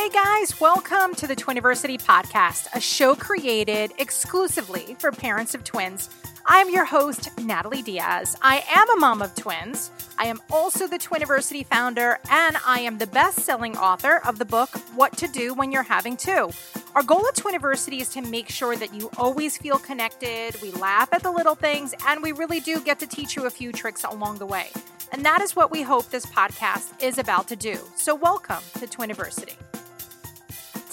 Hey 0.00 0.08
guys, 0.08 0.58
welcome 0.58 1.14
to 1.16 1.26
the 1.26 1.36
Twiniversity 1.36 2.02
podcast, 2.02 2.68
a 2.74 2.80
show 2.80 3.14
created 3.14 3.92
exclusively 3.98 4.96
for 4.98 5.12
parents 5.12 5.54
of 5.54 5.62
twins. 5.62 6.08
I'm 6.46 6.70
your 6.70 6.86
host, 6.86 7.28
Natalie 7.38 7.82
Diaz. 7.82 8.34
I 8.40 8.64
am 8.74 8.90
a 8.96 8.96
mom 8.98 9.20
of 9.20 9.34
twins. 9.34 9.90
I 10.18 10.24
am 10.24 10.40
also 10.50 10.86
the 10.86 10.96
Twiniversity 10.96 11.66
founder, 11.66 12.18
and 12.30 12.56
I 12.66 12.80
am 12.80 12.96
the 12.96 13.08
best 13.08 13.40
selling 13.40 13.76
author 13.76 14.22
of 14.26 14.38
the 14.38 14.46
book, 14.46 14.70
What 14.94 15.18
to 15.18 15.28
Do 15.28 15.52
When 15.52 15.70
You're 15.70 15.82
Having 15.82 16.16
Two. 16.16 16.50
Our 16.94 17.02
goal 17.02 17.26
at 17.28 17.34
Twiniversity 17.34 18.00
is 18.00 18.08
to 18.14 18.22
make 18.22 18.48
sure 18.48 18.76
that 18.76 18.94
you 18.94 19.10
always 19.18 19.58
feel 19.58 19.78
connected, 19.78 20.56
we 20.62 20.70
laugh 20.70 21.12
at 21.12 21.22
the 21.22 21.30
little 21.30 21.54
things, 21.54 21.94
and 22.06 22.22
we 22.22 22.32
really 22.32 22.60
do 22.60 22.80
get 22.80 23.00
to 23.00 23.06
teach 23.06 23.36
you 23.36 23.44
a 23.44 23.50
few 23.50 23.70
tricks 23.70 24.04
along 24.04 24.38
the 24.38 24.46
way. 24.46 24.68
And 25.12 25.26
that 25.26 25.42
is 25.42 25.54
what 25.54 25.70
we 25.70 25.82
hope 25.82 26.08
this 26.08 26.24
podcast 26.24 27.02
is 27.02 27.18
about 27.18 27.48
to 27.48 27.56
do. 27.56 27.76
So, 27.96 28.14
welcome 28.14 28.62
to 28.78 28.86
Twiniversity. 28.86 29.56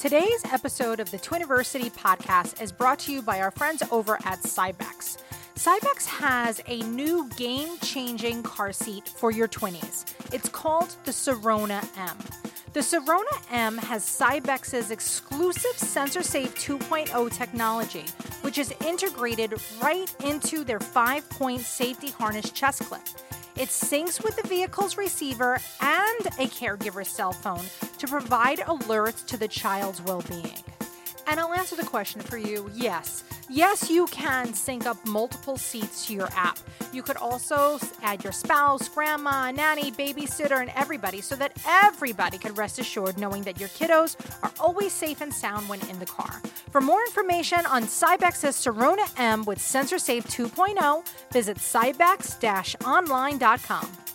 Today's 0.07 0.45
episode 0.53 1.01
of 1.01 1.11
the 1.11 1.17
Twiniversity 1.17 1.91
podcast 1.91 2.61
is 2.61 2.71
brought 2.71 2.97
to 2.99 3.11
you 3.11 3.21
by 3.21 3.41
our 3.41 3.51
friends 3.51 3.83
over 3.91 4.15
at 4.23 4.39
Cybex. 4.39 5.17
Cybex 5.55 6.05
has 6.05 6.61
a 6.65 6.79
new 6.83 7.29
game 7.35 7.77
changing 7.79 8.41
car 8.41 8.71
seat 8.71 9.09
for 9.09 9.31
your 9.31 9.49
20s. 9.49 10.05
It's 10.33 10.47
called 10.47 10.95
the 11.03 11.11
Sirona 11.11 11.85
M. 11.97 12.17
The 12.77 12.83
Sirona 12.83 13.41
M 13.49 13.75
has 13.79 14.03
Cybex's 14.05 14.91
exclusive 14.91 15.75
sensor 15.75 16.21
safe 16.21 16.53
2.0 16.53 17.33
technology, 17.35 18.05
which 18.43 18.59
is 18.59 18.71
integrated 18.85 19.55
right 19.81 20.13
into 20.23 20.63
their 20.63 20.79
five 20.79 21.27
point 21.27 21.61
safety 21.61 22.11
harness 22.11 22.51
chest 22.51 22.83
clip. 22.83 23.01
It 23.55 23.69
syncs 23.69 24.23
with 24.23 24.35
the 24.35 24.47
vehicle's 24.47 24.95
receiver 24.95 25.59
and 25.81 26.25
a 26.37 26.45
caregiver's 26.49 27.07
cell 27.07 27.31
phone 27.31 27.65
to 27.97 28.05
provide 28.05 28.59
alerts 28.59 29.25
to 29.25 29.37
the 29.37 29.47
child's 29.47 29.99
well 30.03 30.21
being. 30.29 30.63
And 31.27 31.39
I'll 31.39 31.53
answer 31.53 31.75
the 31.75 31.83
question 31.83 32.21
for 32.21 32.37
you 32.37 32.71
yes. 32.73 33.23
Yes, 33.49 33.89
you 33.89 34.07
can 34.07 34.53
sync 34.53 34.85
up 34.85 34.97
multiple 35.05 35.57
seats 35.57 36.05
to 36.07 36.13
your 36.13 36.27
app. 36.35 36.59
You 36.91 37.01
could 37.01 37.15
also 37.17 37.79
add 38.01 38.23
your 38.23 38.33
spouse, 38.33 38.89
grandma, 38.89 39.51
nanny, 39.51 39.91
babysitter, 39.91 40.59
and 40.59 40.71
everybody 40.75 41.21
so 41.21 41.35
that 41.35 41.53
everybody 41.65 42.37
could 42.37 42.57
rest 42.57 42.79
assured 42.79 43.17
knowing 43.17 43.43
that 43.43 43.57
your 43.59 43.69
kiddos 43.69 44.17
are 44.43 44.51
always 44.59 44.91
safe 44.91 45.21
and 45.21 45.33
sound 45.33 45.69
when 45.69 45.79
in 45.89 45.97
the 45.99 46.05
car. 46.05 46.41
For 46.71 46.81
more 46.81 46.99
information 47.01 47.65
on 47.65 47.83
Cybex's 47.83 48.55
Sirona 48.55 49.07
M 49.17 49.45
with 49.45 49.61
Sensor 49.61 49.99
Safe 49.99 50.25
2.0, 50.25 51.05
visit 51.31 51.57
cybex-online.com. 51.57 54.06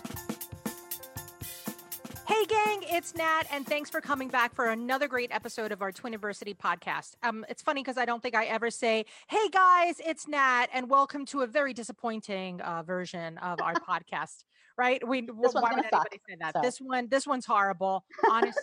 Hey, 2.27 2.45
gang, 2.47 2.85
it's 2.85 3.15
Nat, 3.17 3.45
and 3.51 3.67
thanks 3.67 3.91
for 3.91 4.01
coming 4.01 4.29
back 4.29 4.55
for 4.55 4.67
another 4.71 5.09
great 5.09 5.31
episode 5.33 5.73
of 5.73 5.83
our 5.83 5.91
Twiniversity 5.91 6.57
podcast. 6.57 7.15
Um, 7.23 7.45
it's 7.49 7.63
funny 7.63 7.83
because 7.83 7.99
I 7.99 8.05
don't 8.05 8.23
think 8.23 8.37
I 8.37 8.45
ever 8.45 8.71
say, 8.71 9.05
Hey, 9.29 9.49
guys, 9.51 9.97
it's 10.05 10.29
Nat, 10.29 10.67
and 10.73 10.89
welcome 10.89 11.27
to 11.27 11.41
a 11.41 11.47
very 11.47 11.75
disappointing 11.75 12.61
uh, 12.61 12.85
version 12.85 13.39
of 13.39 13.61
our 13.61 13.75
podcast, 13.89 14.45
right? 14.79 15.07
We, 15.07 15.23
why 15.23 15.35
would 15.35 15.51
suck, 15.53 15.73
anybody 15.73 16.21
say 16.29 16.37
that? 16.41 16.55
so. 16.55 16.61
This 16.63 16.79
one, 16.79 17.09
this 17.09 17.27
one's 17.27 17.45
horrible. 17.45 18.05
Honestly, 18.31 18.63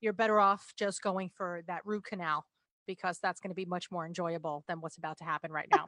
you're 0.00 0.12
better 0.12 0.38
off 0.38 0.72
just 0.76 1.02
going 1.02 1.30
for 1.36 1.62
that 1.66 1.82
root 1.84 2.04
canal 2.04 2.46
because 2.88 3.20
that's 3.20 3.38
going 3.38 3.50
to 3.50 3.54
be 3.54 3.64
much 3.66 3.92
more 3.92 4.04
enjoyable 4.06 4.64
than 4.66 4.80
what's 4.80 4.96
about 4.96 5.16
to 5.18 5.24
happen 5.24 5.52
right 5.52 5.68
now. 5.70 5.84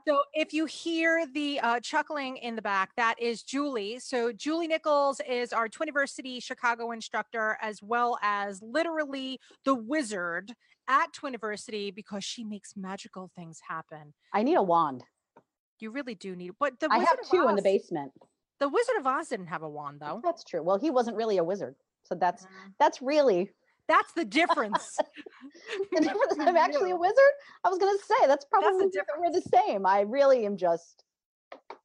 So 0.08 0.22
if 0.32 0.54
you 0.54 0.64
hear 0.64 1.26
the 1.34 1.60
uh, 1.60 1.80
chuckling 1.80 2.38
in 2.38 2.56
the 2.56 2.62
back, 2.62 2.90
that 2.96 3.16
is 3.20 3.42
Julie. 3.42 3.98
So 3.98 4.32
Julie 4.32 4.68
Nichols 4.68 5.20
is 5.28 5.52
our 5.52 5.68
Twiniversity 5.68 6.42
Chicago 6.42 6.92
instructor, 6.92 7.58
as 7.60 7.82
well 7.82 8.18
as 8.22 8.62
literally 8.62 9.38
the 9.64 9.74
wizard 9.74 10.54
at 10.88 11.12
Twiniversity 11.12 11.94
because 11.94 12.24
she 12.24 12.44
makes 12.44 12.76
magical 12.76 13.30
things 13.36 13.60
happen. 13.68 14.14
I 14.32 14.42
need 14.42 14.54
a 14.54 14.62
wand. 14.62 15.04
You 15.80 15.90
really 15.90 16.14
do 16.14 16.34
need, 16.36 16.52
but 16.58 16.78
the 16.80 16.88
I 16.90 16.98
Wizard 16.98 17.18
have 17.20 17.30
two 17.30 17.48
in 17.48 17.56
the 17.56 17.62
basement. 17.62 18.12
The 18.60 18.68
Wizard 18.68 18.96
of 18.98 19.06
Oz 19.06 19.28
didn't 19.28 19.46
have 19.48 19.62
a 19.62 19.68
wand 19.68 19.98
though. 20.00 20.20
That's 20.22 20.44
true. 20.44 20.62
Well, 20.62 20.78
he 20.78 20.90
wasn't 20.90 21.16
really 21.16 21.38
a 21.38 21.44
wizard. 21.44 21.74
So 22.04 22.14
that's 22.14 22.44
Mm. 22.44 22.74
that's 22.78 23.02
really 23.02 23.50
That's 23.90 24.12
the 24.12 24.24
difference. 24.24 24.96
the 25.92 26.00
difference. 26.00 26.36
I'm 26.38 26.56
actually 26.56 26.92
a 26.92 26.96
wizard. 26.96 27.34
I 27.64 27.68
was 27.68 27.78
gonna 27.78 27.98
say 27.98 28.28
that's 28.28 28.44
probably 28.44 28.86
the 28.86 28.92
that 28.94 29.06
we're 29.18 29.32
the 29.32 29.42
same. 29.42 29.84
I 29.84 30.02
really 30.02 30.46
am 30.46 30.56
just 30.56 31.02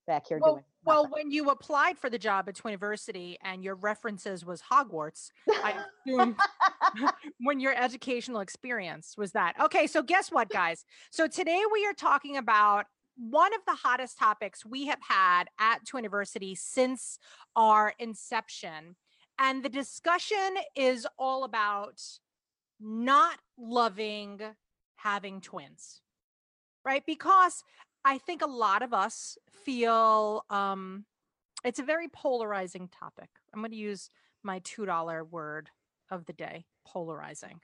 back 0.05 0.27
here 0.27 0.39
Well, 0.39 0.53
doing 0.53 0.63
well, 0.85 1.07
when 1.09 1.31
you 1.31 1.49
applied 1.49 1.97
for 1.97 2.11
the 2.11 2.19
job 2.19 2.47
at 2.47 2.53
Twiniversity 2.53 3.37
and 3.43 3.63
your 3.63 3.73
references 3.73 4.45
was 4.45 4.61
Hogwarts, 4.71 5.31
I 5.49 5.83
assume 6.05 6.37
when 7.39 7.59
your 7.59 7.73
educational 7.75 8.41
experience 8.41 9.15
was 9.17 9.31
that. 9.31 9.55
Okay, 9.59 9.87
so 9.87 10.03
guess 10.03 10.31
what, 10.31 10.49
guys? 10.49 10.85
So 11.09 11.27
today 11.27 11.63
we 11.73 11.87
are 11.87 11.93
talking 11.93 12.37
about 12.37 12.85
one 13.17 13.53
of 13.55 13.61
the 13.65 13.73
hottest 13.73 14.19
topics 14.19 14.63
we 14.63 14.85
have 14.85 14.99
had 15.01 15.45
at 15.59 15.79
Twiniversity 15.85 16.55
since 16.55 17.17
our 17.55 17.93
inception. 17.97 18.95
And 19.39 19.63
the 19.63 19.69
discussion 19.69 20.55
is 20.75 21.07
all 21.17 21.43
about 21.43 22.01
not 22.79 23.39
loving 23.57 24.41
having 24.97 25.41
twins, 25.41 26.01
right? 26.85 27.03
Because 27.05 27.63
I 28.05 28.17
think 28.17 28.41
a 28.41 28.47
lot 28.47 28.81
of 28.83 28.93
us 28.93 29.37
feel 29.51 30.45
um, 30.49 31.05
it's 31.63 31.79
a 31.79 31.83
very 31.83 32.07
polarizing 32.09 32.89
topic. 32.89 33.29
I'm 33.53 33.61
going 33.61 33.71
to 33.71 33.77
use 33.77 34.09
my 34.43 34.59
$2 34.61 35.23
word 35.23 35.69
of 36.11 36.25
the 36.25 36.33
day 36.33 36.65
polarizing 36.85 37.61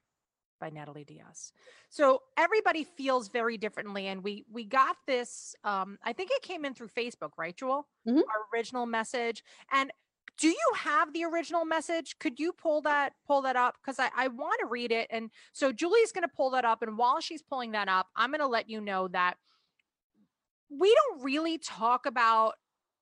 by 0.60 0.70
Natalie 0.70 1.06
Diaz. 1.06 1.52
So 1.90 2.22
everybody 2.38 2.84
feels 2.84 3.30
very 3.30 3.58
differently. 3.58 4.08
And 4.08 4.24
we 4.24 4.46
we 4.52 4.64
got 4.66 4.96
this, 5.08 5.56
um, 5.64 5.98
I 6.04 6.14
think 6.14 6.30
it 6.34 6.44
came 6.44 6.66
in 6.66 6.74
through 6.74 6.90
Facebook, 6.90 7.32
right, 7.38 7.56
Jewel? 7.56 7.88
Mhm. 8.08 8.18
Our 8.18 8.46
original 8.54 8.86
message. 8.86 9.44
And 9.72 9.92
do 10.42 10.48
you 10.48 10.72
have 10.76 11.14
the 11.14 11.24
original 11.24 11.66
message? 11.66 12.18
Could 12.18 12.40
you 12.40 12.52
pull 12.52 12.82
that 12.82 13.14
pull 13.28 13.44
that 13.44 13.56
up? 13.56 13.76
Because 13.80 14.00
I, 14.00 14.10
I 14.18 14.28
want 14.28 14.60
to 14.60 14.66
read 14.66 14.92
it. 14.92 15.08
And 15.12 15.30
so 15.54 15.72
Julie's 15.72 16.12
going 16.12 16.24
to 16.24 16.36
pull 16.36 16.50
that 16.52 16.66
up. 16.66 16.82
And 16.82 16.98
while 16.98 17.22
she's 17.22 17.44
pulling 17.44 17.74
that 17.74 17.88
up, 17.88 18.08
I'm 18.16 18.32
going 18.32 18.40
to 18.40 18.48
let 18.48 18.68
you 18.68 18.82
know 18.82 19.08
that 19.10 19.36
we 20.68 20.94
don't 20.96 21.24
really 21.24 21.60
talk 21.60 22.08
about 22.08 22.56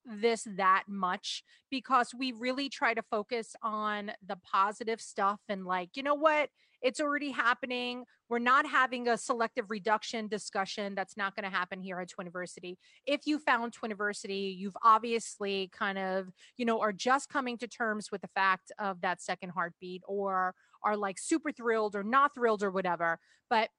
this 0.06 0.46
that 0.58 0.84
much 0.90 1.44
because 1.72 2.14
we 2.14 2.34
really 2.34 2.68
try 2.68 2.94
to 2.94 3.02
focus 3.04 3.56
on 3.62 4.12
the 4.26 4.36
positive 4.38 5.00
stuff 5.00 5.40
and 5.48 5.66
like 5.66 5.90
you 5.96 6.04
know 6.04 6.16
what 6.16 6.50
it's 6.82 7.00
already 7.00 7.32
happening 7.32 8.04
we're 8.30 8.40
not 8.40 8.66
having 8.68 9.08
a 9.08 9.18
selective 9.18 9.70
reduction 9.70 10.28
discussion 10.28 10.96
that's 10.96 11.18
not 11.18 11.36
going 11.36 11.44
to 11.50 11.56
happen 11.56 11.82
here 11.82 12.00
at 12.00 12.10
twiniversity 12.10 12.78
if 13.06 13.22
you 13.26 13.40
found 13.40 13.74
twiniversity 13.74 14.56
you've 14.58 14.78
obviously 14.84 15.70
kind 15.78 15.98
of 15.98 16.30
you 16.58 16.66
know 16.66 16.80
are 16.80 16.94
just 16.94 17.30
coming 17.30 17.58
to 17.58 17.68
terms 17.68 18.12
with 18.12 18.22
the 18.22 18.28
fact 18.30 18.72
of 18.80 19.02
that 19.02 19.22
second 19.22 19.50
heartbeat 19.50 20.02
or 20.08 20.54
are 20.84 20.96
like 20.98 21.18
super 21.18 21.52
thrilled 21.52 21.96
or 21.96 22.04
not 22.04 22.34
thrilled 22.34 22.64
or 22.64 22.72
whatever 22.72 23.20
but 23.50 23.70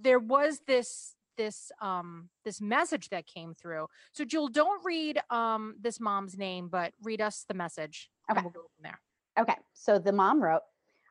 there 0.00 0.18
was 0.18 0.60
this 0.66 1.14
this 1.38 1.72
um 1.80 2.28
this 2.44 2.60
message 2.60 3.08
that 3.08 3.26
came 3.26 3.54
through 3.54 3.86
so 4.12 4.24
Jewel, 4.24 4.48
don't 4.48 4.84
read 4.84 5.18
um 5.30 5.74
this 5.80 5.98
mom's 6.00 6.36
name, 6.36 6.68
but 6.68 6.92
read 7.02 7.20
us 7.20 7.44
the 7.48 7.54
message. 7.54 8.10
and 8.28 8.36
Okay. 8.36 8.44
we'll 8.44 8.52
go 8.52 8.60
from 8.76 8.82
there. 8.82 9.00
Okay, 9.38 9.56
so 9.72 9.98
the 9.98 10.12
mom 10.12 10.42
wrote, 10.42 10.60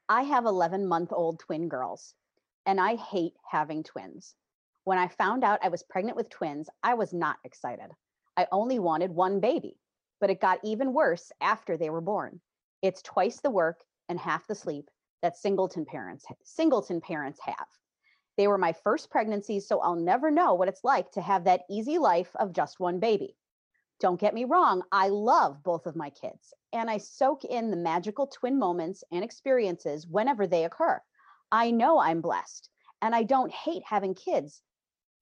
I 0.09 0.23
have 0.23 0.45
11 0.45 0.87
month 0.87 1.11
old 1.11 1.39
twin 1.39 1.69
girls, 1.69 2.13
and 2.65 2.79
I 2.79 2.95
hate 2.95 3.35
having 3.49 3.83
twins. 3.83 4.35
When 4.83 4.97
I 4.97 5.07
found 5.07 5.43
out 5.43 5.59
I 5.63 5.69
was 5.69 5.83
pregnant 5.83 6.17
with 6.17 6.29
twins, 6.29 6.69
I 6.83 6.95
was 6.95 7.13
not 7.13 7.37
excited. 7.43 7.91
I 8.35 8.47
only 8.51 8.79
wanted 8.79 9.11
one 9.11 9.39
baby, 9.39 9.77
but 10.19 10.29
it 10.29 10.41
got 10.41 10.59
even 10.63 10.93
worse 10.93 11.31
after 11.41 11.77
they 11.77 11.89
were 11.89 12.01
born. 12.01 12.41
It's 12.81 13.01
twice 13.01 13.39
the 13.41 13.49
work 13.49 13.83
and 14.09 14.19
half 14.19 14.47
the 14.47 14.55
sleep 14.55 14.89
that 15.21 15.37
singleton 15.37 15.85
parents 15.85 16.25
singleton 16.43 16.99
parents 16.99 17.39
have. 17.43 17.67
They 18.37 18.47
were 18.47 18.57
my 18.57 18.73
first 18.73 19.09
pregnancies, 19.09 19.67
so 19.67 19.79
I'll 19.79 19.95
never 19.95 20.31
know 20.31 20.55
what 20.55 20.67
it's 20.67 20.83
like 20.83 21.11
to 21.11 21.21
have 21.21 21.43
that 21.43 21.63
easy 21.69 21.97
life 21.97 22.35
of 22.35 22.53
just 22.53 22.79
one 22.79 22.99
baby. 22.99 23.35
Don't 23.99 24.19
get 24.19 24.33
me 24.33 24.45
wrong, 24.45 24.81
I 24.91 25.09
love 25.09 25.61
both 25.63 25.85
of 25.85 25.95
my 25.95 26.09
kids, 26.09 26.53
and 26.73 26.89
I 26.89 26.97
soak 26.97 27.43
in 27.45 27.71
the 27.71 27.77
magical 27.77 28.27
twin 28.27 28.57
moments 28.57 29.03
and 29.11 29.23
experiences 29.23 30.07
whenever 30.07 30.47
they 30.47 30.65
occur. 30.65 31.01
I 31.51 31.71
know 31.71 31.99
I'm 31.99 32.21
blessed, 32.21 32.69
and 33.01 33.13
I 33.13 33.23
don't 33.23 33.51
hate 33.51 33.83
having 33.85 34.13
kids. 34.13 34.61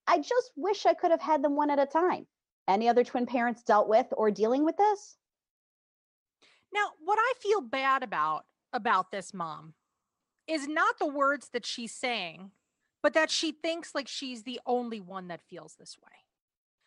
I 0.07 0.17
just 0.17 0.51
wish 0.55 0.85
I 0.85 0.93
could 0.93 1.11
have 1.11 1.21
had 1.21 1.43
them 1.43 1.55
one 1.55 1.69
at 1.69 1.79
a 1.79 1.85
time. 1.85 2.27
Any 2.67 2.87
other 2.87 3.03
twin 3.03 3.25
parents 3.25 3.63
dealt 3.63 3.87
with 3.87 4.07
or 4.11 4.31
dealing 4.31 4.63
with 4.63 4.77
this? 4.77 5.17
Now, 6.73 6.89
what 7.03 7.17
I 7.19 7.33
feel 7.41 7.61
bad 7.61 8.03
about 8.03 8.45
about 8.71 9.11
this 9.11 9.33
mom 9.33 9.73
is 10.47 10.67
not 10.67 10.99
the 10.99 11.07
words 11.07 11.49
that 11.53 11.65
she's 11.65 11.91
saying, 11.91 12.51
but 13.01 13.13
that 13.13 13.31
she 13.31 13.51
thinks 13.51 13.95
like 13.95 14.07
she's 14.07 14.43
the 14.43 14.59
only 14.65 14.99
one 14.99 15.27
that 15.29 15.41
feels 15.41 15.75
this 15.75 15.97
way. 15.97 16.11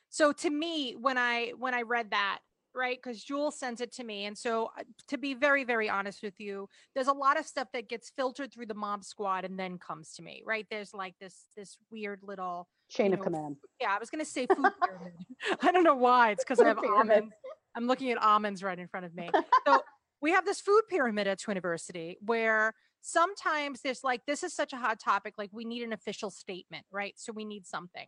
So 0.09 0.33
to 0.33 0.51
me, 0.51 0.95
when 0.95 1.17
I 1.19 1.53
when 1.59 1.75
I 1.75 1.83
read 1.83 2.11
that, 2.11 2.41
right? 2.75 2.99
Because 3.03 3.23
Jewel 3.23 3.51
sends 3.51 3.81
it 3.81 3.93
to 3.95 4.05
me. 4.05 4.27
And 4.27 4.37
so, 4.37 4.71
uh, 4.79 4.83
to 5.09 5.19
be 5.19 5.35
very, 5.35 5.65
very 5.65 5.89
honest 5.89 6.23
with 6.23 6.39
you, 6.39 6.69
there's 6.95 7.09
a 7.09 7.13
lot 7.13 7.39
of 7.39 7.47
stuff 7.47 7.69
that 7.73 7.89
gets 7.89 8.11
filtered 8.17 8.53
through 8.53 8.67
the 8.67 8.75
mob 8.75 9.05
squad 9.05 9.45
and 9.45 9.59
then 9.59 9.79
comes 9.79 10.15
to 10.15 10.23
me, 10.23 10.43
right? 10.47 10.67
There's 10.71 10.95
like 10.95 11.15
this 11.21 11.47
this 11.57 11.77
weird 11.91 12.21
little 12.23 12.69
chain 12.89 13.07
you 13.07 13.15
of 13.15 13.19
know, 13.21 13.25
command. 13.25 13.57
Yeah, 13.81 13.95
I 13.95 13.99
was 13.99 14.11
gonna 14.11 14.25
say 14.25 14.47
food 14.47 14.73
pyramid. 14.85 15.13
I 15.63 15.73
don't 15.73 15.85
know 15.85 15.97
why. 15.97 16.31
It's 16.31 16.45
because 16.45 16.61
I 16.61 16.69
have 16.69 16.79
almonds. 16.79 17.35
I'm 17.75 17.87
looking 17.87 18.11
at 18.11 18.19
almonds 18.19 18.63
right 18.63 18.79
in 18.79 18.87
front 18.87 19.07
of 19.07 19.15
me. 19.15 19.31
So 19.67 19.83
we 20.21 20.31
have 20.33 20.45
this 20.45 20.61
food 20.61 20.83
pyramid 20.89 21.27
at 21.27 21.41
Twiniversity 21.41 22.17
where 22.21 22.75
sometimes 23.01 23.81
there's 23.81 24.05
like 24.05 24.23
this 24.27 24.43
is 24.43 24.55
such 24.55 24.73
a 24.73 24.77
hot 24.77 25.01
topic, 25.01 25.35
like 25.37 25.51
we 25.53 25.65
need 25.65 25.83
an 25.83 25.93
official 25.93 26.31
statement, 26.31 26.87
right? 26.91 27.15
So 27.17 27.33
we 27.33 27.45
need 27.45 27.67
something. 27.67 28.07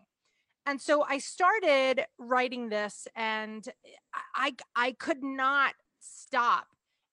And 0.66 0.80
so 0.80 1.04
I 1.08 1.18
started 1.18 2.06
writing 2.18 2.68
this 2.68 3.06
and 3.14 3.66
eh, 3.68 3.90
I 4.34 4.54
I 4.74 4.92
could 4.92 5.22
not 5.22 5.74
stop. 6.00 6.68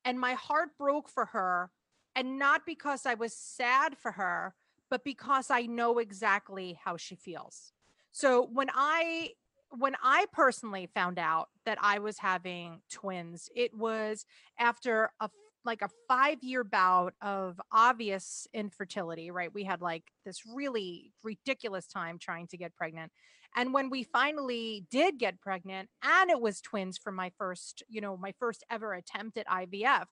And 0.05 0.19
my 0.19 0.33
heart 0.33 0.69
broke 0.77 1.09
for 1.09 1.25
her. 1.25 1.69
And 2.15 2.37
not 2.37 2.65
because 2.65 3.05
I 3.05 3.13
was 3.13 3.33
sad 3.33 3.97
for 3.97 4.11
her, 4.13 4.53
but 4.89 5.03
because 5.03 5.49
I 5.49 5.61
know 5.61 5.99
exactly 5.99 6.77
how 6.83 6.97
she 6.97 7.15
feels. 7.15 7.71
So 8.11 8.47
when 8.51 8.69
I 8.73 9.31
when 9.69 9.95
I 10.03 10.25
personally 10.33 10.89
found 10.93 11.17
out 11.17 11.47
that 11.65 11.77
I 11.81 11.99
was 11.99 12.17
having 12.17 12.81
twins, 12.89 13.49
it 13.55 13.73
was 13.73 14.25
after 14.59 15.11
a 15.21 15.29
like 15.63 15.83
a 15.83 15.89
5-year 16.09 16.63
bout 16.63 17.13
of 17.21 17.61
obvious 17.71 18.47
infertility, 18.51 19.29
right? 19.29 19.53
We 19.53 19.63
had 19.63 19.79
like 19.79 20.03
this 20.25 20.41
really 20.45 21.13
ridiculous 21.23 21.85
time 21.85 22.17
trying 22.17 22.47
to 22.47 22.57
get 22.57 22.75
pregnant. 22.75 23.11
And 23.55 23.73
when 23.73 23.89
we 23.89 24.03
finally 24.03 24.85
did 24.89 25.17
get 25.17 25.41
pregnant 25.41 25.89
and 26.03 26.29
it 26.29 26.39
was 26.39 26.61
twins 26.61 26.97
for 26.97 27.11
my 27.11 27.31
first, 27.37 27.83
you 27.89 27.99
know, 27.99 28.15
my 28.15 28.33
first 28.39 28.63
ever 28.69 28.93
attempt 28.93 29.37
at 29.37 29.47
IVF, 29.47 30.05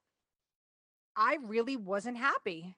I 1.16 1.38
really 1.42 1.78
wasn't 1.78 2.18
happy. 2.18 2.76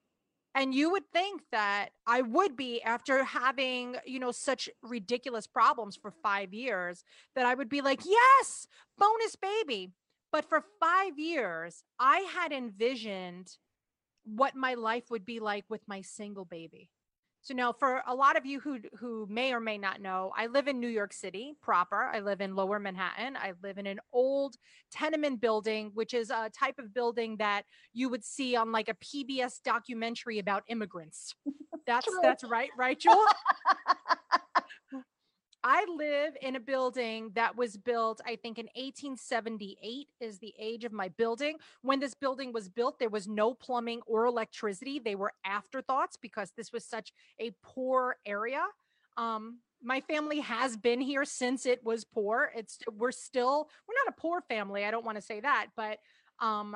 And 0.53 0.75
you 0.75 0.91
would 0.91 1.09
think 1.13 1.43
that 1.51 1.89
I 2.05 2.21
would 2.21 2.57
be 2.57 2.81
after 2.83 3.23
having, 3.23 3.95
you 4.05 4.19
know, 4.19 4.31
such 4.31 4.69
ridiculous 4.83 5.47
problems 5.47 5.95
for 5.95 6.11
five 6.11 6.53
years, 6.53 7.03
that 7.35 7.45
I 7.45 7.53
would 7.53 7.69
be 7.69 7.81
like, 7.81 8.01
yes, 8.05 8.67
bonus 8.97 9.35
baby. 9.35 9.93
But 10.31 10.45
for 10.45 10.63
five 10.79 11.17
years, 11.17 11.83
I 11.99 12.19
had 12.33 12.51
envisioned 12.51 13.57
what 14.25 14.55
my 14.55 14.73
life 14.73 15.05
would 15.09 15.25
be 15.25 15.39
like 15.39 15.65
with 15.69 15.81
my 15.87 16.01
single 16.01 16.45
baby. 16.45 16.89
So 17.43 17.55
now 17.55 17.73
for 17.73 18.03
a 18.07 18.13
lot 18.13 18.37
of 18.37 18.45
you 18.45 18.59
who 18.59 18.79
who 18.99 19.25
may 19.29 19.53
or 19.53 19.59
may 19.59 19.77
not 19.77 19.99
know, 19.99 20.31
I 20.37 20.47
live 20.47 20.67
in 20.67 20.79
New 20.79 20.87
York 20.87 21.11
City 21.11 21.55
proper. 21.61 22.03
I 22.03 22.19
live 22.19 22.39
in 22.39 22.55
lower 22.55 22.79
Manhattan. 22.79 23.35
I 23.35 23.53
live 23.63 23.77
in 23.79 23.87
an 23.87 23.99
old 24.13 24.57
tenement 24.91 25.41
building, 25.41 25.91
which 25.93 26.13
is 26.13 26.29
a 26.29 26.49
type 26.49 26.77
of 26.77 26.93
building 26.93 27.37
that 27.37 27.63
you 27.93 28.09
would 28.09 28.23
see 28.23 28.55
on 28.55 28.71
like 28.71 28.89
a 28.89 28.93
PBS 28.93 29.61
documentary 29.63 30.37
about 30.39 30.63
immigrants. 30.67 31.33
That's 31.87 32.07
that's 32.21 32.43
right, 32.43 32.69
right, 32.77 32.97
Jewel? 32.97 33.17
I 35.63 35.85
live 35.95 36.35
in 36.41 36.55
a 36.55 36.59
building 36.59 37.31
that 37.35 37.55
was 37.55 37.77
built, 37.77 38.19
I 38.25 38.35
think, 38.35 38.57
in 38.57 38.65
1878 38.75 40.07
is 40.19 40.39
the 40.39 40.53
age 40.59 40.85
of 40.85 40.91
my 40.91 41.09
building. 41.09 41.57
When 41.81 41.99
this 41.99 42.15
building 42.15 42.51
was 42.51 42.67
built, 42.67 42.97
there 42.97 43.09
was 43.09 43.27
no 43.27 43.53
plumbing 43.53 44.01
or 44.07 44.25
electricity. 44.25 44.99
They 44.99 45.15
were 45.15 45.33
afterthoughts 45.45 46.17
because 46.17 46.51
this 46.57 46.71
was 46.71 46.83
such 46.83 47.13
a 47.39 47.51
poor 47.61 48.17
area. 48.25 48.63
Um, 49.17 49.59
my 49.83 50.01
family 50.01 50.39
has 50.39 50.77
been 50.77 51.01
here 51.01 51.25
since 51.25 51.65
it 51.65 51.83
was 51.83 52.03
poor. 52.03 52.51
It's 52.55 52.79
we're 52.97 53.11
still 53.11 53.69
we're 53.87 53.95
not 54.05 54.15
a 54.17 54.19
poor 54.19 54.41
family. 54.41 54.85
I 54.85 54.91
don't 54.91 55.05
want 55.05 55.17
to 55.17 55.21
say 55.23 55.39
that, 55.41 55.67
but 55.75 55.99
um 56.39 56.75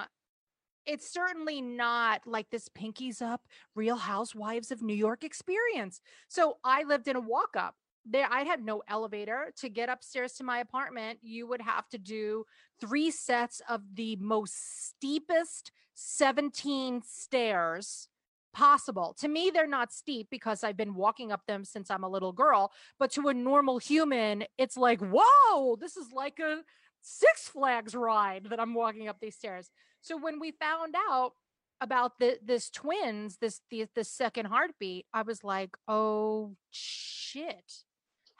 it's 0.86 1.12
certainly 1.12 1.62
not 1.62 2.22
like 2.28 2.50
this 2.52 2.70
pinkies 2.70 3.22
up 3.22 3.42
real 3.74 3.96
housewives 3.96 4.70
of 4.70 4.84
new 4.84 4.94
york 4.94 5.24
experience 5.24 6.00
so 6.28 6.58
i 6.64 6.84
lived 6.84 7.08
in 7.08 7.16
a 7.16 7.20
walk 7.20 7.56
up 7.58 7.76
there 8.06 8.28
i 8.32 8.42
had 8.42 8.64
no 8.64 8.84
elevator 8.88 9.52
to 9.58 9.70
get 9.70 9.90
upstairs 9.90 10.34
to 10.34 10.44
my 10.44 10.60
apartment. 10.60 11.20
You 11.22 11.48
would 11.48 11.62
have 11.62 11.88
to 11.90 11.98
do 11.98 12.46
three 12.80 13.12
sets 13.12 13.62
of 13.70 13.82
the 13.96 14.16
most 14.18 14.88
steepest 14.88 15.72
17 15.94 17.02
stairs 17.06 18.10
possible. 18.54 19.16
To 19.20 19.28
me 19.28 19.52
they're 19.54 19.68
not 19.68 19.92
steep 19.92 20.28
because 20.30 20.64
i've 20.64 20.78
been 20.78 20.96
walking 20.96 21.32
up 21.32 21.42
them 21.46 21.66
since 21.66 21.92
i'm 21.92 22.04
a 22.04 22.10
little 22.10 22.32
girl 22.32 22.72
but 23.00 23.12
to 23.12 23.28
a 23.28 23.34
normal 23.34 23.80
human 23.80 24.46
it's 24.58 24.78
like 24.78 25.02
whoa 25.02 25.76
this 25.76 25.98
is 25.98 26.12
like 26.14 26.40
a 26.40 26.62
six 27.02 27.50
flags 27.50 27.94
ride 27.94 28.46
that 28.50 28.60
i'm 28.60 28.74
walking 28.74 29.08
up 29.08 29.20
these 29.20 29.36
stairs. 29.36 29.70
So 30.02 30.18
when 30.18 30.40
we 30.40 30.52
found 30.52 30.96
out 31.10 31.34
about 31.82 32.20
the 32.20 32.38
this 32.44 32.70
twins, 32.70 33.38
this 33.38 33.62
the 33.70 33.88
the 33.96 34.04
second 34.04 34.46
heartbeat, 34.46 35.06
I 35.14 35.24
was 35.24 35.44
like, 35.44 35.76
oh 35.88 36.56
shit. 36.72 37.84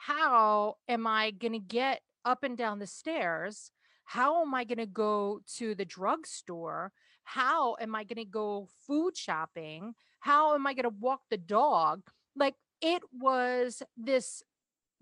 How 0.06 0.76
am 0.86 1.04
I 1.04 1.32
gonna 1.32 1.58
get 1.58 2.00
up 2.24 2.44
and 2.44 2.56
down 2.56 2.78
the 2.78 2.86
stairs? 2.86 3.72
How 4.04 4.40
am 4.42 4.54
I 4.54 4.62
gonna 4.62 4.86
go 4.86 5.40
to 5.56 5.74
the 5.74 5.84
drugstore? 5.84 6.92
How 7.24 7.74
am 7.80 7.96
I 7.96 8.04
gonna 8.04 8.24
go 8.24 8.68
food 8.86 9.16
shopping? 9.16 9.96
How 10.20 10.54
am 10.54 10.64
I 10.64 10.74
gonna 10.74 10.90
walk 10.90 11.22
the 11.28 11.36
dog? 11.36 12.02
Like 12.36 12.54
it 12.80 13.02
was 13.12 13.82
this 13.96 14.44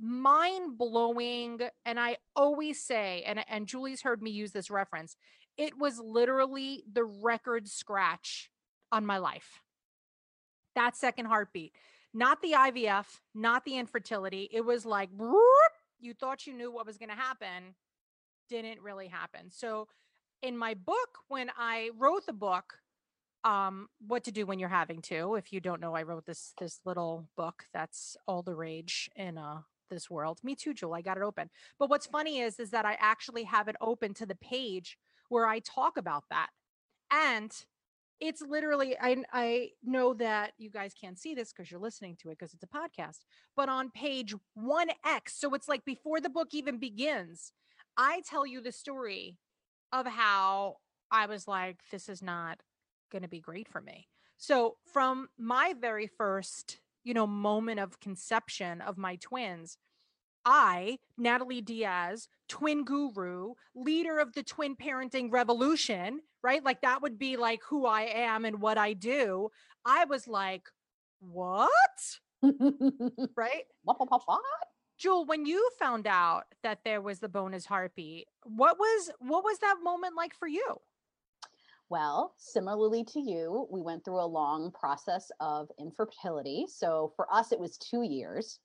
mind 0.00 0.76
blowing 0.76 1.60
and 1.84 2.00
i 2.00 2.16
always 2.34 2.82
say 2.82 3.22
and 3.24 3.44
and 3.48 3.68
julie's 3.68 4.02
heard 4.02 4.20
me 4.20 4.28
use 4.28 4.50
this 4.50 4.68
reference 4.68 5.14
it 5.56 5.78
was 5.78 6.00
literally 6.00 6.82
the 6.92 7.04
record 7.04 7.68
scratch 7.68 8.50
on 8.90 9.06
my 9.06 9.18
life 9.18 9.60
that 10.74 10.96
second 10.96 11.26
heartbeat 11.26 11.72
not 12.14 12.40
the 12.40 12.52
ivf 12.52 13.06
not 13.34 13.64
the 13.64 13.76
infertility 13.76 14.48
it 14.52 14.64
was 14.64 14.86
like 14.86 15.10
whoop, 15.16 15.72
you 16.00 16.14
thought 16.14 16.46
you 16.46 16.54
knew 16.54 16.72
what 16.72 16.86
was 16.86 16.96
going 16.96 17.10
to 17.10 17.14
happen 17.14 17.74
didn't 18.48 18.80
really 18.82 19.08
happen. 19.08 19.50
So 19.50 19.88
in 20.42 20.56
my 20.56 20.74
book 20.74 21.18
when 21.28 21.50
i 21.56 21.90
wrote 21.96 22.26
the 22.26 22.32
book 22.32 22.74
um 23.44 23.88
what 24.06 24.24
to 24.24 24.32
do 24.32 24.44
when 24.44 24.58
you're 24.58 24.68
having 24.68 25.00
two 25.00 25.36
if 25.36 25.52
you 25.52 25.60
don't 25.60 25.80
know 25.80 25.94
i 25.94 26.02
wrote 26.02 26.26
this 26.26 26.52
this 26.60 26.80
little 26.84 27.26
book 27.36 27.64
that's 27.72 28.16
all 28.26 28.42
the 28.42 28.54
rage 28.54 29.08
in 29.16 29.38
uh 29.38 29.60
this 29.90 30.10
world. 30.10 30.38
Me 30.42 30.54
too 30.54 30.74
jewel 30.74 30.94
i 30.94 31.00
got 31.02 31.16
it 31.16 31.22
open. 31.22 31.50
But 31.78 31.88
what's 31.88 32.06
funny 32.06 32.40
is 32.40 32.58
is 32.58 32.70
that 32.70 32.84
i 32.84 32.96
actually 33.00 33.44
have 33.44 33.68
it 33.68 33.76
open 33.80 34.12
to 34.14 34.26
the 34.26 34.34
page 34.34 34.98
where 35.28 35.46
i 35.46 35.60
talk 35.60 35.96
about 35.96 36.24
that. 36.30 36.48
And 37.10 37.52
it's 38.26 38.42
literally 38.42 38.96
i 39.00 39.16
i 39.32 39.68
know 39.82 40.14
that 40.14 40.52
you 40.58 40.70
guys 40.70 40.92
can't 40.98 41.18
see 41.18 41.34
this 41.34 41.52
because 41.52 41.70
you're 41.70 41.80
listening 41.80 42.16
to 42.20 42.28
it 42.28 42.38
because 42.38 42.54
it's 42.54 42.64
a 42.64 42.66
podcast 42.66 43.20
but 43.56 43.68
on 43.68 43.90
page 43.90 44.34
1x 44.58 45.28
so 45.28 45.54
it's 45.54 45.68
like 45.68 45.84
before 45.84 46.20
the 46.20 46.30
book 46.30 46.48
even 46.52 46.78
begins 46.78 47.52
i 47.96 48.22
tell 48.28 48.46
you 48.46 48.60
the 48.60 48.72
story 48.72 49.36
of 49.92 50.06
how 50.06 50.76
i 51.10 51.26
was 51.26 51.46
like 51.46 51.78
this 51.90 52.08
is 52.08 52.22
not 52.22 52.58
going 53.14 53.22
to 53.22 53.28
be 53.28 53.40
great 53.40 53.68
for 53.68 53.80
me. 53.80 54.08
So 54.36 54.76
from 54.92 55.28
my 55.38 55.74
very 55.80 56.08
first 56.08 56.80
you 57.04 57.14
know 57.14 57.26
moment 57.26 57.80
of 57.80 58.00
conception 58.00 58.80
of 58.80 58.98
my 58.98 59.16
twins 59.16 59.78
I, 60.46 60.98
Natalie 61.16 61.62
Diaz, 61.62 62.28
twin 62.50 62.84
guru, 62.84 63.54
leader 63.74 64.18
of 64.18 64.34
the 64.34 64.42
twin 64.42 64.76
parenting 64.76 65.32
revolution, 65.32 66.20
right? 66.44 66.62
Like 66.62 66.82
that 66.82 67.02
would 67.02 67.18
be 67.18 67.36
like 67.36 67.60
who 67.66 67.86
I 67.86 68.02
am 68.02 68.44
and 68.44 68.60
what 68.60 68.76
I 68.78 68.92
do. 68.92 69.50
I 69.84 70.04
was 70.04 70.28
like, 70.28 70.68
what? 71.20 71.80
Right? 73.36 73.64
What, 73.82 73.98
what, 73.98 74.22
what? 74.26 74.40
Jewel, 74.98 75.24
when 75.24 75.46
you 75.46 75.68
found 75.78 76.06
out 76.06 76.44
that 76.62 76.80
there 76.84 77.00
was 77.00 77.18
the 77.18 77.28
bonus 77.28 77.64
heartbeat, 77.64 78.28
what 78.44 78.78
was 78.78 79.10
what 79.18 79.42
was 79.42 79.58
that 79.58 79.76
moment 79.82 80.14
like 80.14 80.34
for 80.34 80.46
you? 80.46 80.76
Well, 81.88 82.34
similarly 82.36 83.04
to 83.04 83.20
you, 83.20 83.66
we 83.70 83.80
went 83.80 84.04
through 84.04 84.20
a 84.20 84.26
long 84.26 84.70
process 84.70 85.32
of 85.40 85.70
infertility. 85.78 86.66
So 86.68 87.12
for 87.16 87.26
us, 87.32 87.50
it 87.50 87.58
was 87.58 87.78
two 87.78 88.02
years, 88.02 88.58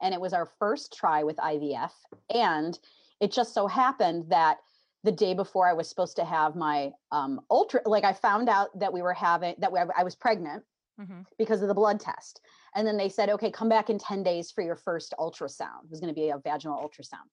and 0.00 0.14
it 0.14 0.20
was 0.20 0.32
our 0.32 0.46
first 0.58 0.96
try 0.96 1.22
with 1.22 1.36
IVF. 1.36 1.92
And 2.32 2.78
it 3.20 3.32
just 3.32 3.52
so 3.52 3.66
happened 3.66 4.26
that 4.30 4.58
the 5.04 5.12
day 5.12 5.34
before 5.34 5.68
I 5.68 5.74
was 5.74 5.88
supposed 5.88 6.16
to 6.16 6.24
have 6.24 6.56
my 6.56 6.90
um, 7.12 7.40
ultra, 7.50 7.80
like 7.86 8.04
I 8.04 8.12
found 8.14 8.48
out 8.48 8.76
that 8.78 8.92
we 8.92 9.02
were 9.02 9.12
having 9.14 9.54
that 9.58 9.70
we, 9.70 9.78
I 9.78 10.02
was 10.02 10.14
pregnant 10.16 10.64
Mhm. 10.98 11.26
because 11.38 11.60
of 11.60 11.68
the 11.68 11.74
blood 11.74 11.98
test. 12.00 12.40
And 12.74 12.86
then 12.86 12.96
they 12.96 13.08
said, 13.08 13.28
okay, 13.28 13.50
come 13.50 13.68
back 13.68 13.90
in 13.90 13.98
10 13.98 14.22
days 14.22 14.50
for 14.52 14.62
your 14.62 14.76
first 14.76 15.12
ultrasound. 15.18 15.84
It 15.84 15.90
was 15.90 16.00
going 16.00 16.14
to 16.14 16.20
be 16.20 16.30
a 16.30 16.38
vaginal 16.38 16.78
ultrasound. 16.78 17.26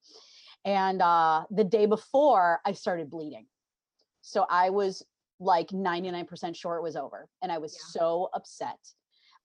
And 0.66 1.02
uh, 1.02 1.46
the 1.52 1.64
day 1.64 1.86
before, 1.86 2.60
I 2.66 2.74
started 2.74 3.10
bleeding. 3.10 3.48
So 4.22 4.46
I 4.50 4.70
was 4.72 5.04
like 5.40 5.70
99% 5.70 6.56
sure 6.56 6.76
it 6.78 6.82
was 6.84 6.96
over. 6.96 7.30
And 7.42 7.52
I 7.52 7.58
was 7.60 7.74
Yeah. 7.74 8.02
so 8.02 8.30
upset 8.34 8.80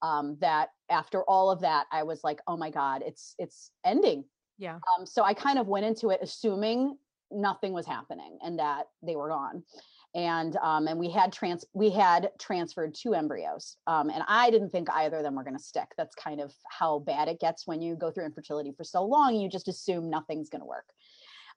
um, 0.03 0.37
that 0.41 0.71
after 0.91 1.23
all 1.25 1.51
of 1.51 1.61
that, 1.61 1.87
I 1.93 2.03
was 2.03 2.25
like, 2.25 2.41
oh 2.47 2.57
my 2.57 2.71
God, 2.71 3.03
it's 3.07 3.35
it's 3.39 3.71
ending. 3.85 4.25
Yeah. 4.59 4.79
Um, 4.99 5.07
so 5.07 5.23
I 5.23 5.35
kind 5.35 5.59
of 5.59 5.69
went 5.69 5.87
into 5.87 6.09
it 6.11 6.21
assuming 6.23 6.99
nothing 7.31 7.73
was 7.73 7.87
happening 7.87 8.39
and 8.43 8.59
that 8.59 8.87
they 9.03 9.17
were 9.17 9.29
gone. 9.29 9.63
And 10.15 10.57
um, 10.63 10.87
and 10.87 10.99
we 10.99 11.11
had 11.11 11.33
trans 11.33 11.65
we 11.75 11.91
had 11.91 12.31
transferred 12.41 12.95
two 12.95 13.13
embryos 13.15 13.77
um, 13.87 14.09
and 14.09 14.23
i 14.29 14.51
didn't 14.51 14.71
think 14.71 14.89
either 14.91 15.19
of 15.19 15.23
them 15.23 15.35
were 15.35 15.45
going 15.45 15.57
to 15.57 15.63
stick. 15.63 15.89
That's 15.99 16.15
kind 16.15 16.41
of 16.41 16.55
how 16.71 17.01
bad 17.01 17.29
it 17.29 17.41
gets 17.41 17.67
when 17.67 17.83
you 17.83 17.97
go 17.97 18.11
through 18.11 18.25
infertility 18.25 18.73
for 18.77 18.85
so 18.85 19.05
long 19.05 19.35
you 19.35 19.49
just 19.49 19.69
assume 19.69 20.09
nothing's 20.09 20.49
going 20.49 20.63
to 20.63 20.67
work. 20.67 20.87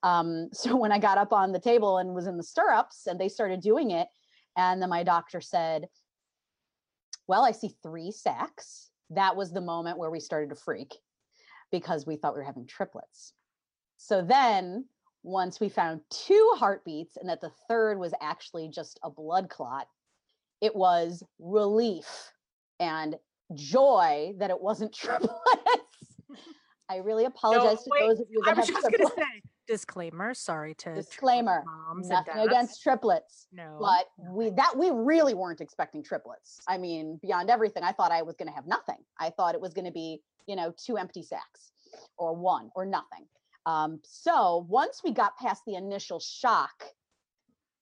Um, 0.04 0.50
so 0.54 0.76
when 0.76 0.92
i 0.92 1.00
got 1.00 1.18
up 1.18 1.32
on 1.32 1.52
the 1.52 1.60
table 1.60 2.00
and 2.00 2.14
was 2.14 2.28
in 2.28 2.38
the 2.38 2.44
stirrups 2.44 3.08
and 3.08 3.20
they 3.20 3.30
started 3.30 3.62
doing 3.62 3.92
it 3.92 4.08
and 4.58 4.82
then 4.82 4.90
my 4.90 5.04
doctor 5.04 5.40
said 5.40 5.88
well 7.28 7.46
i 7.46 7.52
see 7.52 7.72
three 7.82 8.12
sacs. 8.12 8.90
That 9.12 9.36
was 9.36 9.52
the 9.52 9.62
moment 9.62 9.98
where 9.98 10.12
we 10.12 10.20
started 10.20 10.50
to 10.50 10.56
freak 10.56 10.94
because 11.72 12.06
we 12.06 12.16
thought 12.16 12.34
we 12.34 12.40
were 12.40 12.46
having 12.46 12.68
triplets. 12.68 13.34
So 13.98 14.22
then 14.22 14.86
once 15.24 15.60
we 15.60 15.70
found 15.70 16.02
two 16.10 16.52
heartbeats 16.56 17.18
and 17.18 17.30
that 17.30 17.42
the 17.42 17.52
third 17.68 18.00
was 18.00 18.14
actually 18.22 18.70
just 18.70 19.00
a 19.04 19.10
blood 19.10 19.50
clot, 19.50 19.88
it 20.62 20.76
was 20.76 21.24
relief 21.40 22.32
and 22.80 23.16
joy 23.56 24.34
that 24.38 24.50
it 24.50 24.60
wasn't 24.60 24.94
triplets. 24.94 25.34
I 26.90 26.98
really 26.98 27.26
apologize 27.26 27.86
no, 27.88 28.00
to 28.00 28.08
those 28.08 28.20
of 28.20 28.28
you 28.30 28.42
that 28.46 28.56
I 28.56 28.60
was 28.60 28.68
have 28.68 28.76
just 28.76 28.90
triplets. 28.90 29.16
Gonna 29.16 29.28
say, 29.28 29.42
disclaimer. 29.68 30.34
Sorry 30.34 30.74
to 30.76 30.96
disclaimer. 30.96 31.64
Moms 31.66 32.10
nothing 32.10 32.40
against 32.40 32.82
triplets. 32.82 33.48
No, 33.52 33.78
but 33.80 34.08
we 34.34 34.50
that 34.52 34.76
we 34.76 34.90
really 34.90 35.36
weren't 35.36 35.62
expecting 35.62 36.04
triplets. 36.04 36.60
I 36.68 36.80
mean, 36.80 37.20
beyond 37.22 37.52
everything, 37.52 37.84
I 37.84 37.92
thought 37.92 38.12
I 38.12 38.24
was 38.24 38.36
going 38.36 38.48
to 38.48 38.56
have 38.56 38.66
nothing. 38.66 38.98
I 39.20 39.30
thought 39.30 39.54
it 39.54 39.62
was 39.62 39.74
going 39.74 39.86
to 39.86 39.92
be 39.92 40.20
you 40.48 40.56
know 40.56 40.74
two 40.84 40.98
empty 40.98 41.22
sacks 41.22 41.72
or 42.18 42.36
one 42.36 42.72
or 42.76 42.86
nothing. 42.86 43.28
Um, 43.66 44.00
so 44.04 44.66
once 44.70 45.02
we 45.04 45.12
got 45.12 45.38
past 45.38 45.64
the 45.66 45.76
initial 45.76 46.20
shock, 46.20 46.84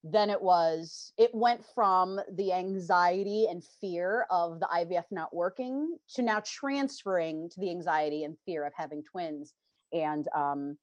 then 0.04 0.30
it 0.30 0.42
was, 0.42 1.12
it 1.18 1.32
went 1.34 1.64
from 1.76 2.20
the 2.36 2.54
anxiety 2.54 3.48
and 3.50 3.64
fear 3.82 4.26
of 4.30 4.60
the 4.60 4.68
IVF 4.68 5.06
not 5.12 5.36
working 5.36 5.98
to 6.16 6.22
now 6.22 6.42
transferring 6.46 7.50
to 7.50 7.60
the 7.60 7.70
anxiety 7.70 8.24
and 8.24 8.38
fear 8.46 8.66
of 8.66 8.74
having 8.76 9.04
twins. 9.04 9.54
And 9.92 10.28
um, 10.36 10.78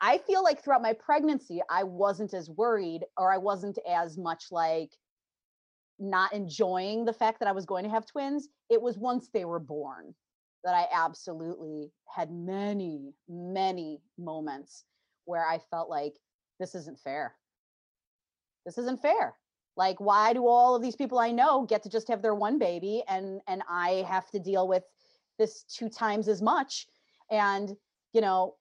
I 0.00 0.18
feel 0.18 0.42
like 0.42 0.62
throughout 0.62 0.82
my 0.82 0.92
pregnancy, 0.94 1.62
I 1.70 1.84
wasn't 1.84 2.34
as 2.34 2.50
worried 2.50 3.04
or 3.16 3.32
I 3.32 3.38
wasn't 3.38 3.78
as 3.88 4.18
much 4.18 4.46
like 4.50 4.90
not 5.98 6.32
enjoying 6.32 7.04
the 7.04 7.12
fact 7.12 7.38
that 7.40 7.48
I 7.48 7.52
was 7.52 7.66
going 7.66 7.84
to 7.84 7.90
have 7.90 8.04
twins. 8.04 8.48
It 8.68 8.82
was 8.82 8.98
once 8.98 9.28
they 9.32 9.44
were 9.44 9.60
born 9.60 10.14
that 10.66 10.74
I 10.74 10.86
absolutely 10.92 11.92
had 12.12 12.32
many, 12.32 13.14
many 13.28 14.02
moments 14.18 14.84
where 15.24 15.46
I 15.46 15.60
felt 15.70 15.88
like 15.88 16.14
this 16.58 16.74
isn't 16.74 16.98
fair. 16.98 17.36
This 18.66 18.76
isn't 18.76 19.00
fair. 19.00 19.36
Like, 19.76 20.00
why 20.00 20.32
do 20.32 20.48
all 20.48 20.74
of 20.74 20.82
these 20.82 20.96
people 20.96 21.20
I 21.20 21.30
know 21.30 21.64
get 21.66 21.84
to 21.84 21.88
just 21.88 22.08
have 22.08 22.20
their 22.20 22.34
one 22.34 22.58
baby 22.58 23.04
and 23.08 23.40
and 23.46 23.62
I 23.70 24.04
have 24.08 24.28
to 24.32 24.40
deal 24.40 24.66
with 24.66 24.82
this 25.38 25.62
two 25.62 25.88
times 25.88 26.26
as 26.26 26.42
much? 26.42 26.88
And 27.30 27.76
you 28.12 28.20
know, 28.20 28.56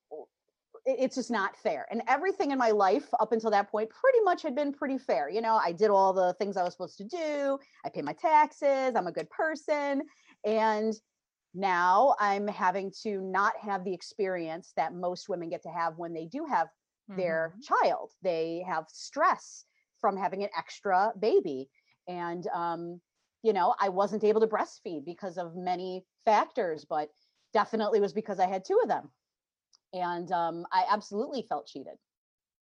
it's 0.86 1.16
just 1.16 1.32
not 1.32 1.58
fair. 1.58 1.88
And 1.90 2.04
everything 2.08 2.52
in 2.52 2.60
my 2.60 2.70
life 2.70 3.08
up 3.20 3.32
until 3.32 3.50
that 3.50 3.72
point 3.72 3.90
pretty 3.90 4.20
much 4.24 4.44
had 4.44 4.56
been 4.56 4.74
pretty 4.74 5.00
fair. 5.00 5.28
You 5.28 5.42
know, 5.42 5.56
I 5.56 5.72
did 5.72 5.90
all 5.90 6.14
the 6.14 6.36
things 6.38 6.56
I 6.56 6.64
was 6.64 6.74
supposed 6.74 6.98
to 6.98 7.04
do. 7.04 7.58
I 7.84 7.90
pay 7.90 8.04
my 8.04 8.14
taxes. 8.14 8.94
I'm 8.96 9.08
a 9.08 9.12
good 9.12 9.30
person. 9.32 10.04
And 10.44 10.94
now 11.56 12.16
i'm 12.20 12.48
having 12.48 12.92
to 13.04 13.22
not 13.22 13.54
have 13.60 13.84
the 13.84 13.94
experience 13.94 14.74
that 14.76 14.94
most 14.94 15.30
women 15.30 15.50
get 15.50 15.64
to 15.64 15.70
have 15.70 15.94
when 15.98 16.14
they 16.14 16.26
do 16.26 16.46
have 16.46 16.68
mm-hmm. 17.10 17.20
their 17.20 17.56
child. 17.64 18.12
They 18.22 18.64
have 18.68 18.86
stress 18.92 19.66
from 20.00 20.18
having 20.18 20.44
an 20.44 20.50
extra 20.58 21.12
baby. 21.20 21.70
And 22.08 22.46
um, 22.54 23.02
you 23.44 23.54
know 23.54 23.76
i 23.80 23.90
wasn't 23.90 24.24
able 24.24 24.42
to 24.42 24.48
breastfeed 24.48 25.06
because 25.06 25.38
of 25.38 25.56
many 25.56 26.04
factors 26.26 26.84
but 26.90 27.10
definitely 27.54 28.00
was 28.00 28.12
because 28.12 28.40
i 28.40 28.48
had 28.48 28.66
two 28.66 28.80
of 28.82 28.90
them. 28.90 29.10
And 29.94 30.32
um, 30.32 30.66
i 30.72 30.86
absolutely 30.90 31.44
felt 31.48 31.68
cheated. 31.68 31.94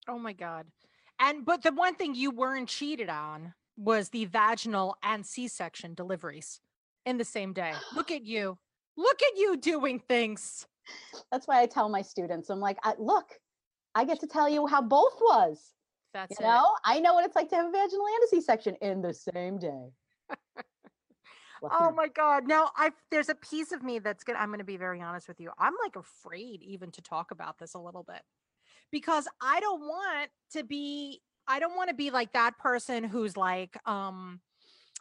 Oh 0.08 0.18
my 0.18 0.32
god. 0.32 0.66
And 1.20 1.44
but 1.44 1.62
the 1.62 1.72
one 1.72 1.94
thing 1.94 2.14
you 2.14 2.30
weren't 2.30 2.68
cheated 2.68 3.08
on 3.08 3.54
was 3.76 4.11
the 4.11 4.26
vaginal 4.26 4.96
and 5.02 5.25
c-section 5.25 5.94
deliveries 5.94 6.61
in 7.06 7.16
the 7.16 7.25
same 7.25 7.52
day. 7.52 7.72
Look 7.94 8.11
at 8.11 8.25
you 8.25 8.58
Look 8.96 9.22
at 9.22 9.38
you 9.38 9.56
doing 9.56 10.00
things. 10.00 10.66
That's 11.30 11.46
why 11.46 11.62
I 11.62 11.66
tell 11.66 11.88
my 11.88 12.02
students, 12.02 12.50
I'm 12.50 12.61
like, 12.61 12.78
I, 12.82 12.94
look, 12.99 13.26
I 13.94 14.04
get 14.04 14.20
to 14.20 14.26
tell 14.26 14.49
you 14.49 14.66
how 14.66 14.82
both 14.82 15.14
was. 15.20 15.72
That's 16.14 16.38
you 16.38 16.44
it. 16.44 16.49
know, 16.49 16.66
I 16.84 17.00
know 17.00 17.14
what 17.14 17.25
it's 17.25 17.37
like 17.37 17.49
to 17.50 17.56
have 17.56 17.68
a 17.68 17.70
vaginal 17.70 18.06
and 18.06 18.25
a 18.25 18.28
C-section 18.28 18.76
in 18.82 19.00
the 19.00 19.14
same 19.14 19.58
day. 19.58 19.88
oh 21.70 21.90
my 21.92 22.08
god! 22.08 22.46
Now 22.46 22.70
I 22.76 22.90
there's 23.11 23.28
a 23.28 23.34
piece 23.34 23.72
of 23.72 23.82
me 23.82 23.99
that's 23.99 24.25
gonna. 24.25 24.38
I'm 24.38 24.50
gonna 24.50 24.64
be 24.64 24.76
very 24.76 25.00
honest 25.00 25.28
with 25.28 25.40
you. 25.40 25.50
I'm 25.58 25.75
like 25.82 25.96
afraid 25.96 26.62
even 26.62 26.90
to 26.92 27.02
talk 27.02 27.30
about 27.30 27.58
this 27.58 27.75
a 27.75 27.78
little 27.78 28.02
bit 28.02 28.20
because 28.90 29.26
I 29.40 29.61
don't 29.61 29.80
want 29.80 30.30
to 30.52 30.64
be. 30.64 31.20
I 31.49 31.58
don't 31.58 31.76
want 31.76 31.88
to 31.88 31.94
be 31.94 32.11
like 32.11 32.34
that 32.34 32.58
person 32.58 33.04
who's 33.04 33.37
like, 33.37 33.76
um, 33.87 34.40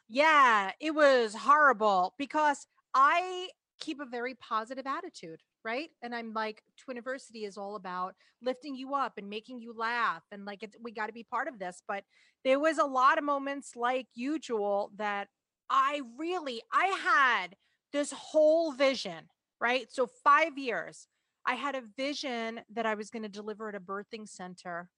yeah, 0.07 0.71
it 0.79 0.91
was 0.91 1.35
horrible 1.35 2.15
because 2.17 2.65
I 2.93 3.49
keep 3.81 3.99
a 3.99 4.05
very 4.05 4.35
positive 4.35 4.87
attitude 4.87 5.41
right? 5.63 5.89
And 6.01 6.15
i'm 6.15 6.33
like 6.33 6.63
twiniversity 6.79 7.45
is 7.45 7.57
all 7.57 7.75
about 7.75 8.15
lifting 8.41 8.75
you 8.75 8.95
up 8.95 9.13
and 9.17 9.29
making 9.29 9.59
you 9.59 9.73
laugh 9.77 10.23
and 10.31 10.45
like 10.45 10.63
we 10.81 10.91
got 10.91 11.07
to 11.07 11.13
be 11.13 11.23
part 11.23 11.47
of 11.47 11.59
this 11.59 11.81
but 11.87 12.03
there 12.43 12.59
was 12.59 12.77
a 12.77 12.85
lot 12.85 13.17
of 13.17 13.23
moments 13.23 13.75
like 13.75 14.07
usual 14.15 14.91
that 14.95 15.27
i 15.69 16.01
really 16.17 16.61
i 16.73 16.85
had 17.03 17.55
this 17.91 18.11
whole 18.11 18.71
vision 18.71 19.25
right? 19.59 19.87
So 19.91 20.07
five 20.23 20.57
years 20.57 21.07
i 21.45 21.53
had 21.55 21.75
a 21.75 21.83
vision 21.97 22.61
that 22.73 22.85
i 22.85 22.95
was 22.95 23.09
going 23.09 23.23
to 23.23 23.29
deliver 23.29 23.69
at 23.69 23.75
a 23.75 23.79
birthing 23.79 24.27
center 24.27 24.89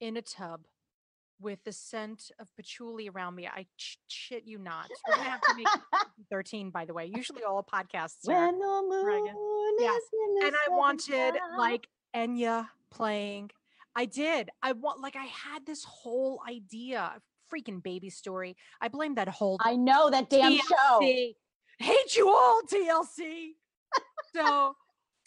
in 0.00 0.16
a 0.16 0.22
tub 0.22 0.62
with 1.40 1.62
the 1.64 1.72
scent 1.72 2.30
of 2.38 2.48
patchouli 2.56 3.08
around 3.08 3.34
me. 3.34 3.46
I 3.46 3.66
ch- 3.76 3.98
shit 4.08 4.44
you 4.44 4.58
not. 4.58 4.88
We're 5.08 5.16
gonna 5.16 5.30
have 5.30 5.40
to 5.40 5.54
make 5.56 5.66
13, 6.30 6.70
by 6.70 6.84
the 6.84 6.94
way. 6.94 7.10
Usually 7.12 7.42
all 7.42 7.64
podcasts 7.64 8.28
are. 8.28 8.46
When 8.46 8.58
the 8.58 8.82
moon 8.88 9.76
yes. 9.78 10.00
and 10.44 10.54
I 10.54 10.70
wanted 10.70 11.34
like 11.58 11.86
Enya 12.14 12.68
playing. 12.90 13.50
I 13.96 14.06
did. 14.06 14.50
I 14.62 14.72
want 14.72 15.00
like 15.00 15.16
I 15.16 15.24
had 15.24 15.66
this 15.66 15.84
whole 15.84 16.40
idea, 16.48 17.12
freaking 17.52 17.82
baby 17.82 18.10
story. 18.10 18.56
I 18.80 18.88
blame 18.88 19.14
that 19.16 19.28
whole. 19.28 19.58
I 19.60 19.76
know 19.76 20.10
that 20.10 20.30
damn 20.30 20.52
TLC. 20.52 20.58
show. 20.58 21.00
Hate 21.78 22.16
you 22.16 22.28
all, 22.28 22.60
TLC. 22.70 23.50
so 24.34 24.76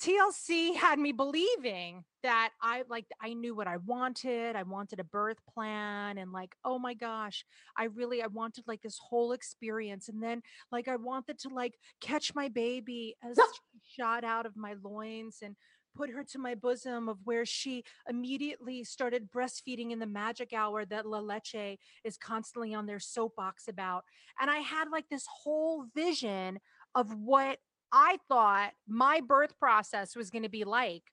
TLC 0.01 0.75
had 0.75 0.99
me 0.99 1.11
believing 1.11 2.03
that 2.23 2.51
I 2.61 2.83
like 2.89 3.05
I 3.21 3.33
knew 3.33 3.53
what 3.55 3.67
I 3.67 3.77
wanted. 3.77 4.55
I 4.55 4.63
wanted 4.63 4.99
a 4.99 5.03
birth 5.03 5.37
plan 5.53 6.17
and 6.17 6.31
like 6.31 6.55
oh 6.65 6.79
my 6.79 6.93
gosh, 6.93 7.45
I 7.77 7.85
really 7.85 8.21
I 8.21 8.27
wanted 8.27 8.65
like 8.67 8.81
this 8.81 8.97
whole 8.97 9.33
experience 9.33 10.09
and 10.09 10.21
then 10.21 10.41
like 10.71 10.87
I 10.87 10.95
wanted 10.95 11.39
to 11.39 11.49
like 11.49 11.75
catch 12.01 12.33
my 12.33 12.47
baby 12.47 13.15
as 13.23 13.37
she 13.71 14.01
shot 14.01 14.23
out 14.23 14.45
of 14.45 14.57
my 14.57 14.75
loins 14.81 15.39
and 15.41 15.55
put 15.95 16.09
her 16.09 16.23
to 16.23 16.39
my 16.39 16.55
bosom 16.55 17.07
of 17.07 17.17
where 17.23 17.45
she 17.45 17.83
immediately 18.09 18.83
started 18.83 19.31
breastfeeding 19.31 19.91
in 19.91 19.99
the 19.99 20.07
magic 20.07 20.53
hour 20.53 20.85
that 20.85 21.05
La 21.05 21.19
Leche 21.19 21.77
is 22.03 22.17
constantly 22.17 22.73
on 22.73 22.85
their 22.85 22.99
soapbox 22.99 23.67
about. 23.67 24.03
And 24.39 24.49
I 24.49 24.57
had 24.57 24.89
like 24.89 25.09
this 25.09 25.27
whole 25.43 25.85
vision 25.95 26.59
of 26.95 27.13
what 27.19 27.59
I 27.91 28.17
thought 28.27 28.71
my 28.87 29.21
birth 29.21 29.57
process 29.59 30.15
was 30.15 30.29
going 30.29 30.43
to 30.43 30.49
be 30.49 30.63
like. 30.63 31.03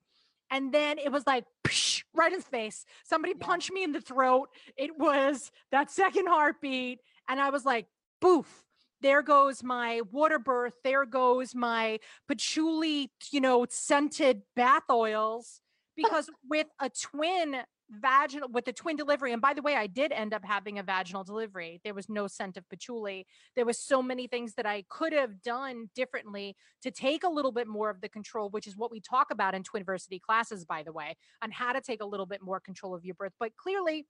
And 0.50 0.72
then 0.72 0.98
it 0.98 1.12
was 1.12 1.26
like 1.26 1.44
psh, 1.64 2.02
right 2.14 2.32
in 2.32 2.38
the 2.38 2.44
face. 2.44 2.84
Somebody 3.04 3.34
yeah. 3.38 3.46
punched 3.46 3.72
me 3.72 3.84
in 3.84 3.92
the 3.92 4.00
throat. 4.00 4.48
It 4.76 4.98
was 4.98 5.50
that 5.70 5.90
second 5.90 6.26
heartbeat. 6.28 7.00
And 7.28 7.40
I 7.40 7.50
was 7.50 7.64
like, 7.64 7.86
boof, 8.20 8.64
there 9.00 9.22
goes 9.22 9.62
my 9.62 10.02
water 10.10 10.38
birth. 10.38 10.74
There 10.84 11.06
goes 11.06 11.54
my 11.54 12.00
patchouli, 12.28 13.10
you 13.30 13.40
know, 13.40 13.66
scented 13.68 14.42
bath 14.56 14.84
oils. 14.90 15.60
Because 15.96 16.30
with 16.48 16.68
a 16.80 16.88
twin 16.88 17.56
vaginal 17.90 18.48
with 18.50 18.64
the 18.64 18.72
twin 18.72 18.96
delivery 18.96 19.32
and 19.32 19.42
by 19.42 19.52
the 19.52 19.62
way 19.62 19.74
i 19.74 19.86
did 19.86 20.12
end 20.12 20.32
up 20.32 20.44
having 20.44 20.78
a 20.78 20.82
vaginal 20.82 21.24
delivery. 21.24 21.80
There 21.84 21.94
was 21.94 22.08
no 22.08 22.26
scent 22.26 22.56
of 22.56 22.68
patchouli. 22.68 23.26
There 23.56 23.64
was 23.64 23.78
so 23.78 24.02
many 24.02 24.26
things 24.26 24.54
that 24.54 24.66
i 24.66 24.84
could 24.88 25.12
have 25.12 25.42
done 25.42 25.90
differently 25.94 26.56
to 26.82 26.90
take 26.90 27.24
a 27.24 27.28
little 27.28 27.52
bit 27.52 27.66
more 27.66 27.90
of 27.90 28.00
the 28.00 28.08
control 28.08 28.48
which 28.50 28.66
is 28.66 28.76
what 28.76 28.90
we 28.90 29.00
talk 29.00 29.30
about 29.30 29.54
in 29.54 29.62
twiniversity 29.62 30.20
classes 30.20 30.64
by 30.64 30.82
the 30.82 30.92
way 30.92 31.16
on 31.42 31.50
how 31.50 31.72
to 31.72 31.80
take 31.80 32.02
a 32.02 32.06
little 32.06 32.26
bit 32.26 32.42
more 32.42 32.60
control 32.60 32.94
of 32.94 33.04
your 33.04 33.14
birth 33.14 33.32
but 33.38 33.56
clearly 33.56 34.06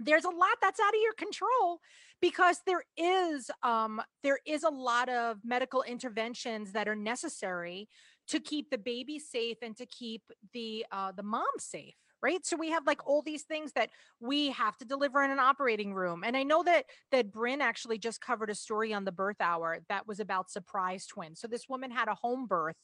there's 0.00 0.24
a 0.24 0.30
lot 0.30 0.56
that's 0.62 0.80
out 0.80 0.94
of 0.94 1.00
your 1.02 1.14
control 1.14 1.80
because 2.20 2.60
there 2.66 2.84
is 2.96 3.50
um 3.62 4.00
there 4.22 4.38
is 4.46 4.62
a 4.62 4.68
lot 4.68 5.08
of 5.08 5.38
medical 5.44 5.82
interventions 5.82 6.72
that 6.72 6.88
are 6.88 6.96
necessary 6.96 7.88
to 8.28 8.38
keep 8.38 8.70
the 8.70 8.78
baby 8.78 9.18
safe 9.18 9.56
and 9.62 9.76
to 9.76 9.86
keep 9.86 10.22
the 10.52 10.84
uh 10.92 11.12
the 11.12 11.22
mom 11.22 11.46
safe 11.58 11.94
right? 12.22 12.44
So 12.44 12.56
we 12.56 12.70
have 12.70 12.86
like 12.86 13.06
all 13.06 13.22
these 13.22 13.42
things 13.42 13.72
that 13.72 13.90
we 14.20 14.50
have 14.50 14.76
to 14.78 14.84
deliver 14.84 15.22
in 15.22 15.30
an 15.30 15.38
operating 15.38 15.94
room 15.94 16.24
and 16.24 16.36
i 16.36 16.42
know 16.42 16.62
that 16.62 16.84
that 17.12 17.32
bryn 17.32 17.60
actually 17.60 17.98
just 17.98 18.20
covered 18.20 18.50
a 18.50 18.54
story 18.54 18.92
on 18.92 19.04
the 19.04 19.12
birth 19.12 19.40
hour 19.40 19.78
that 19.88 20.06
was 20.06 20.20
about 20.20 20.50
surprise 20.50 21.06
twins. 21.06 21.40
So 21.40 21.48
this 21.48 21.68
woman 21.68 21.90
had 21.90 22.08
a 22.08 22.14
home 22.14 22.46
birth 22.46 22.76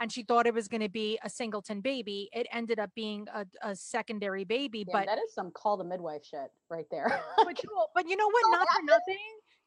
and 0.00 0.10
she 0.10 0.22
thought 0.22 0.46
it 0.46 0.54
was 0.54 0.68
going 0.68 0.80
to 0.80 0.88
be 0.88 1.18
a 1.22 1.30
singleton 1.30 1.80
baby. 1.80 2.28
It 2.32 2.46
ended 2.52 2.78
up 2.78 2.90
being 2.94 3.26
a, 3.34 3.46
a 3.62 3.76
secondary 3.76 4.44
baby 4.44 4.84
Yeah, 4.88 4.92
but 4.92 5.06
that 5.06 5.18
is 5.18 5.34
some 5.34 5.50
call 5.50 5.76
the 5.76 5.84
midwife 5.84 6.24
shit 6.24 6.50
right 6.68 6.86
there. 6.90 7.22
but, 7.36 7.62
you, 7.62 7.70
but 7.94 8.08
you 8.08 8.16
know 8.16 8.28
what? 8.28 8.44
So 8.44 8.50
not 8.52 8.68
for 8.74 8.82
nothing 8.84 9.16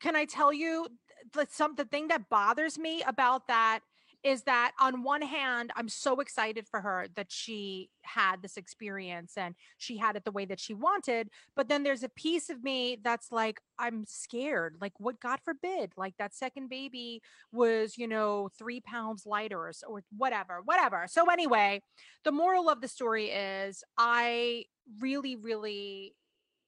can 0.01 0.15
i 0.15 0.25
tell 0.25 0.51
you 0.51 0.87
th- 1.33 1.47
some 1.49 1.75
the 1.75 1.85
thing 1.85 2.09
that 2.09 2.29
bothers 2.29 2.77
me 2.77 3.01
about 3.03 3.47
that 3.47 3.79
is 4.23 4.43
that 4.43 4.71
on 4.79 5.03
one 5.03 5.21
hand 5.21 5.71
i'm 5.75 5.89
so 5.89 6.19
excited 6.19 6.67
for 6.67 6.81
her 6.81 7.07
that 7.15 7.31
she 7.31 7.89
had 8.03 8.41
this 8.41 8.57
experience 8.57 9.33
and 9.37 9.55
she 9.77 9.97
had 9.97 10.15
it 10.15 10.23
the 10.23 10.31
way 10.31 10.45
that 10.45 10.59
she 10.59 10.73
wanted 10.73 11.29
but 11.55 11.67
then 11.67 11.83
there's 11.83 12.03
a 12.03 12.09
piece 12.09 12.49
of 12.49 12.63
me 12.63 12.97
that's 13.03 13.31
like 13.31 13.59
i'm 13.79 14.05
scared 14.07 14.75
like 14.81 14.93
what 14.97 15.19
god 15.19 15.39
forbid 15.43 15.91
like 15.97 16.15
that 16.17 16.33
second 16.33 16.69
baby 16.69 17.21
was 17.51 17.97
you 17.97 18.07
know 18.07 18.49
three 18.57 18.79
pounds 18.81 19.25
lighter 19.25 19.71
or, 19.87 20.01
whatever 20.15 20.61
whatever. 20.65 21.05
So 21.07 21.29
anyway 21.29 21.81
the 22.23 22.31
moral 22.31 22.69
of 22.69 22.81
the 22.81 22.87
story 22.87 23.27
is 23.27 23.83
i 23.97 24.65
really 24.99 25.35
really 25.35 26.15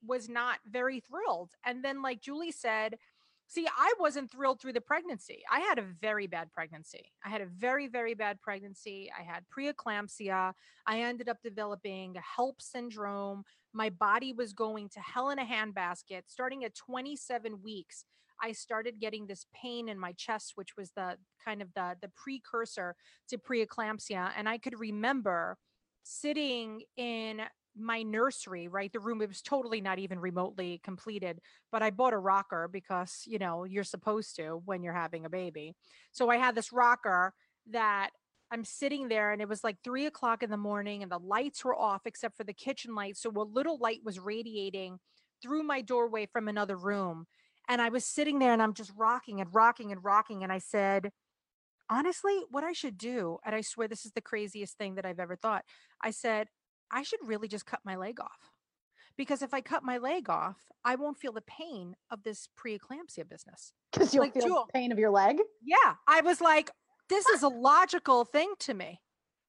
was 0.05 0.29
not 0.29 0.59
very 0.69 1.00
thrilled 1.00 1.51
and 1.65 1.83
then 1.83 2.01
like 2.01 2.21
julie 2.21 2.51
said 2.51 2.97
See, 3.48 3.68
I 3.68 3.94
wasn't 4.00 4.32
thrilled 4.32 4.60
through 4.60 4.74
the 4.74 4.82
pregnancy. 4.82 5.44
I 5.52 5.60
had 5.60 5.78
a 5.78 5.84
very 5.84 6.28
bad 6.28 6.52
pregnancy. 6.52 7.12
I 7.24 7.30
had 7.30 7.42
a 7.42 7.46
very, 7.46 7.88
very 7.88 8.14
bad 8.14 8.42
pregnancy. 8.42 9.12
I 9.18 9.24
had 9.24 9.44
preeclampsia. 9.56 10.54
I 10.88 11.02
ended 11.02 11.30
up 11.30 11.38
developing 11.44 12.16
HELLP 12.16 12.60
syndrome. 12.60 13.44
My 13.72 13.90
body 13.90 14.34
was 14.34 14.54
going 14.54 14.90
to 14.90 15.00
hell 15.00 15.30
in 15.30 15.40
a 15.40 15.46
handbasket. 15.46 16.24
Starting 16.28 16.64
at 16.64 16.75
27 16.75 17.62
weeks, 17.64 18.06
I 18.42 18.52
started 18.52 19.00
getting 19.00 19.28
this 19.28 19.46
pain 19.54 19.90
in 19.90 20.00
my 20.00 20.14
chest, 20.14 20.54
which 20.56 20.75
was 20.75 20.92
the 20.92 21.18
kind 21.44 21.62
of 21.62 21.74
the 21.74 21.96
the 22.02 22.10
precursor 22.16 22.96
to 23.30 23.38
preeclampsia. 23.38 24.32
And 24.36 24.50
I 24.50 24.58
could 24.58 24.80
remember 24.80 25.58
sitting 26.04 26.82
in 26.98 27.42
my 27.77 28.03
nursery, 28.03 28.67
right? 28.67 28.91
The 28.91 29.00
room, 29.00 29.22
it 29.22 29.27
was 29.27 29.41
totally 29.41 29.82
not 29.82 30.00
even 30.00 30.20
remotely 30.20 30.79
completed 30.84 31.39
but 31.75 31.84
I 31.84 31.89
bought 31.89 32.13
a 32.13 32.17
rocker 32.17 32.70
because, 32.72 33.24
you 33.25 33.38
know, 33.38 33.65
you're 33.65 33.84
supposed 33.84 34.38
to 34.38 34.62
when 34.63 34.82
you're 34.82 34.94
having 34.94 35.25
a 35.25 35.29
baby. 35.29 35.75
So 36.13 36.29
I 36.29 36.38
had 36.38 36.55
this 36.55 36.72
rocker 36.72 37.34
that 37.72 38.12
I'm 38.50 38.63
sitting 38.63 39.10
there 39.10 39.34
and 39.34 39.41
it 39.41 39.50
was 39.50 39.62
like 39.62 39.75
three 39.84 40.05
o'clock 40.05 40.41
in 40.41 40.50
the 40.50 40.55
morning 40.55 41.03
and 41.03 41.12
the 41.12 41.20
lights 41.20 41.65
were 41.65 41.75
off 41.75 42.03
except 42.05 42.38
for 42.38 42.46
the 42.46 42.53
kitchen 42.53 42.96
light. 42.96 43.17
So 43.17 43.29
a 43.29 43.44
little 43.44 43.77
light 43.77 44.00
was 44.05 44.20
radiating 44.20 45.00
through 45.41 45.63
my 45.63 45.82
doorway 45.82 46.27
from 46.32 46.48
another 46.48 46.77
room. 46.77 47.25
And 47.67 47.82
I 47.82 47.89
was 47.89 48.05
sitting 48.05 48.39
there 48.39 48.53
and 48.53 48.62
I'm 48.62 48.74
just 48.74 48.94
rocking 48.96 49.41
and 49.41 49.53
rocking 49.53 49.91
and 49.91 50.01
rocking. 50.01 50.44
And 50.44 50.51
I 50.53 50.60
said, 50.60 51.12
honestly, 51.89 52.39
what 52.51 52.63
I 52.63 52.72
should 52.72 52.98
do, 52.98 53.39
and 53.46 53.53
I 53.53 53.60
swear 53.60 53.89
this 53.89 54.05
is 54.05 54.13
the 54.13 54.22
craziest 54.22 54.77
thing 54.77 54.96
that 54.96 55.05
I've 55.05 55.20
ever 55.20 55.36
thought. 55.36 55.65
I 56.01 56.12
said, 56.12 56.48
I 56.92 57.04
should 57.04 57.20
really 57.25 57.48
just 57.48 57.65
cut 57.65 57.80
my 57.84 57.96
leg 57.96 58.20
off 58.20 58.51
because 59.18 59.42
if 59.42 59.54
I 59.54 59.62
cut 59.62 59.84
my 59.84 59.98
leg 59.98 60.30
off, 60.30 60.58
I 60.84 60.96
won't 60.96 61.18
feel 61.18 61.32
the 61.32 61.42
pain 61.42 61.96
of 62.12 62.24
this 62.24 62.48
preeclampsia 62.58 63.27
business. 63.27 63.74
Because 63.92 64.13
you'll 64.13 64.24
Like, 64.25 64.34
feel 64.34 64.46
Jewel- 64.48 64.65
the 64.68 64.74
pain 64.80 64.92
of 64.92 65.00
your 65.00 65.10
leg. 65.12 65.38
Yeah, 65.63 65.96
I 66.08 66.22
was 66.22 66.42
like, 66.42 66.72
this 67.10 67.27
is 67.30 67.44
a 67.44 67.48
logical 67.72 68.25
thing 68.25 68.54
to 68.60 68.74
me. 68.74 69.01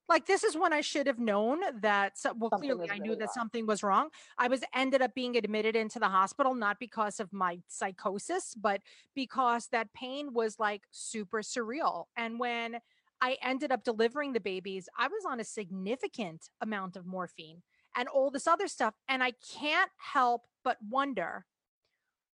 Like 0.09 0.25
this 0.25 0.45
is 0.45 0.55
when 0.55 0.71
I 0.71 0.79
should 0.79 1.05
have 1.05 1.19
known 1.19 1.59
that. 1.81 2.17
So, 2.17 2.31
well, 2.33 2.49
Something 2.49 2.69
clearly 2.69 2.89
I 2.89 2.97
knew 2.97 3.09
really 3.09 3.15
that 3.19 3.25
wrong. 3.25 3.33
something 3.35 3.65
was 3.67 3.83
wrong. 3.83 4.07
I 4.37 4.47
was 4.47 4.63
ended 4.73 5.01
up 5.01 5.13
being 5.13 5.35
admitted 5.35 5.75
into 5.75 5.99
the 5.99 6.07
hospital 6.07 6.55
not 6.55 6.79
because 6.79 7.19
of 7.19 7.33
my 7.33 7.59
psychosis, 7.67 8.55
but 8.55 8.79
because 9.15 9.67
that 9.73 9.91
pain 9.93 10.33
was 10.33 10.59
like 10.59 10.83
super 10.91 11.39
surreal. 11.41 12.05
And 12.15 12.39
when 12.39 12.77
I 13.21 13.37
ended 13.41 13.71
up 13.71 13.83
delivering 13.83 14.33
the 14.33 14.39
babies, 14.39 14.89
I 14.97 15.07
was 15.07 15.25
on 15.27 15.39
a 15.39 15.43
significant 15.43 16.49
amount 16.61 16.95
of 16.95 17.05
morphine 17.05 17.63
and 17.95 18.07
all 18.07 18.31
this 18.31 18.47
other 18.47 18.67
stuff. 18.67 18.93
And 19.09 19.23
I 19.23 19.33
can't 19.59 19.91
help 19.97 20.43
but 20.63 20.77
wonder 20.87 21.45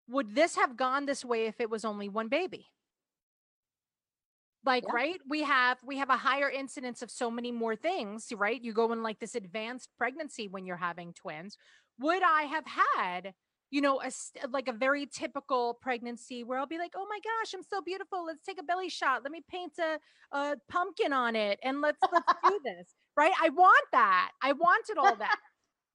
would 0.07 0.35
this 0.35 0.55
have 0.55 0.75
gone 0.77 1.05
this 1.05 1.23
way 1.23 1.45
if 1.47 1.59
it 1.59 1.69
was 1.69 1.85
only 1.85 2.09
one 2.09 2.27
baby? 2.29 2.67
Like, 4.65 4.85
Yeah. 4.87 4.93
right? 4.93 5.21
We 5.27 5.43
have 5.43 5.77
we 5.83 5.97
have 5.97 6.09
a 6.09 6.17
higher 6.17 6.49
incidence 6.49 7.01
of 7.01 7.11
so 7.11 7.29
many 7.29 7.51
more 7.51 7.75
things, 7.75 8.31
right? 8.31 8.61
You 8.61 8.73
go 8.73 8.91
in 8.93 9.03
like 9.03 9.19
this 9.19 9.35
advanced 9.35 9.89
pregnancy 9.97 10.47
when 10.47 10.65
you're 10.65 10.77
having 10.77 11.13
twins. 11.13 11.57
Would 11.99 12.23
I 12.23 12.43
have 12.43 12.65
had 12.65 13.33
you 13.73 13.81
know, 13.81 13.99
a, 14.03 14.11
like 14.49 14.67
a 14.67 14.71
very 14.71 15.07
typical 15.07 15.79
pregnancy 15.81 16.43
where 16.43 16.59
I'll 16.59 16.67
be 16.67 16.77
like, 16.77 16.93
"Oh 16.95 17.07
my 17.09 17.17
gosh, 17.17 17.55
I'm 17.55 17.63
so 17.63 17.81
beautiful. 17.81 18.23
Let's 18.23 18.43
take 18.43 18.59
a 18.59 18.63
belly 18.63 18.87
shot. 18.87 19.23
Let 19.23 19.31
me 19.31 19.41
paint 19.49 19.73
a, 19.79 19.97
a 20.37 20.55
pumpkin 20.69 21.11
on 21.11 21.35
it, 21.35 21.57
and 21.63 21.81
let's 21.81 21.97
let's 22.11 22.33
do 22.47 22.59
this." 22.63 22.93
Right? 23.17 23.33
I 23.41 23.49
want 23.49 23.83
that. 23.91 24.29
I 24.43 24.51
wanted 24.51 24.99
all 24.99 25.15
that, 25.15 25.37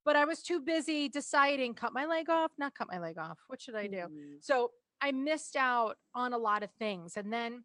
but 0.03 0.17
I 0.17 0.25
was 0.25 0.43
too 0.43 0.59
busy 0.59 1.07
deciding 1.07 1.73
cut 1.73 1.93
my 1.93 2.05
leg 2.05 2.29
off, 2.29 2.51
not 2.57 2.75
cut 2.75 2.89
my 2.91 2.99
leg 2.99 3.17
off. 3.17 3.37
What 3.47 3.61
should 3.61 3.75
I 3.75 3.87
do? 3.87 3.95
Mm. 3.95 4.41
So 4.41 4.71
I 4.99 5.13
missed 5.13 5.55
out 5.55 5.95
on 6.13 6.33
a 6.33 6.37
lot 6.37 6.63
of 6.63 6.71
things. 6.79 7.15
And 7.15 7.31
then, 7.31 7.63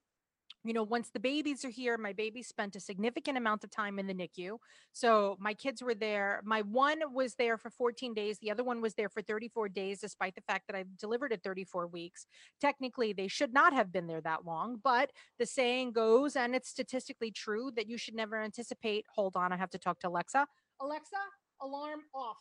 you 0.65 0.73
know, 0.73 0.83
once 0.83 1.11
the 1.11 1.21
babies 1.21 1.65
are 1.65 1.71
here, 1.71 1.99
my 1.99 2.15
baby 2.15 2.43
spent 2.43 2.75
a 2.75 2.81
significant 2.81 3.37
amount 3.37 3.65
of 3.65 3.71
time 3.71 3.99
in 3.99 4.07
the 4.07 4.15
NICU. 4.15 4.57
So 4.93 5.37
my 5.39 5.53
kids 5.53 5.83
were 5.83 5.95
there. 5.95 6.41
My 6.45 6.63
one 6.63 7.01
was 7.13 7.35
there 7.35 7.59
for 7.59 7.69
14 7.69 8.15
days. 8.15 8.39
The 8.39 8.51
other 8.51 8.65
one 8.65 8.81
was 8.81 8.95
there 8.95 9.11
for 9.11 9.21
34 9.21 9.69
days, 9.69 10.01
despite 10.01 10.35
the 10.35 10.41
fact 10.41 10.67
that 10.69 10.77
I 10.77 10.85
delivered 10.99 11.33
at 11.35 11.43
34 11.43 11.87
weeks. 11.89 12.27
Technically, 12.61 13.13
they 13.13 13.29
should 13.29 13.53
not 13.53 13.75
have 13.75 13.93
been 13.93 14.07
there 14.07 14.23
that 14.23 14.47
long. 14.47 14.81
But 14.83 15.11
the 15.39 15.45
saying 15.45 15.93
goes, 15.93 16.35
and 16.35 16.55
it's 16.55 16.71
statistically 16.71 17.31
true, 17.31 17.71
that 17.77 17.89
you 17.89 17.99
should 17.99 18.15
never 18.15 18.43
anticipate. 18.43 19.05
Hold 19.15 19.37
on, 19.37 19.53
I 19.53 19.57
have 19.59 19.71
to 19.71 19.79
talk 19.79 20.01
to 20.01 20.09
Alexa. 20.09 20.47
Alexa, 20.81 21.17
alarm 21.61 22.01
off. 22.15 22.39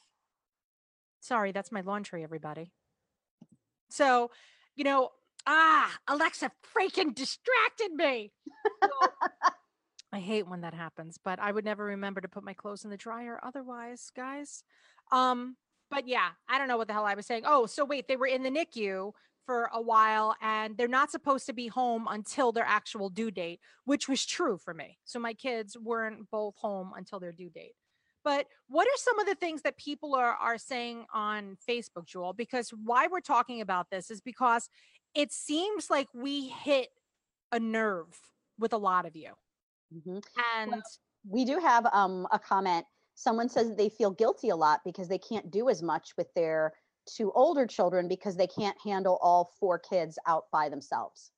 Sorry, 1.20 1.52
that's 1.52 1.72
my 1.72 1.82
laundry, 1.82 2.24
everybody. 2.24 2.72
So, 3.90 4.32
you 4.76 4.84
know, 4.84 5.10
ah, 5.48 5.92
Alexa 6.08 6.52
freaking 6.76 7.14
distracted 7.14 7.94
me. 7.94 8.32
So, 8.84 8.90
I 10.14 10.20
hate 10.20 10.48
when 10.48 10.62
that 10.62 10.74
happens, 10.74 11.18
but 11.24 11.40
I 11.40 11.52
would 11.52 11.66
never 11.66 11.86
remember 11.86 12.22
to 12.22 12.28
put 12.28 12.44
my 12.44 12.54
clothes 12.54 12.84
in 12.84 12.92
the 12.92 12.98
dryer 12.98 13.40
otherwise, 13.42 14.12
guys. 14.16 14.64
Um, 15.12 15.58
but 15.90 16.08
yeah, 16.08 16.30
I 16.48 16.58
don't 16.58 16.68
know 16.68 16.78
what 16.78 16.88
the 16.88 16.94
hell 16.94 17.06
I 17.06 17.16
was 17.16 17.26
saying. 17.26 17.44
Oh, 17.46 17.66
so 17.66 17.84
wait, 17.84 18.08
they 18.08 18.16
were 18.16 18.28
in 18.28 18.44
the 18.44 18.50
NICU 18.50 19.12
for 19.46 19.70
a 19.74 19.82
while 19.82 20.36
and 20.42 20.78
they're 20.78 20.88
not 20.88 21.12
supposed 21.12 21.46
to 21.48 21.54
be 21.54 21.68
home 21.68 22.08
until 22.10 22.52
their 22.52 22.64
actual 22.64 23.10
due 23.10 23.32
date, 23.32 23.60
which 23.86 24.08
was 24.08 24.26
true 24.26 24.58
for 24.58 24.74
me. 24.74 24.98
So 25.04 25.20
my 25.20 25.34
kids 25.34 25.78
weren't 25.78 26.30
both 26.32 26.56
home 26.58 26.94
until 26.96 27.20
their 27.20 27.32
due 27.32 27.50
date. 27.50 27.74
But 28.24 28.48
what 28.68 28.88
are 28.88 28.98
some 28.98 29.20
of 29.20 29.26
the 29.26 29.36
things 29.36 29.64
that 29.64 29.78
people 29.78 30.16
are 30.16 30.34
are 30.36 30.58
saying 30.58 31.06
on 31.14 31.58
Facebook, 31.70 32.06
Jewel? 32.06 32.34
Because 32.34 32.70
why 32.70 33.08
we're 33.08 33.20
talking 33.20 33.60
about 33.60 33.90
this 33.92 34.10
is 34.10 34.22
because 34.22 34.70
it 35.16 35.32
seems 35.32 35.90
like 35.90 36.08
we 36.14 36.50
hit 36.50 36.90
a 37.52 37.60
nerve 37.60 38.20
with 38.58 38.74
a 38.74 38.78
lot 38.78 39.06
of 39.06 39.16
you. 39.16 39.32
Mhm. 39.94 40.24
And 40.56 40.84
We 41.30 41.46
do 41.46 41.60
have 41.60 41.86
um, 41.94 42.28
a 42.32 42.40
comment. 42.40 42.86
Someone 43.16 43.48
says 43.48 43.70
that 43.70 43.78
they 43.78 43.90
feel 43.90 44.12
guilty 44.12 44.50
a 44.50 44.56
lot 44.56 44.82
because 44.84 45.08
they 45.08 45.20
can't 45.20 45.50
do 45.52 45.70
as 45.70 45.82
much 45.82 46.14
with 46.18 46.28
their 46.34 46.74
two 47.06 47.32
older 47.34 47.66
children 47.68 48.08
because 48.08 48.36
they 48.36 48.48
can't 48.48 48.78
handle 48.84 49.20
all 49.22 49.52
four 49.60 49.78
kids 49.80 50.18
out 50.26 50.46
by 50.52 50.68
themselves. 50.70 51.32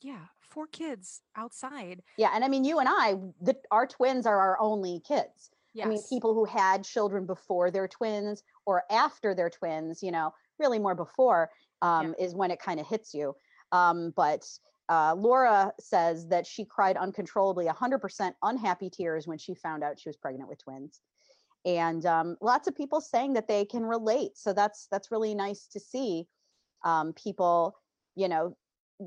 yeah, 0.00 0.26
four 0.40 0.66
kids 0.66 1.22
outside. 1.36 2.02
Yeah, 2.18 2.30
and 2.34 2.44
I 2.44 2.48
mean, 2.48 2.64
you 2.64 2.78
and 2.80 2.88
I, 2.88 3.14
the, 3.40 3.56
our 3.70 3.86
twins 3.86 4.26
are 4.26 4.38
our 4.38 4.58
only 4.60 5.00
kids. 5.06 5.50
Yes. 5.74 5.86
I 5.86 5.88
mean, 5.90 6.02
people 6.08 6.34
who 6.34 6.44
had 6.44 6.84
children 6.84 7.24
before 7.24 7.70
their 7.70 7.88
twins 7.88 8.42
or 8.66 8.82
after 8.90 9.34
their 9.34 9.48
twins, 9.48 10.02
you 10.02 10.10
know, 10.12 10.32
really 10.58 10.78
more 10.78 10.94
before 10.94 11.50
um, 11.82 12.14
is 12.18 12.34
when 12.34 12.50
it 12.50 12.60
kind 12.60 12.80
of 12.80 12.86
hits 12.86 13.12
you. 13.12 13.34
Um, 13.72 14.12
but 14.16 14.44
uh, 14.88 15.14
Laura 15.16 15.72
says 15.80 16.26
that 16.28 16.46
she 16.46 16.64
cried 16.64 16.96
uncontrollably, 16.96 17.66
100% 17.66 18.32
unhappy 18.42 18.90
tears 18.90 19.26
when 19.26 19.38
she 19.38 19.54
found 19.54 19.82
out 19.82 19.98
she 19.98 20.08
was 20.08 20.16
pregnant 20.16 20.48
with 20.48 20.62
twins. 20.62 21.00
And 21.64 22.04
um, 22.06 22.36
lots 22.40 22.66
of 22.68 22.76
people 22.76 23.00
saying 23.00 23.34
that 23.34 23.48
they 23.48 23.64
can 23.64 23.84
relate. 23.84 24.32
So 24.36 24.52
that's 24.52 24.88
that's 24.90 25.12
really 25.12 25.34
nice 25.34 25.68
to 25.68 25.80
see 25.80 26.26
um, 26.84 27.12
people, 27.12 27.76
you 28.16 28.28
know, 28.28 28.56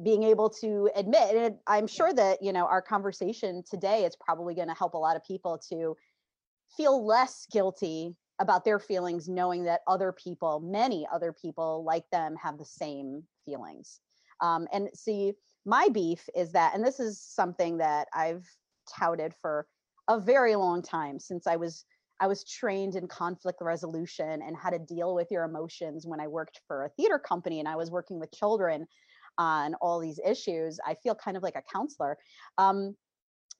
being 0.04 0.24
able 0.24 0.50
to 0.62 0.90
admit. 0.96 1.36
And 1.36 1.56
I'm 1.68 1.86
sure 1.86 2.14
that 2.14 2.42
you 2.42 2.54
know 2.54 2.66
our 2.66 2.82
conversation 2.82 3.62
today 3.70 4.06
is 4.06 4.16
probably 4.16 4.56
going 4.56 4.70
to 4.70 4.74
help 4.74 4.94
a 4.94 4.98
lot 4.98 5.18
of 5.18 5.24
people 5.26 5.60
to 5.70 5.98
feel 6.78 7.06
less 7.06 7.46
guilty 7.52 8.16
about 8.39 8.65
their 8.65 8.80
feelings 8.80 9.28
knowing 9.28 9.63
that 9.63 9.82
other 9.88 10.12
people 10.12 10.60
many 10.60 11.08
other 11.13 11.34
people 11.34 11.84
like 11.84 12.10
them 12.12 12.36
have 12.41 12.58
the 12.58 12.65
same 12.65 13.24
feelings 13.45 14.00
um, 14.41 14.67
and 14.74 14.89
see 14.93 15.34
my 15.65 15.88
beef 15.89 16.28
is 16.36 16.52
that 16.52 16.76
and 16.76 16.86
this 16.86 17.00
is 17.00 17.19
something 17.21 17.78
that 17.78 18.08
i've 18.13 18.45
touted 18.98 19.34
for 19.41 19.65
a 20.10 20.19
very 20.19 20.56
long 20.56 20.82
time 20.82 21.19
since 21.19 21.48
i 21.48 21.56
was 21.56 21.86
I 22.19 22.28
was 22.28 22.43
trained 22.43 22.95
in 22.95 23.08
conflict 23.08 23.60
resolution 23.62 24.41
and 24.41 24.56
how 24.56 24.69
to 24.69 24.80
deal 24.80 25.13
with 25.15 25.28
your 25.32 25.43
emotions 25.43 26.06
when 26.06 26.19
I 26.19 26.28
worked 26.28 26.62
for 26.67 26.86
a 26.86 26.89
theater 26.89 27.19
company 27.19 27.60
and 27.60 27.67
I 27.67 27.76
was 27.76 27.91
working 27.91 28.19
with 28.19 28.32
children 28.32 28.88
on 29.38 29.76
all 29.76 30.00
these 30.00 30.19
issues. 30.26 30.80
I 30.86 30.95
feel 30.95 31.15
kind 31.15 31.36
of 31.36 31.43
like 31.43 31.56
a 31.56 31.63
counselor. 31.71 32.17
Um, 32.58 32.95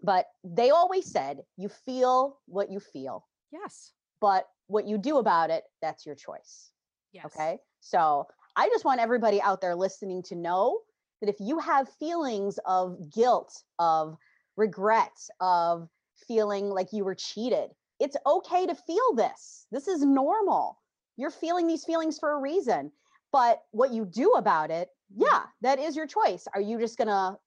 but 0.02 0.26
they 0.44 0.70
always 0.70 1.12
said, 1.12 1.40
you 1.58 1.70
feel 1.70 2.40
what 2.46 2.72
you 2.72 2.80
feel. 2.80 3.26
Yes. 3.52 3.92
But 4.22 4.46
what 4.68 4.88
you 4.88 4.98
do 4.98 5.18
about 5.18 5.50
it, 5.50 5.64
that's 5.82 6.06
your 6.06 6.16
choice. 6.16 6.72
Yes. 7.12 7.26
Okay. 7.26 7.58
So 7.82 8.26
I 8.56 8.68
just 8.70 8.86
want 8.86 9.00
everybody 9.00 9.42
out 9.42 9.62
there 9.62 9.76
listening 9.76 10.24
to 10.24 10.36
know 10.36 10.80
that 11.22 11.30
if 11.30 11.38
you 11.40 11.60
have 11.60 11.88
feelings 12.00 12.60
of 12.66 12.98
guilt, 13.14 13.64
of 13.80 14.18
regret, 14.58 15.16
of 15.40 15.88
feeling 16.28 16.70
like 16.70 16.88
you 16.92 17.04
were 17.04 17.16
cheated, 17.16 17.70
it's 18.00 18.18
okay 18.26 18.66
to 18.66 18.76
feel 18.76 19.16
this. 19.16 19.68
This 19.72 19.88
is 19.88 20.04
normal. 20.04 20.80
You're 21.18 21.32
feeling 21.32 21.68
these 21.68 21.86
feelings 21.86 22.20
for 22.20 22.34
a 22.34 22.40
reason. 22.40 22.92
But 23.32 23.62
what 23.72 23.92
you 23.92 24.06
do 24.06 24.34
about 24.34 24.72
it, 24.72 24.90
yeah, 25.16 25.44
that 25.62 25.80
is 25.80 25.96
your 25.96 26.08
choice. 26.08 26.48
Are 26.54 26.62
you 26.62 26.80
just 26.80 26.98
going 26.98 27.08
to, 27.08 27.38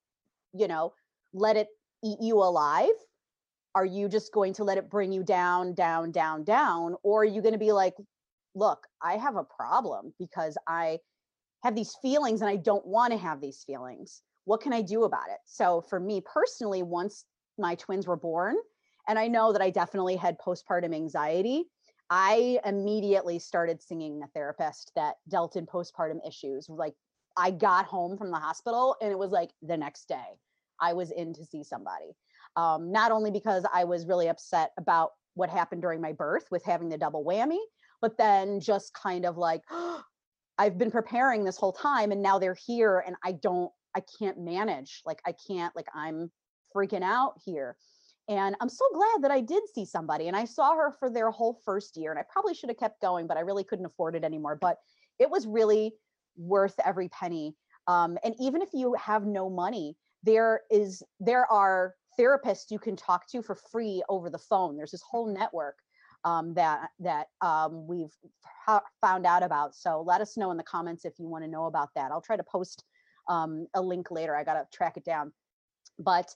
you 0.54 0.68
know, 0.68 0.92
let 1.32 1.56
it 1.56 1.68
eat 2.04 2.18
you 2.20 2.36
alive? 2.36 2.88
Are 3.78 3.84
you 3.84 4.08
just 4.08 4.32
going 4.32 4.54
to 4.54 4.64
let 4.64 4.76
it 4.76 4.90
bring 4.90 5.12
you 5.12 5.22
down, 5.22 5.72
down, 5.72 6.10
down, 6.10 6.42
down? 6.42 6.96
Or 7.04 7.22
are 7.22 7.24
you 7.24 7.40
going 7.40 7.52
to 7.52 7.60
be 7.60 7.70
like, 7.70 7.94
look, 8.56 8.88
I 9.00 9.16
have 9.16 9.36
a 9.36 9.44
problem 9.44 10.12
because 10.18 10.58
I 10.66 10.98
have 11.62 11.76
these 11.76 11.94
feelings 12.02 12.40
and 12.40 12.50
I 12.50 12.56
don't 12.56 12.84
want 12.84 13.12
to 13.12 13.18
have 13.20 13.40
these 13.40 13.62
feelings. 13.64 14.20
What 14.46 14.62
can 14.62 14.72
I 14.72 14.82
do 14.82 15.04
about 15.04 15.28
it? 15.30 15.38
So 15.44 15.84
for 15.88 16.00
me 16.00 16.20
personally, 16.20 16.82
once 16.82 17.24
my 17.56 17.76
twins 17.76 18.08
were 18.08 18.16
born, 18.16 18.56
and 19.06 19.16
I 19.16 19.28
know 19.28 19.52
that 19.52 19.62
I 19.62 19.70
definitely 19.70 20.16
had 20.16 20.40
postpartum 20.40 20.92
anxiety, 20.92 21.66
I 22.10 22.58
immediately 22.64 23.38
started 23.38 23.80
singing 23.80 24.22
a 24.24 24.26
therapist 24.34 24.90
that 24.96 25.18
dealt 25.28 25.54
in 25.54 25.66
postpartum 25.66 26.18
issues. 26.26 26.68
Like 26.68 26.94
I 27.36 27.52
got 27.52 27.84
home 27.84 28.18
from 28.18 28.32
the 28.32 28.38
hospital 28.38 28.96
and 29.00 29.12
it 29.12 29.18
was 29.20 29.30
like 29.30 29.50
the 29.62 29.76
next 29.76 30.08
day 30.08 30.40
I 30.80 30.94
was 30.94 31.12
in 31.12 31.32
to 31.34 31.44
see 31.44 31.62
somebody. 31.62 32.16
Um, 32.58 32.90
not 32.90 33.12
only 33.12 33.30
because 33.30 33.64
I 33.72 33.84
was 33.84 34.04
really 34.04 34.26
upset 34.26 34.72
about 34.78 35.12
what 35.34 35.48
happened 35.48 35.80
during 35.80 36.00
my 36.00 36.12
birth 36.12 36.46
with 36.50 36.64
having 36.64 36.88
the 36.88 36.98
double 36.98 37.24
whammy, 37.24 37.60
but 38.02 38.18
then 38.18 38.58
just 38.58 38.92
kind 38.94 39.24
of 39.24 39.38
like, 39.38 39.62
oh, 39.70 40.02
I've 40.60 40.76
been 40.76 40.90
preparing 40.90 41.44
this 41.44 41.56
whole 41.56 41.72
time 41.72 42.10
and 42.10 42.20
now 42.20 42.40
they're 42.40 42.56
here 42.66 43.04
and 43.06 43.14
I 43.24 43.30
don't, 43.30 43.70
I 43.94 44.02
can't 44.18 44.40
manage. 44.40 45.02
Like 45.06 45.20
I 45.24 45.32
can't, 45.46 45.74
like 45.76 45.86
I'm 45.94 46.32
freaking 46.74 47.04
out 47.04 47.34
here. 47.44 47.76
And 48.28 48.56
I'm 48.60 48.68
so 48.68 48.84
glad 48.92 49.22
that 49.22 49.30
I 49.30 49.40
did 49.40 49.62
see 49.72 49.84
somebody 49.84 50.26
and 50.26 50.36
I 50.36 50.44
saw 50.44 50.74
her 50.74 50.96
for 50.98 51.10
their 51.10 51.30
whole 51.30 51.60
first 51.64 51.96
year. 51.96 52.10
And 52.10 52.18
I 52.18 52.24
probably 52.28 52.54
should 52.54 52.70
have 52.70 52.76
kept 52.76 53.00
going, 53.00 53.28
but 53.28 53.36
I 53.36 53.42
really 53.42 53.62
couldn't 53.62 53.86
afford 53.86 54.16
it 54.16 54.24
anymore. 54.24 54.58
But 54.60 54.78
it 55.20 55.30
was 55.30 55.46
really 55.46 55.94
worth 56.36 56.74
every 56.84 57.08
penny. 57.08 57.54
Um, 57.86 58.18
and 58.24 58.34
even 58.40 58.60
if 58.60 58.70
you 58.72 58.94
have 58.94 59.26
no 59.26 59.48
money, 59.48 59.96
there 60.24 60.62
is 60.72 61.04
there 61.20 61.46
are 61.52 61.94
therapists 62.18 62.70
you 62.70 62.78
can 62.78 62.96
talk 62.96 63.28
to 63.28 63.42
for 63.42 63.54
free 63.54 64.02
over 64.08 64.30
the 64.30 64.38
phone. 64.38 64.76
There's 64.76 64.90
this 64.90 65.02
whole 65.02 65.32
network 65.32 65.76
um, 66.24 66.54
that 66.54 66.90
that 67.00 67.28
um, 67.40 67.86
we've 67.86 68.12
found 69.00 69.26
out 69.26 69.42
about. 69.42 69.74
So 69.74 70.02
let 70.02 70.20
us 70.20 70.36
know 70.36 70.50
in 70.50 70.56
the 70.56 70.62
comments 70.62 71.04
if 71.04 71.18
you 71.18 71.28
want 71.28 71.44
to 71.44 71.50
know 71.50 71.66
about 71.66 71.90
that. 71.94 72.10
I'll 72.10 72.20
try 72.20 72.36
to 72.36 72.44
post 72.44 72.84
um, 73.28 73.66
a 73.74 73.80
link 73.80 74.10
later. 74.10 74.36
I 74.36 74.44
got 74.44 74.54
to 74.54 74.66
track 74.72 74.96
it 74.96 75.04
down. 75.04 75.32
But 75.98 76.34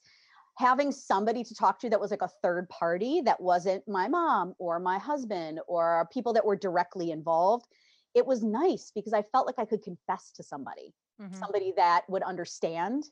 having 0.59 0.93
somebody 0.93 1.43
to 1.45 1.55
talk 1.55 1.79
to 1.81 1.91
that 1.91 2.01
was 2.01 2.11
like 2.11 2.23
a 2.23 2.31
third 2.43 2.69
party 2.69 3.23
that 3.23 3.41
wasn't 3.41 3.87
my 3.89 4.09
mom 4.09 4.55
or 4.59 4.79
my 4.79 4.99
husband 4.99 5.61
or 5.67 6.09
people 6.13 6.33
that 6.35 6.45
were 6.45 6.57
directly 6.57 7.11
involved, 7.11 7.67
it 8.15 8.27
was 8.27 8.43
nice 8.43 8.93
because 8.95 9.13
I 9.13 9.23
felt 9.33 9.47
like 9.47 9.59
I 9.59 9.65
could 9.65 9.83
confess 9.83 10.31
to 10.33 10.43
somebody, 10.43 10.95
mm-hmm. 11.21 11.35
somebody 11.35 11.73
that 11.77 12.03
would 12.09 12.23
understand 12.23 13.05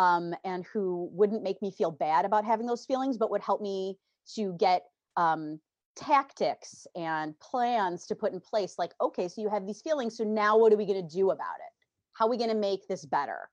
um, 0.00 0.34
and 0.44 0.64
who 0.64 1.10
wouldn't 1.12 1.42
make 1.42 1.60
me 1.60 1.70
feel 1.70 1.90
bad 1.90 2.24
about 2.24 2.42
having 2.42 2.64
those 2.64 2.86
feelings, 2.86 3.18
but 3.18 3.30
would 3.30 3.42
help 3.42 3.60
me 3.60 3.98
to 4.34 4.54
get 4.54 4.84
um, 5.18 5.60
tactics 5.94 6.86
and 6.96 7.38
plans 7.38 8.06
to 8.06 8.14
put 8.14 8.32
in 8.32 8.40
place 8.40 8.76
like 8.78 8.92
okay 9.02 9.28
so 9.28 9.42
you 9.42 9.50
have 9.50 9.66
these 9.66 9.82
feelings 9.82 10.16
so 10.16 10.24
now 10.24 10.56
what 10.56 10.72
are 10.72 10.76
we 10.76 10.86
going 10.86 11.06
to 11.06 11.14
do 11.14 11.30
about 11.30 11.56
it? 11.58 11.72
How 12.14 12.26
are 12.26 12.30
we 12.30 12.38
going 12.38 12.48
to 12.48 12.56
make 12.56 12.88
this 12.88 13.04
better? 13.04 13.50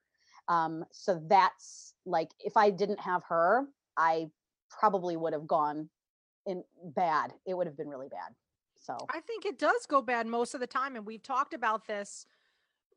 Um, 0.47 0.85
so 0.93 1.21
that's 1.27 1.93
like 2.05 2.29
if 2.39 2.55
i 2.55 2.69
didn't 2.69 3.01
have 3.01 3.21
her 3.27 3.65
i 3.97 4.29
probably 4.69 5.17
would 5.17 5.33
have 5.33 5.47
gone 5.47 5.89
in 6.45 6.63
bad. 6.95 7.33
It 7.45 7.57
would 7.57 7.67
have 7.67 7.75
been 7.75 7.89
really 7.89 8.07
bad. 8.07 8.33
So 8.79 8.95
i 9.09 9.19
think 9.19 9.45
it 9.45 9.59
does 9.59 9.85
go 9.85 10.01
bad 10.01 10.27
most 10.27 10.53
of 10.53 10.61
the 10.61 10.67
time 10.67 10.95
and 10.95 11.05
we've 11.05 11.23
talked 11.23 11.53
about 11.53 11.87
this 11.87 12.25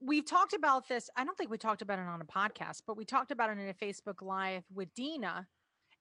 we've 0.01 0.25
talked 0.25 0.55
about 0.55 0.89
this 0.89 1.11
i 1.17 1.25
don't 1.25 1.37
think 1.37 1.51
we 1.51 1.59
talked 1.59 1.83
about 1.83 1.99
it 1.99 2.07
on 2.07 2.21
a 2.21 2.25
podcast 2.25 2.83
but 2.87 2.97
we 2.97 3.05
talked 3.05 3.31
about 3.31 3.51
it 3.51 3.59
in 3.59 3.69
a 3.69 3.75
facebook 3.75 4.23
live 4.23 4.65
with 4.75 4.93
dina 4.95 5.47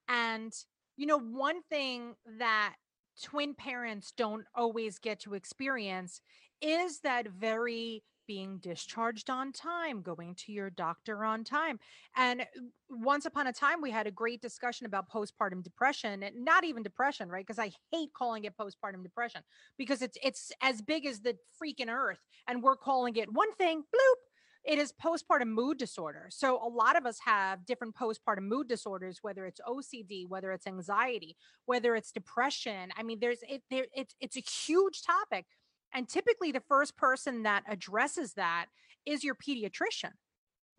and 0.08 0.52
you 0.96 1.06
know 1.06 1.18
one 1.18 1.62
thing 1.70 2.14
that 2.38 2.74
twin 3.22 3.54
parents 3.54 4.12
don't 4.16 4.44
always 4.54 4.98
get 4.98 5.20
to 5.20 5.34
experience 5.34 6.20
is 6.62 7.00
that 7.00 7.28
very 7.28 8.02
being 8.30 8.58
discharged 8.58 9.28
on 9.28 9.50
time, 9.50 10.02
going 10.02 10.36
to 10.36 10.52
your 10.52 10.70
doctor 10.70 11.24
on 11.24 11.42
time. 11.42 11.80
And 12.14 12.42
uh, 12.42 12.44
once 12.88 13.26
upon 13.26 13.48
a 13.48 13.52
time, 13.52 13.82
we 13.82 13.90
had 13.90 14.06
a 14.06 14.12
great 14.12 14.40
discussion 14.40 14.86
about 14.86 15.10
postpartum 15.10 15.64
depression 15.64 16.22
and 16.22 16.44
not 16.44 16.62
even 16.62 16.84
depression, 16.84 17.28
right? 17.28 17.44
Because 17.44 17.58
I 17.58 17.72
hate 17.90 18.10
calling 18.16 18.44
it 18.44 18.56
postpartum 18.56 19.02
depression 19.02 19.42
because 19.76 20.00
it's 20.00 20.16
it's 20.22 20.52
as 20.62 20.80
big 20.80 21.06
as 21.06 21.18
the 21.18 21.36
freaking 21.60 21.88
earth. 21.88 22.20
And 22.46 22.62
we're 22.62 22.76
calling 22.76 23.16
it 23.16 23.32
one 23.32 23.52
thing, 23.54 23.80
bloop, 23.80 24.20
it 24.64 24.78
is 24.78 24.92
postpartum 24.92 25.48
mood 25.48 25.76
disorder. 25.76 26.28
So 26.30 26.64
a 26.64 26.68
lot 26.68 26.96
of 26.96 27.06
us 27.06 27.18
have 27.24 27.66
different 27.66 27.96
postpartum 27.96 28.42
mood 28.42 28.68
disorders, 28.68 29.18
whether 29.22 29.44
it's 29.44 29.60
OCD, 29.66 30.28
whether 30.28 30.52
it's 30.52 30.68
anxiety, 30.68 31.36
whether 31.64 31.96
it's 31.96 32.12
depression. 32.12 32.90
I 32.96 33.02
mean, 33.02 33.18
there's 33.20 33.40
it 33.48 33.62
there 33.70 33.86
it's 33.92 34.14
it's 34.20 34.36
a 34.36 34.40
huge 34.40 35.02
topic. 35.02 35.46
And 35.94 36.08
typically 36.08 36.52
the 36.52 36.62
first 36.68 36.96
person 36.96 37.42
that 37.44 37.64
addresses 37.68 38.34
that 38.34 38.66
is 39.06 39.24
your 39.24 39.34
pediatrician, 39.34 40.12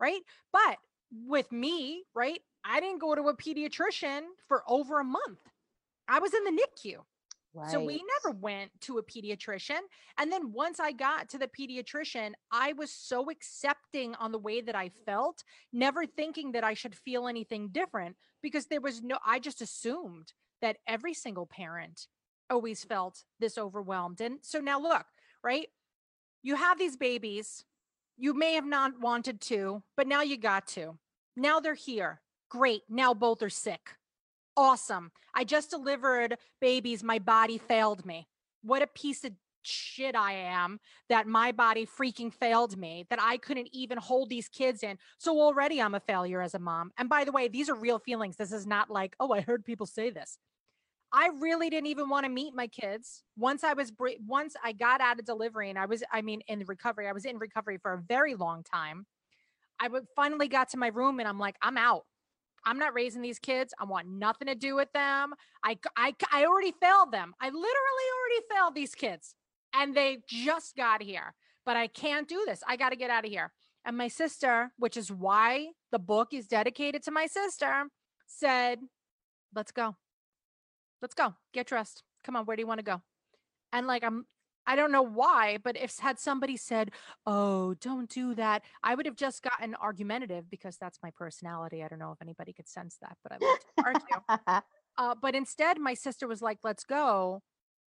right? 0.00 0.20
But 0.52 0.78
with 1.26 1.50
me, 1.52 2.04
right? 2.14 2.40
I 2.64 2.80
didn't 2.80 3.00
go 3.00 3.14
to 3.14 3.22
a 3.22 3.36
pediatrician 3.36 4.22
for 4.46 4.62
over 4.68 5.00
a 5.00 5.04
month. 5.04 5.40
I 6.08 6.20
was 6.20 6.32
in 6.34 6.44
the 6.44 6.50
NICU. 6.50 6.96
Right. 7.54 7.70
So 7.70 7.84
we 7.84 8.02
never 8.24 8.34
went 8.34 8.70
to 8.82 8.96
a 8.96 9.02
pediatrician. 9.02 9.80
And 10.18 10.32
then 10.32 10.52
once 10.52 10.80
I 10.80 10.92
got 10.92 11.28
to 11.30 11.38
the 11.38 11.48
pediatrician, 11.48 12.32
I 12.50 12.72
was 12.72 12.90
so 12.90 13.28
accepting 13.30 14.14
on 14.14 14.32
the 14.32 14.38
way 14.38 14.62
that 14.62 14.74
I 14.74 14.90
felt, 15.04 15.44
never 15.70 16.06
thinking 16.06 16.52
that 16.52 16.64
I 16.64 16.72
should 16.72 16.94
feel 16.94 17.28
anything 17.28 17.68
different 17.68 18.16
because 18.42 18.66
there 18.66 18.80
was 18.80 19.02
no, 19.02 19.18
I 19.26 19.38
just 19.38 19.60
assumed 19.60 20.32
that 20.62 20.78
every 20.86 21.12
single 21.12 21.46
parent 21.46 22.06
always 22.50 22.84
felt 22.84 23.24
this 23.40 23.58
overwhelmed. 23.58 24.20
And 24.20 24.38
so 24.42 24.60
now 24.60 24.80
look, 24.80 25.06
right? 25.42 25.68
You 26.42 26.56
have 26.56 26.78
these 26.78 26.96
babies. 26.96 27.64
You 28.16 28.34
may 28.34 28.54
have 28.54 28.66
not 28.66 29.00
wanted 29.00 29.40
to, 29.42 29.82
but 29.96 30.06
now 30.06 30.22
you 30.22 30.36
got 30.36 30.66
to. 30.68 30.98
Now 31.36 31.60
they're 31.60 31.74
here. 31.74 32.20
Great. 32.50 32.82
Now 32.88 33.14
both 33.14 33.42
are 33.42 33.50
sick 33.50 33.96
awesome. 34.56 35.10
I 35.34 35.44
just 35.44 35.70
delivered 35.70 36.36
babies. 36.60 37.02
My 37.02 37.18
body 37.18 37.58
failed 37.58 38.04
me. 38.04 38.28
What 38.62 38.82
a 38.82 38.86
piece 38.86 39.24
of 39.24 39.32
shit 39.62 40.16
I 40.16 40.32
am 40.32 40.80
that 41.08 41.26
my 41.26 41.52
body 41.52 41.86
freaking 41.86 42.32
failed 42.32 42.76
me, 42.76 43.06
that 43.10 43.20
I 43.22 43.36
couldn't 43.36 43.68
even 43.72 43.98
hold 43.98 44.28
these 44.28 44.48
kids 44.48 44.82
in. 44.82 44.98
So 45.18 45.40
already 45.40 45.80
I'm 45.80 45.94
a 45.94 46.00
failure 46.00 46.42
as 46.42 46.54
a 46.54 46.58
mom. 46.58 46.92
And 46.98 47.08
by 47.08 47.24
the 47.24 47.32
way, 47.32 47.48
these 47.48 47.68
are 47.68 47.74
real 47.74 47.98
feelings. 47.98 48.36
This 48.36 48.52
is 48.52 48.66
not 48.66 48.90
like, 48.90 49.14
oh, 49.20 49.32
I 49.32 49.40
heard 49.40 49.64
people 49.64 49.86
say 49.86 50.10
this. 50.10 50.38
I 51.12 51.28
really 51.40 51.68
didn't 51.68 51.88
even 51.88 52.08
want 52.08 52.24
to 52.24 52.30
meet 52.30 52.54
my 52.54 52.66
kids. 52.68 53.22
Once 53.36 53.64
I 53.64 53.74
was 53.74 53.92
once 54.26 54.56
I 54.64 54.72
got 54.72 55.00
out 55.00 55.18
of 55.18 55.26
delivery 55.26 55.68
and 55.68 55.78
I 55.78 55.86
was 55.86 56.02
I 56.10 56.22
mean 56.22 56.40
in 56.48 56.64
recovery. 56.66 57.06
I 57.08 57.12
was 57.12 57.24
in 57.24 57.38
recovery 57.38 57.78
for 57.78 57.92
a 57.92 57.98
very 57.98 58.34
long 58.34 58.62
time. 58.62 59.06
I 59.78 59.88
finally 60.16 60.48
got 60.48 60.70
to 60.70 60.78
my 60.78 60.88
room 60.88 61.18
and 61.18 61.28
I'm 61.28 61.38
like, 61.38 61.56
I'm 61.60 61.76
out. 61.76 62.04
I'm 62.64 62.78
not 62.78 62.94
raising 62.94 63.22
these 63.22 63.38
kids. 63.38 63.74
I 63.78 63.84
want 63.84 64.08
nothing 64.08 64.46
to 64.46 64.54
do 64.54 64.76
with 64.76 64.92
them. 64.92 65.34
I, 65.64 65.78
I, 65.96 66.14
I 66.32 66.44
already 66.46 66.72
failed 66.80 67.10
them. 67.10 67.34
I 67.40 67.46
literally 67.46 67.64
already 67.66 68.46
failed 68.50 68.74
these 68.74 68.94
kids 68.94 69.34
and 69.74 69.94
they 69.94 70.18
just 70.28 70.76
got 70.76 71.02
here, 71.02 71.34
but 71.66 71.76
I 71.76 71.88
can't 71.88 72.28
do 72.28 72.44
this. 72.46 72.62
I 72.66 72.76
got 72.76 72.90
to 72.90 72.96
get 72.96 73.10
out 73.10 73.24
of 73.24 73.30
here. 73.30 73.52
And 73.84 73.96
my 73.96 74.08
sister, 74.08 74.70
which 74.78 74.96
is 74.96 75.10
why 75.10 75.70
the 75.90 75.98
book 75.98 76.28
is 76.32 76.46
dedicated 76.46 77.02
to 77.04 77.10
my 77.10 77.26
sister, 77.26 77.86
said, 78.26 78.78
Let's 79.54 79.72
go. 79.72 79.96
Let's 81.02 81.14
go. 81.14 81.34
Get 81.52 81.66
dressed. 81.66 82.02
Come 82.24 82.36
on. 82.36 82.46
Where 82.46 82.56
do 82.56 82.62
you 82.62 82.66
want 82.66 82.78
to 82.78 82.84
go? 82.84 83.02
And 83.72 83.86
like, 83.86 84.04
I'm 84.04 84.24
I 84.64 84.76
don't 84.76 84.92
know 84.92 85.02
why, 85.02 85.58
but 85.62 85.76
if 85.76 85.98
had 85.98 86.20
somebody 86.20 86.56
said, 86.56 86.92
"Oh, 87.26 87.74
don't 87.74 88.08
do 88.08 88.32
that," 88.36 88.62
I 88.84 88.94
would 88.94 89.06
have 89.06 89.16
just 89.16 89.42
gotten 89.42 89.74
argumentative 89.74 90.48
because 90.48 90.76
that's 90.76 91.00
my 91.02 91.10
personality. 91.10 91.82
I 91.82 91.88
don't 91.88 91.98
know 91.98 92.12
if 92.12 92.22
anybody 92.22 92.52
could 92.52 92.68
sense 92.68 92.96
that, 93.02 93.16
but 93.24 93.32
I 93.32 93.44
love 93.44 93.58
to 93.58 93.84
argue. 94.38 94.62
uh, 94.98 95.14
but 95.20 95.34
instead, 95.34 95.80
my 95.80 95.94
sister 95.94 96.28
was 96.28 96.42
like, 96.42 96.58
"Let's 96.62 96.84
go," 96.84 97.42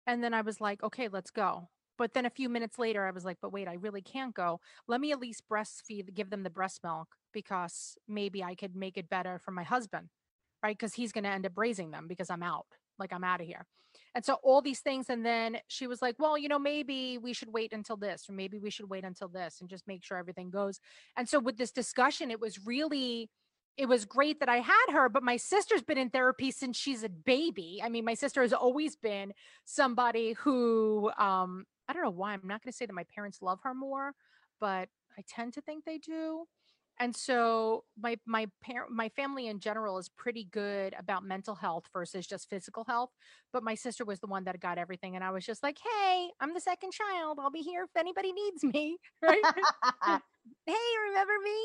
And 0.07 0.23
then 0.23 0.35
I 0.35 0.41
was 0.41 0.61
like, 0.61 0.83
okay, 0.83 1.09
let's 1.09 1.31
go. 1.31 1.69
But 1.99 2.15
then 2.15 2.27
a 2.27 2.31
few 2.31 2.49
minutes 2.49 2.79
later, 2.79 3.07
I 3.07 3.11
was 3.11 3.25
like, 3.25 3.39
but 3.41 3.53
wait, 3.53 3.69
I 3.69 3.75
really 3.75 4.03
can't 4.03 4.35
go. 4.35 4.61
Let 4.89 5.01
me 5.01 5.13
at 5.13 5.21
least 5.21 5.49
breastfeed, 5.49 6.15
give 6.15 6.31
them 6.31 6.43
the 6.43 6.51
breast 6.51 6.81
milk 6.83 7.09
because 7.33 7.97
maybe 8.09 8.43
I 8.43 8.55
could 8.55 8.75
make 8.75 8.97
it 8.97 9.09
better 9.09 9.39
for 9.39 9.53
my 9.53 9.63
husband, 9.63 10.09
right? 10.63 10.77
Because 10.77 10.95
he's 10.95 11.13
going 11.13 11.25
to 11.25 11.31
end 11.31 11.47
up 11.47 11.53
raising 11.57 11.91
them 11.91 12.09
because 12.09 12.31
I'm 12.31 12.43
out, 12.43 12.67
like 13.03 13.13
I'm 13.13 13.25
out 13.25 13.41
of 13.41 13.47
here. 13.47 13.67
And 14.15 14.25
so 14.25 14.35
all 14.43 14.61
these 14.61 14.81
things. 14.81 15.07
And 15.09 15.25
then 15.25 15.59
she 15.69 15.87
was 15.87 16.03
like, 16.03 16.17
well, 16.19 16.37
you 16.37 16.49
know, 16.49 16.59
maybe 16.59 17.19
we 17.19 17.33
should 17.33 17.53
wait 17.53 17.73
until 17.73 17.97
this, 17.97 18.27
or 18.29 18.33
maybe 18.33 18.59
we 18.59 18.71
should 18.71 18.89
wait 18.89 19.05
until 19.05 19.29
this 19.29 19.61
and 19.61 19.69
just 19.69 19.87
make 19.87 20.05
sure 20.05 20.19
everything 20.19 20.51
goes. 20.51 20.81
And 21.17 21.29
so 21.29 21.39
with 21.39 21.57
this 21.57 21.73
discussion, 21.73 22.31
it 22.31 22.41
was 22.41 22.65
really, 22.65 23.31
it 23.77 23.87
was 23.87 24.05
great 24.05 24.41
that 24.41 24.49
I 24.49 24.59
had 24.59 24.93
her, 24.93 25.09
but 25.09 25.23
my 25.23 25.39
sister's 25.39 25.83
been 25.83 25.99
in 25.99 26.11
therapy 26.11 26.51
since 26.51 26.77
she's 26.77 27.03
a 27.03 27.09
baby. 27.09 27.81
I 27.83 27.89
mean, 27.89 28.05
my 28.05 28.15
sister 28.15 28.43
has 28.43 28.53
always 28.53 28.97
been 28.97 29.33
somebody 29.65 30.35
who, 30.35 31.11
um, 31.19 31.65
I 31.89 31.93
don't 31.95 32.03
know 32.03 32.11
why. 32.11 32.35
I'm 32.35 32.41
not 32.45 32.63
going 32.63 32.73
to 32.73 32.77
say 32.77 32.87
that 32.87 32.93
my 32.93 33.07
parents 33.15 33.43
love 33.43 33.61
her 33.65 33.75
more, 33.75 34.13
but 34.61 34.89
I 35.19 35.23
tend 35.27 35.55
to 35.55 35.63
think 35.63 35.85
they 35.85 35.99
do. 35.99 36.47
And 37.03 37.17
so 37.17 37.83
my 38.01 38.17
my 38.27 38.47
parent 38.63 38.93
my 38.93 39.09
family 39.09 39.49
in 39.49 39.59
general 39.59 39.99
is 39.99 40.09
pretty 40.09 40.45
good 40.45 40.95
about 40.97 41.25
mental 41.25 41.57
health 41.57 41.87
versus 41.93 42.29
just 42.29 42.49
physical 42.49 42.85
health. 42.85 43.11
But 43.53 43.65
my 43.65 43.75
sister 43.75 44.05
was 44.05 44.21
the 44.21 44.29
one 44.29 44.45
that 44.45 44.61
got 44.61 44.79
everything, 44.79 45.17
and 45.17 45.25
I 45.25 45.31
was 45.33 45.45
just 45.45 45.65
like, 45.65 45.79
"Hey, 45.83 46.31
I'm 46.39 46.55
the 46.55 46.61
second 46.61 46.93
child. 46.93 47.41
I'll 47.41 47.51
be 47.51 47.63
here 47.63 47.83
if 47.83 47.91
anybody 47.99 48.33
needs 48.33 48.63
me." 48.63 48.99
Right? 49.21 49.43
hey, 50.67 50.75
remember 51.09 51.33
me? 51.43 51.59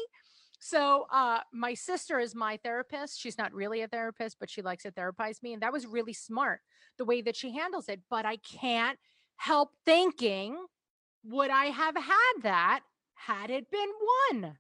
So 0.60 1.06
uh, 1.12 1.42
my 1.54 1.76
sister 1.76 2.18
is 2.18 2.34
my 2.34 2.58
therapist. 2.64 3.20
She's 3.22 3.38
not 3.38 3.54
really 3.54 3.82
a 3.84 3.88
therapist, 3.88 4.38
but 4.40 4.50
she 4.50 4.64
likes 4.64 4.84
to 4.84 4.92
therapize 4.92 5.44
me. 5.44 5.54
And 5.54 5.62
that 5.62 5.72
was 5.72 5.86
really 5.86 6.14
smart 6.14 6.62
the 6.98 7.06
way 7.06 7.22
that 7.22 7.36
she 7.36 7.52
handles 7.54 7.90
it. 7.90 8.02
But 8.10 8.26
I 8.26 8.38
can't 8.38 8.98
help 9.36 9.70
thinking, 9.86 10.58
would 11.24 11.52
I 11.52 11.66
have 11.66 11.96
had 11.96 12.34
that 12.42 12.82
had 13.14 13.52
it 13.52 13.70
been 13.70 13.90
one? 14.32 14.58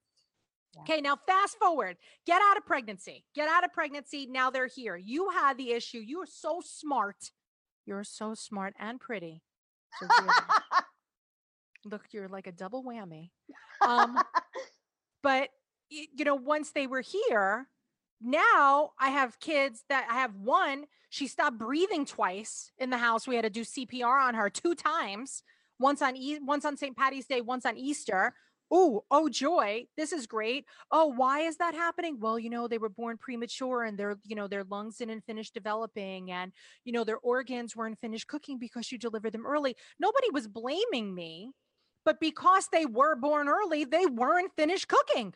Okay, 0.81 1.01
now 1.01 1.17
fast 1.27 1.57
forward. 1.57 1.97
Get 2.25 2.41
out 2.41 2.57
of 2.57 2.65
pregnancy. 2.65 3.25
Get 3.35 3.47
out 3.49 3.63
of 3.63 3.73
pregnancy. 3.73 4.27
Now 4.29 4.49
they're 4.49 4.67
here. 4.67 4.95
You 4.95 5.29
had 5.29 5.57
the 5.57 5.71
issue. 5.71 5.99
You 5.99 6.21
are 6.21 6.27
so 6.27 6.61
smart. 6.63 7.31
You're 7.85 8.03
so 8.03 8.33
smart 8.33 8.73
and 8.79 8.99
pretty. 8.99 9.41
So 9.99 10.07
look, 11.85 12.03
you're 12.11 12.27
like 12.27 12.47
a 12.47 12.51
double 12.51 12.83
whammy. 12.83 13.31
Um, 13.81 14.19
but 15.23 15.49
you 15.89 16.25
know, 16.25 16.35
once 16.35 16.71
they 16.71 16.87
were 16.87 17.01
here, 17.01 17.67
now 18.21 18.91
I 18.99 19.09
have 19.09 19.39
kids 19.39 19.83
that 19.89 20.07
I 20.09 20.15
have 20.15 20.35
one, 20.35 20.85
she 21.09 21.27
stopped 21.27 21.57
breathing 21.57 22.05
twice 22.05 22.71
in 22.77 22.89
the 22.89 22.97
house. 22.97 23.27
We 23.27 23.35
had 23.35 23.43
to 23.43 23.49
do 23.49 23.61
CPR 23.61 24.21
on 24.27 24.35
her 24.35 24.49
two 24.49 24.75
times, 24.75 25.43
once 25.79 26.01
on 26.01 26.17
e- 26.17 26.39
once 26.41 26.65
on 26.65 26.75
St. 26.75 26.97
Patty's 26.97 27.27
Day, 27.27 27.41
once 27.41 27.65
on 27.65 27.77
Easter. 27.77 28.33
Oh, 28.69 29.05
oh 29.09 29.29
joy, 29.29 29.85
this 29.95 30.11
is 30.11 30.27
great. 30.27 30.65
Oh, 30.91 31.05
why 31.05 31.41
is 31.41 31.57
that 31.57 31.73
happening? 31.73 32.17
Well, 32.19 32.37
you 32.37 32.49
know, 32.49 32.67
they 32.67 32.77
were 32.77 32.89
born 32.89 33.17
premature 33.17 33.83
and 33.83 33.97
their, 33.97 34.17
you 34.25 34.35
know, 34.35 34.47
their 34.47 34.65
lungs 34.65 34.97
didn't 34.97 35.25
finish 35.25 35.51
developing 35.51 36.31
and, 36.31 36.51
you 36.83 36.91
know, 36.91 37.03
their 37.03 37.17
organs 37.19 37.75
weren't 37.75 37.99
finished 37.99 38.27
cooking 38.27 38.59
because 38.59 38.91
you 38.91 38.97
delivered 38.97 39.31
them 39.31 39.45
early. 39.45 39.75
Nobody 39.99 40.27
was 40.31 40.47
blaming 40.47 41.15
me, 41.15 41.51
but 42.03 42.19
because 42.19 42.67
they 42.71 42.85
were 42.85 43.15
born 43.15 43.47
early, 43.47 43.85
they 43.85 44.05
weren't 44.05 44.51
finished 44.57 44.87
cooking. 44.87 45.33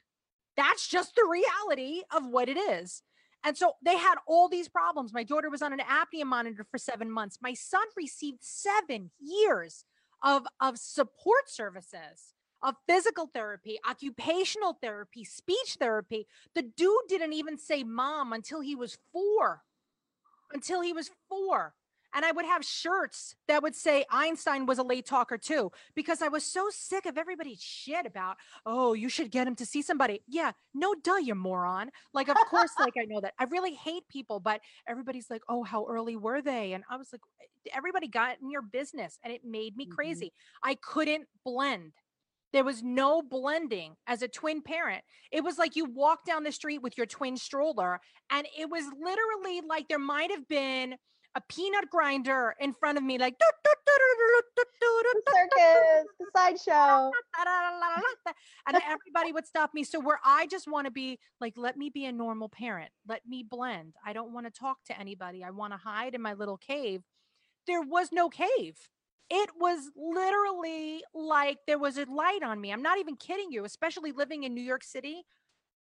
That's 0.57 0.87
just 0.87 1.15
the 1.15 1.25
reality 1.25 2.01
of 2.13 2.27
what 2.27 2.49
it 2.49 2.57
is. 2.57 3.01
And 3.43 3.57
so 3.57 3.73
they 3.83 3.97
had 3.97 4.15
all 4.27 4.49
these 4.49 4.69
problems. 4.69 5.13
My 5.13 5.23
daughter 5.23 5.49
was 5.49 5.61
on 5.61 5.73
an 5.73 5.79
apnea 5.79 6.25
monitor 6.25 6.65
for 6.69 6.77
seven 6.77 7.09
months. 7.09 7.39
My 7.41 7.53
son 7.53 7.81
received 7.97 8.39
seven 8.41 9.11
years 9.19 9.85
of, 10.23 10.43
of 10.59 10.77
support 10.77 11.49
services, 11.49 12.33
of 12.63 12.75
physical 12.87 13.29
therapy, 13.33 13.79
occupational 13.89 14.77
therapy, 14.81 15.23
speech 15.23 15.77
therapy. 15.79 16.27
The 16.55 16.63
dude 16.63 17.07
didn't 17.07 17.33
even 17.33 17.57
say 17.57 17.83
mom 17.83 18.33
until 18.33 18.61
he 18.61 18.75
was 18.75 18.97
four. 19.11 19.63
Until 20.53 20.81
he 20.81 20.93
was 20.93 21.09
four. 21.29 21.73
And 22.13 22.25
I 22.25 22.31
would 22.31 22.45
have 22.45 22.65
shirts 22.65 23.35
that 23.47 23.63
would 23.63 23.75
say 23.75 24.05
Einstein 24.09 24.65
was 24.65 24.79
a 24.79 24.83
late 24.83 25.05
talker 25.05 25.37
too, 25.37 25.71
because 25.95 26.21
I 26.21 26.27
was 26.27 26.43
so 26.43 26.67
sick 26.69 27.05
of 27.05 27.17
everybody's 27.17 27.61
shit 27.61 28.05
about, 28.05 28.35
oh, 28.65 28.93
you 28.93 29.07
should 29.07 29.31
get 29.31 29.47
him 29.47 29.55
to 29.55 29.65
see 29.65 29.81
somebody. 29.81 30.21
Yeah, 30.27 30.51
no, 30.73 30.93
duh, 30.93 31.17
you 31.17 31.35
moron. 31.35 31.89
Like, 32.13 32.27
of 32.27 32.35
course, 32.49 32.71
like 32.79 32.95
I 32.99 33.05
know 33.05 33.21
that. 33.21 33.33
I 33.39 33.45
really 33.45 33.73
hate 33.75 34.03
people, 34.09 34.41
but 34.41 34.59
everybody's 34.87 35.29
like, 35.29 35.41
oh, 35.47 35.63
how 35.63 35.85
early 35.89 36.17
were 36.17 36.41
they? 36.41 36.73
And 36.73 36.83
I 36.89 36.97
was 36.97 37.13
like, 37.13 37.21
everybody 37.73 38.07
got 38.07 38.41
in 38.41 38.51
your 38.51 38.61
business 38.61 39.17
and 39.23 39.31
it 39.31 39.45
made 39.45 39.77
me 39.77 39.85
mm-hmm. 39.85 39.93
crazy. 39.93 40.33
I 40.63 40.75
couldn't 40.75 41.27
blend. 41.45 41.93
There 42.53 42.63
was 42.63 42.83
no 42.83 43.21
blending 43.21 43.95
as 44.07 44.21
a 44.21 44.27
twin 44.27 44.61
parent. 44.61 45.03
It 45.31 45.43
was 45.43 45.57
like 45.57 45.75
you 45.75 45.85
walk 45.85 46.25
down 46.25 46.43
the 46.43 46.51
street 46.51 46.81
with 46.81 46.97
your 46.97 47.05
twin 47.05 47.37
stroller, 47.37 47.99
and 48.29 48.47
it 48.57 48.69
was 48.69 48.83
literally 48.99 49.61
like 49.67 49.87
there 49.87 49.99
might 49.99 50.31
have 50.31 50.47
been 50.47 50.95
a 51.35 51.41
peanut 51.47 51.89
grinder 51.89 52.55
in 52.59 52.73
front 52.73 52.97
of 52.97 53.03
me, 53.03 53.17
like 53.17 53.37
the 53.39 53.45
circus, 55.29 56.07
the 56.19 56.25
sideshow. 56.35 57.11
and 58.67 58.77
everybody 58.87 59.31
would 59.31 59.47
stop 59.47 59.73
me. 59.73 59.83
So 59.83 59.99
where 59.99 60.19
I 60.25 60.47
just 60.47 60.67
want 60.69 60.85
to 60.85 60.91
be 60.91 61.19
like, 61.39 61.53
let 61.55 61.77
me 61.77 61.89
be 61.89 62.05
a 62.05 62.11
normal 62.11 62.49
parent. 62.49 62.91
Let 63.07 63.21
me 63.27 63.45
blend. 63.49 63.95
I 64.05 64.13
don't 64.13 64.33
want 64.33 64.45
to 64.45 64.51
talk 64.51 64.77
to 64.87 64.99
anybody. 64.99 65.43
I 65.43 65.51
want 65.51 65.73
to 65.73 65.77
hide 65.77 66.15
in 66.15 66.21
my 66.21 66.33
little 66.33 66.57
cave. 66.57 67.01
There 67.65 67.81
was 67.81 68.09
no 68.11 68.29
cave. 68.29 68.75
It 69.33 69.49
was 69.57 69.89
literally 69.95 71.03
like 71.13 71.59
there 71.65 71.79
was 71.79 71.97
a 71.97 72.03
light 72.03 72.43
on 72.43 72.59
me. 72.59 72.73
I'm 72.73 72.81
not 72.81 72.99
even 72.99 73.15
kidding 73.15 73.49
you, 73.49 73.63
especially 73.63 74.11
living 74.11 74.43
in 74.43 74.53
New 74.53 74.61
York 74.61 74.83
City. 74.83 75.23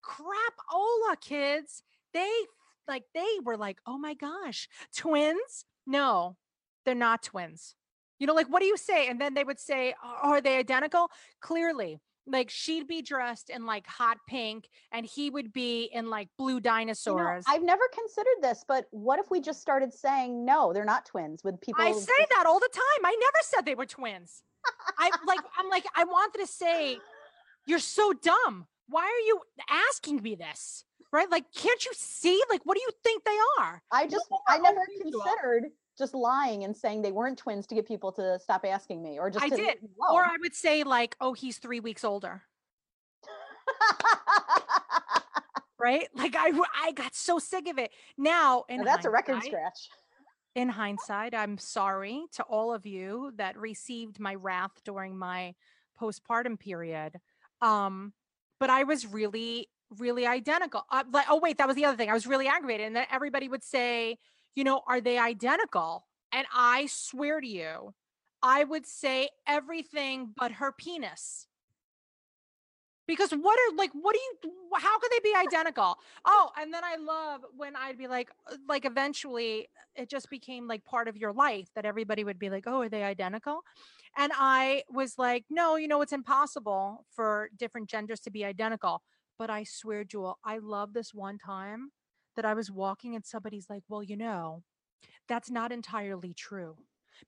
Crap, 0.02 0.52
Ola 0.70 1.16
kids, 1.18 1.82
they 2.12 2.30
like 2.86 3.04
they 3.14 3.26
were 3.42 3.56
like, 3.56 3.78
oh 3.86 3.96
my 3.96 4.12
gosh, 4.12 4.68
twins? 4.94 5.64
No, 5.86 6.36
they're 6.84 6.94
not 6.94 7.22
twins. 7.22 7.74
You 8.18 8.26
know, 8.26 8.34
like 8.34 8.48
what 8.48 8.60
do 8.60 8.66
you 8.66 8.76
say? 8.76 9.08
And 9.08 9.18
then 9.18 9.32
they 9.32 9.44
would 9.44 9.58
say, 9.58 9.94
are 10.22 10.42
they 10.42 10.58
identical? 10.58 11.10
Clearly, 11.40 12.00
like 12.28 12.50
she'd 12.50 12.86
be 12.86 13.02
dressed 13.02 13.50
in 13.50 13.66
like 13.66 13.86
hot 13.86 14.18
pink 14.28 14.68
and 14.92 15.04
he 15.06 15.30
would 15.30 15.52
be 15.52 15.90
in 15.92 16.10
like 16.10 16.28
blue 16.38 16.60
dinosaurs. 16.60 17.44
You 17.46 17.52
know, 17.52 17.56
I've 17.56 17.64
never 17.64 17.82
considered 17.94 18.36
this, 18.42 18.64
but 18.66 18.86
what 18.90 19.18
if 19.18 19.30
we 19.30 19.40
just 19.40 19.60
started 19.60 19.92
saying 19.92 20.44
no, 20.44 20.72
they're 20.72 20.84
not 20.84 21.06
twins 21.06 21.42
with 21.44 21.60
people? 21.60 21.82
I 21.82 21.92
say 21.92 22.26
that 22.36 22.44
all 22.46 22.58
the 22.58 22.70
time. 22.72 23.04
I 23.04 23.16
never 23.18 23.38
said 23.42 23.62
they 23.64 23.74
were 23.74 23.86
twins. 23.86 24.42
I 24.98 25.10
like 25.26 25.40
I'm 25.58 25.68
like 25.70 25.84
I 25.96 26.04
wanted 26.04 26.40
to 26.40 26.46
say 26.46 26.98
you're 27.66 27.78
so 27.78 28.12
dumb. 28.12 28.66
Why 28.88 29.02
are 29.02 29.26
you 29.26 29.40
asking 29.68 30.22
me 30.22 30.34
this? 30.34 30.84
right? 31.12 31.30
Like, 31.30 31.44
can't 31.54 31.84
you 31.84 31.92
see? 31.94 32.40
Like, 32.50 32.60
what 32.64 32.76
do 32.76 32.80
you 32.80 32.90
think 33.02 33.24
they 33.24 33.36
are? 33.60 33.82
I 33.90 34.06
just, 34.06 34.26
I 34.46 34.58
never 34.58 34.80
considered 35.00 35.70
just 35.98 36.14
lying 36.14 36.64
and 36.64 36.76
saying 36.76 37.02
they 37.02 37.12
weren't 37.12 37.38
twins 37.38 37.66
to 37.66 37.74
get 37.74 37.86
people 37.86 38.12
to 38.12 38.38
stop 38.38 38.64
asking 38.64 39.02
me, 39.02 39.18
or 39.18 39.30
just 39.30 39.44
I 39.44 39.48
did, 39.48 39.78
or 39.98 40.24
I 40.24 40.36
would 40.40 40.54
say 40.54 40.84
like, 40.84 41.16
oh, 41.20 41.32
he's 41.32 41.58
three 41.58 41.80
weeks 41.80 42.04
older. 42.04 42.42
right? 45.78 46.08
Like 46.14 46.34
I, 46.36 46.52
I 46.82 46.92
got 46.92 47.14
so 47.14 47.38
sick 47.38 47.68
of 47.68 47.78
it. 47.78 47.90
Now, 48.16 48.64
and 48.68 48.86
that's 48.86 49.04
a 49.04 49.10
record 49.10 49.42
scratch. 49.42 49.88
In 50.54 50.68
hindsight, 50.68 51.34
I'm 51.34 51.58
sorry 51.58 52.24
to 52.32 52.42
all 52.44 52.72
of 52.72 52.86
you 52.86 53.32
that 53.36 53.56
received 53.56 54.18
my 54.18 54.34
wrath 54.34 54.72
during 54.84 55.16
my 55.16 55.54
postpartum 56.00 56.58
period. 56.58 57.20
Um, 57.60 58.12
but 58.58 58.70
I 58.70 58.84
was 58.84 59.06
really 59.06 59.68
really 59.96 60.26
identical. 60.26 60.84
Uh, 60.90 61.04
like, 61.12 61.26
oh 61.30 61.38
wait, 61.38 61.58
that 61.58 61.66
was 61.66 61.76
the 61.76 61.84
other 61.84 61.96
thing. 61.96 62.10
I 62.10 62.14
was 62.14 62.26
really 62.26 62.48
aggravated, 62.48 62.86
and 62.86 62.96
then 62.96 63.06
everybody 63.10 63.48
would 63.48 63.64
say, 63.64 64.18
you 64.54 64.64
know, 64.64 64.82
are 64.86 65.00
they 65.00 65.18
identical? 65.18 66.06
And 66.32 66.46
I 66.52 66.86
swear 66.86 67.40
to 67.40 67.46
you, 67.46 67.94
I 68.42 68.64
would 68.64 68.86
say 68.86 69.30
everything 69.46 70.32
but 70.36 70.52
her 70.52 70.72
penis. 70.72 71.46
Because 73.06 73.30
what 73.30 73.58
are 73.58 73.76
like, 73.76 73.90
what 73.94 74.14
do 74.14 74.20
you, 74.20 74.52
how 74.74 74.98
could 74.98 75.10
they 75.10 75.20
be 75.20 75.34
identical? 75.34 75.96
Oh, 76.26 76.50
and 76.60 76.72
then 76.74 76.84
I 76.84 76.96
love 76.96 77.40
when 77.56 77.74
I'd 77.74 77.96
be 77.96 78.06
like, 78.06 78.28
uh, 78.52 78.56
like 78.68 78.84
eventually 78.84 79.68
it 79.96 80.10
just 80.10 80.28
became 80.28 80.68
like 80.68 80.84
part 80.84 81.08
of 81.08 81.16
your 81.16 81.32
life 81.32 81.68
that 81.74 81.86
everybody 81.86 82.22
would 82.22 82.38
be 82.38 82.50
like, 82.50 82.64
oh, 82.66 82.82
are 82.82 82.88
they 82.90 83.02
identical? 83.02 83.62
And 84.18 84.30
I 84.36 84.82
was 84.90 85.14
like, 85.16 85.46
no, 85.48 85.76
you 85.76 85.88
know, 85.88 86.02
it's 86.02 86.12
impossible 86.12 87.06
for 87.10 87.48
different 87.56 87.88
genders 87.88 88.20
to 88.20 88.30
be 88.30 88.44
identical. 88.44 89.00
But 89.38 89.48
I 89.48 89.64
swear, 89.64 90.04
Jewel, 90.04 90.38
I 90.44 90.58
love 90.58 90.92
this 90.92 91.14
one 91.14 91.38
time 91.38 91.92
that 92.38 92.44
I 92.44 92.54
was 92.54 92.70
walking 92.70 93.16
and 93.16 93.26
somebody's 93.26 93.66
like, 93.68 93.82
well, 93.88 94.00
you 94.00 94.16
know, 94.16 94.62
that's 95.28 95.50
not 95.50 95.72
entirely 95.72 96.32
true 96.34 96.76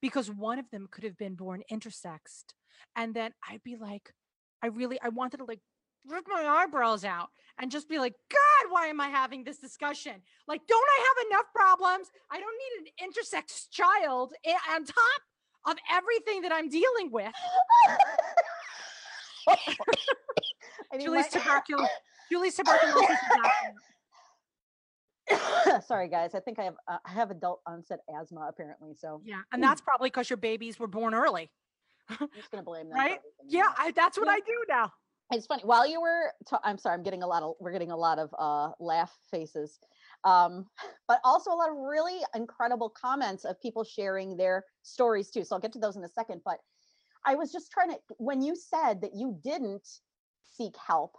because 0.01 0.31
one 0.31 0.61
of 0.61 0.71
them 0.71 0.87
could 0.89 1.03
have 1.03 1.19
been 1.19 1.35
born 1.35 1.65
intersexed. 1.71 2.55
And 2.95 3.13
then 3.13 3.33
I'd 3.49 3.65
be 3.65 3.75
like, 3.77 4.15
I 4.63 4.69
really, 4.69 5.01
I 5.03 5.09
wanted 5.09 5.39
to 5.39 5.45
like 5.47 5.59
rip 6.07 6.27
my 6.29 6.45
eyebrows 6.47 7.05
out 7.05 7.31
and 7.59 7.73
just 7.73 7.89
be 7.89 7.99
like, 7.99 8.15
God, 8.31 8.71
why 8.71 8.87
am 8.87 9.01
I 9.01 9.09
having 9.09 9.43
this 9.43 9.59
discussion? 9.59 10.15
Like, 10.47 10.61
don't 10.69 10.79
I 10.79 11.09
have 11.09 11.27
enough 11.27 11.47
problems? 11.53 12.07
I 12.31 12.39
don't 12.39 12.57
need 12.63 12.87
an 12.87 13.11
intersex 13.11 13.69
child 13.69 14.33
on 14.73 14.85
top 14.85 15.23
of 15.67 15.77
everything 15.93 16.43
that 16.43 16.53
I'm 16.53 16.69
dealing 16.69 17.11
with. 17.11 17.33
Julie's 21.01 21.27
tuberculosis. 21.27 21.91
Julie's 22.31 22.55
tuberculosis 22.55 23.19
Sorry, 25.87 26.09
guys. 26.09 26.35
I 26.35 26.41
think 26.41 26.59
I 26.59 26.65
have 26.65 26.75
uh, 26.89 26.99
I 27.05 27.11
have 27.13 27.31
adult 27.31 27.61
onset 27.67 28.01
asthma 28.19 28.47
apparently. 28.49 28.95
So 28.97 29.21
yeah, 29.25 29.41
and 29.53 29.63
that's 29.63 29.81
probably 29.81 30.09
because 30.09 30.31
your 30.31 30.37
babies 30.37 30.79
were 30.79 30.87
born 30.87 31.15
early. 31.15 31.51
I'm 32.09 32.29
just 32.35 32.51
gonna 32.51 32.63
blame 32.63 32.89
them. 32.89 32.97
Right? 32.97 33.21
Yeah, 33.47 33.69
I, 33.79 33.93
that's 33.93 34.19
what 34.19 34.27
yeah. 34.27 34.33
I 34.33 34.41
do 34.41 34.65
now. 34.69 34.93
It's 35.33 35.47
funny. 35.47 35.63
While 35.65 35.89
you 35.89 36.01
were, 36.01 36.33
i 36.51 36.59
I'm 36.65 36.77
sorry, 36.77 36.95
I'm 36.95 37.05
getting 37.05 37.23
a 37.23 37.27
lot 37.27 37.43
of 37.43 37.55
we're 37.61 37.73
getting 37.73 37.93
a 37.93 37.97
lot 37.97 38.19
of 38.19 38.35
uh, 38.39 38.73
laugh 38.81 39.17
faces, 39.31 39.79
um, 40.25 40.67
but 41.09 41.21
also 41.25 41.51
a 41.51 41.55
lot 41.55 41.71
of 41.71 41.77
really 41.77 42.19
incredible 42.35 42.91
comments 42.91 43.45
of 43.45 43.61
people 43.61 43.85
sharing 43.85 44.37
their 44.37 44.65
stories 44.83 45.31
too. 45.31 45.45
So 45.45 45.55
I'll 45.55 45.61
get 45.61 45.73
to 45.75 45.79
those 45.79 45.97
in 45.97 46.05
a 46.05 46.09
second. 46.09 46.41
But 46.45 46.59
I 47.25 47.37
was 47.37 47.53
just 47.53 47.71
trying 47.71 47.91
to 47.91 47.99
when 48.19 48.43
you 48.43 48.57
said 48.57 49.01
that 49.03 49.13
you 49.15 49.39
didn't 49.45 49.87
seek 50.57 50.75
help 50.77 51.17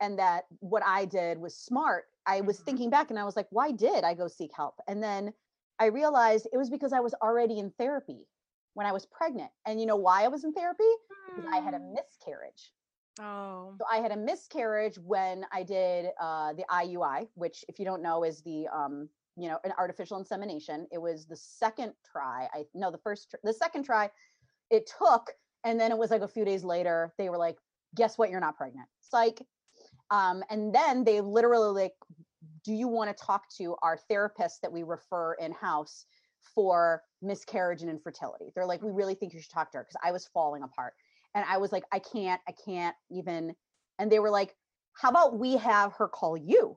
and 0.00 0.18
that 0.18 0.44
what 0.60 0.82
I 0.84 1.04
did 1.04 1.38
was 1.38 1.56
smart, 1.56 2.04
I 2.26 2.40
was 2.40 2.56
mm-hmm. 2.56 2.64
thinking 2.64 2.90
back 2.90 3.10
and 3.10 3.18
I 3.18 3.24
was 3.24 3.36
like, 3.36 3.48
why 3.50 3.72
did 3.72 4.04
I 4.04 4.14
go 4.14 4.28
seek 4.28 4.52
help? 4.54 4.76
And 4.88 5.02
then 5.02 5.32
I 5.78 5.86
realized 5.86 6.46
it 6.52 6.56
was 6.56 6.70
because 6.70 6.92
I 6.92 7.00
was 7.00 7.14
already 7.22 7.58
in 7.58 7.70
therapy 7.78 8.26
when 8.74 8.86
I 8.86 8.92
was 8.92 9.06
pregnant. 9.06 9.50
And 9.66 9.80
you 9.80 9.86
know 9.86 9.96
why 9.96 10.24
I 10.24 10.28
was 10.28 10.44
in 10.44 10.52
therapy? 10.52 10.84
Because 11.28 11.50
I 11.52 11.58
had 11.58 11.74
a 11.74 11.78
mm. 11.78 11.94
miscarriage. 11.94 12.72
Oh. 13.20 13.74
So 13.78 13.84
I 13.90 13.98
had 13.98 14.10
a 14.12 14.16
miscarriage 14.16 14.98
when 14.98 15.44
I 15.52 15.62
did 15.62 16.06
uh, 16.20 16.54
the 16.54 16.64
IUI, 16.70 17.28
which, 17.34 17.64
if 17.68 17.78
you 17.78 17.84
don't 17.84 18.02
know, 18.02 18.24
is 18.24 18.40
the 18.42 18.68
um, 18.68 19.08
you 19.36 19.48
know 19.48 19.58
an 19.64 19.72
artificial 19.78 20.18
insemination. 20.18 20.86
It 20.90 20.98
was 20.98 21.26
the 21.26 21.36
second 21.36 21.92
try. 22.10 22.48
I 22.54 22.64
no, 22.74 22.90
the 22.90 22.98
first, 22.98 23.30
tr- 23.30 23.36
the 23.44 23.52
second 23.52 23.84
try. 23.84 24.10
It 24.70 24.90
took, 24.98 25.30
and 25.64 25.78
then 25.78 25.90
it 25.90 25.98
was 25.98 26.10
like 26.10 26.22
a 26.22 26.28
few 26.28 26.44
days 26.44 26.64
later. 26.64 27.12
They 27.18 27.28
were 27.28 27.36
like, 27.36 27.58
"Guess 27.94 28.16
what? 28.16 28.30
You're 28.30 28.40
not 28.40 28.56
pregnant." 28.56 28.88
Psych. 29.00 29.42
Um, 30.12 30.44
and 30.48 30.72
then 30.72 31.02
they 31.02 31.20
literally 31.20 31.82
like, 31.82 31.94
"Do 32.64 32.72
you 32.72 32.86
want 32.86 33.16
to 33.16 33.24
talk 33.24 33.48
to 33.58 33.74
our 33.82 33.96
therapist 34.08 34.62
that 34.62 34.70
we 34.70 34.84
refer 34.84 35.34
in 35.34 35.50
house 35.50 36.06
for 36.54 37.02
miscarriage 37.20 37.82
and 37.82 37.90
infertility?" 37.90 38.52
They're 38.54 38.66
like, 38.66 38.82
"We 38.82 38.92
really 38.92 39.16
think 39.16 39.34
you 39.34 39.40
should 39.40 39.50
talk 39.50 39.72
to 39.72 39.78
her 39.78 39.84
because 39.84 40.00
I 40.04 40.12
was 40.12 40.28
falling 40.32 40.62
apart." 40.62 40.94
and 41.34 41.44
I 41.48 41.58
was 41.58 41.72
like, 41.72 41.84
I 41.92 41.98
can't, 41.98 42.40
I 42.48 42.52
can't 42.52 42.96
even. 43.10 43.54
And 43.98 44.10
they 44.10 44.18
were 44.18 44.30
like, 44.30 44.54
how 44.94 45.10
about 45.10 45.38
we 45.38 45.56
have 45.56 45.92
her 45.94 46.08
call 46.08 46.36
you? 46.36 46.76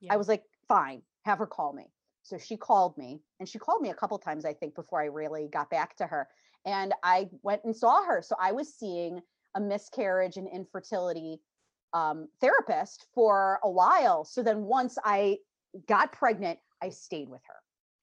Yeah. 0.00 0.14
I 0.14 0.16
was 0.16 0.28
like, 0.28 0.42
fine, 0.68 1.02
have 1.24 1.38
her 1.38 1.46
call 1.46 1.72
me. 1.72 1.86
So 2.22 2.38
she 2.38 2.56
called 2.56 2.96
me 2.96 3.20
and 3.38 3.48
she 3.48 3.58
called 3.58 3.82
me 3.82 3.90
a 3.90 3.94
couple 3.94 4.18
times, 4.18 4.44
I 4.44 4.54
think, 4.54 4.74
before 4.74 5.00
I 5.00 5.06
really 5.06 5.48
got 5.48 5.70
back 5.70 5.96
to 5.96 6.06
her. 6.06 6.28
And 6.66 6.94
I 7.02 7.28
went 7.42 7.64
and 7.64 7.76
saw 7.76 8.02
her. 8.04 8.22
So 8.22 8.34
I 8.40 8.52
was 8.52 8.74
seeing 8.74 9.20
a 9.54 9.60
miscarriage 9.60 10.36
and 10.36 10.48
infertility 10.48 11.40
um, 11.94 12.28
therapist 12.40 13.06
for 13.14 13.60
a 13.62 13.70
while. 13.70 14.24
So 14.24 14.42
then 14.42 14.64
once 14.64 14.98
I 15.04 15.38
got 15.86 16.12
pregnant, 16.12 16.58
I 16.82 16.90
stayed 16.90 17.28
with 17.28 17.40
her. 17.46 17.54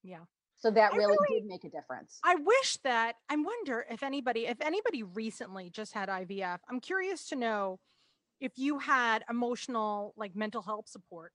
Yeah. 0.03 0.19
So 0.57 0.71
that 0.71 0.93
really, 0.93 1.17
really, 1.19 1.41
did 1.41 1.47
make 1.47 1.63
a 1.63 1.69
difference. 1.69 2.19
I 2.23 2.35
wish 2.35 2.77
that 2.83 3.15
I 3.29 3.35
wonder 3.35 3.85
if 3.89 4.03
anybody, 4.03 4.47
if 4.47 4.61
anybody 4.61 5.03
recently 5.03 5.69
just 5.71 5.93
had 5.93 6.07
IVF, 6.07 6.59
I'm 6.69 6.79
curious 6.79 7.27
to 7.29 7.35
know 7.35 7.79
if 8.39 8.53
you 8.57 8.79
had 8.79 9.23
emotional, 9.29 10.13
like 10.17 10.35
mental 10.35 10.61
health 10.61 10.87
support 10.87 11.33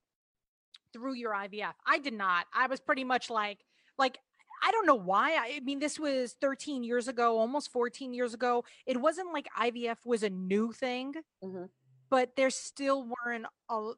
through 0.93 1.15
your 1.15 1.33
IVF. 1.33 1.73
I 1.87 1.99
did 1.99 2.15
not. 2.15 2.47
I 2.55 2.69
was 2.69 2.81
pretty 2.81 3.05
much 3.05 3.29
like, 3.29 3.59
like, 3.99 4.19
I 4.63 4.71
don't 4.71 4.87
know 4.87 4.95
why. 4.95 5.33
I, 5.33 5.55
I 5.57 5.61
mean, 5.61 5.81
this 5.81 5.99
was 5.99 6.37
13 6.41 6.85
years 6.85 7.09
ago, 7.09 7.39
almost 7.39 7.73
14 7.73 8.15
years 8.15 8.33
ago. 8.33 8.65
It 8.87 9.01
wasn't 9.01 9.33
like 9.33 9.49
IVF 9.59 9.99
was 10.05 10.23
a 10.23 10.31
new 10.31 10.73
thing, 10.73 11.15
mm-hmm. 11.43 11.65
But 12.11 12.37
there 12.37 12.51
still 12.51 13.05
weren't 13.05 13.47
a, 13.71 13.93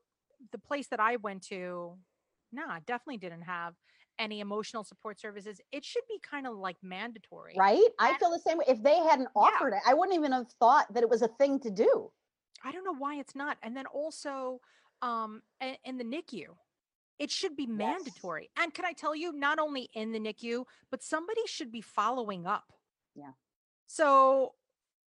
the 0.52 0.58
place 0.58 0.88
that 0.88 1.00
I 1.00 1.16
went 1.16 1.42
to. 1.48 1.94
Nah, 2.52 2.78
definitely 2.86 3.18
didn't 3.18 3.42
have 3.42 3.74
any 4.18 4.40
emotional 4.40 4.84
support 4.84 5.20
services, 5.20 5.60
it 5.72 5.84
should 5.84 6.02
be 6.08 6.18
kind 6.22 6.46
of 6.46 6.56
like 6.56 6.76
mandatory. 6.82 7.54
Right? 7.56 7.76
And 7.76 8.14
I 8.14 8.18
feel 8.18 8.30
the 8.30 8.40
same 8.44 8.58
way. 8.58 8.64
If 8.68 8.82
they 8.82 8.96
hadn't 8.96 9.28
offered 9.34 9.70
yeah. 9.70 9.76
it, 9.78 9.82
I 9.86 9.94
wouldn't 9.94 10.16
even 10.16 10.32
have 10.32 10.48
thought 10.58 10.92
that 10.92 11.02
it 11.02 11.08
was 11.08 11.22
a 11.22 11.28
thing 11.28 11.60
to 11.60 11.70
do. 11.70 12.10
I 12.64 12.72
don't 12.72 12.84
know 12.84 12.94
why 12.94 13.16
it's 13.16 13.34
not. 13.34 13.56
And 13.62 13.76
then 13.76 13.86
also 13.86 14.60
um 15.02 15.42
in 15.84 15.98
the 15.98 16.04
NICU, 16.04 16.46
it 17.18 17.30
should 17.30 17.56
be 17.56 17.66
mandatory. 17.66 18.50
Yes. 18.56 18.64
And 18.64 18.74
can 18.74 18.84
I 18.84 18.92
tell 18.92 19.14
you, 19.14 19.32
not 19.32 19.58
only 19.58 19.88
in 19.94 20.12
the 20.12 20.18
NICU, 20.18 20.64
but 20.90 21.02
somebody 21.02 21.42
should 21.46 21.70
be 21.70 21.80
following 21.80 22.46
up. 22.46 22.72
Yeah. 23.14 23.32
So 23.86 24.54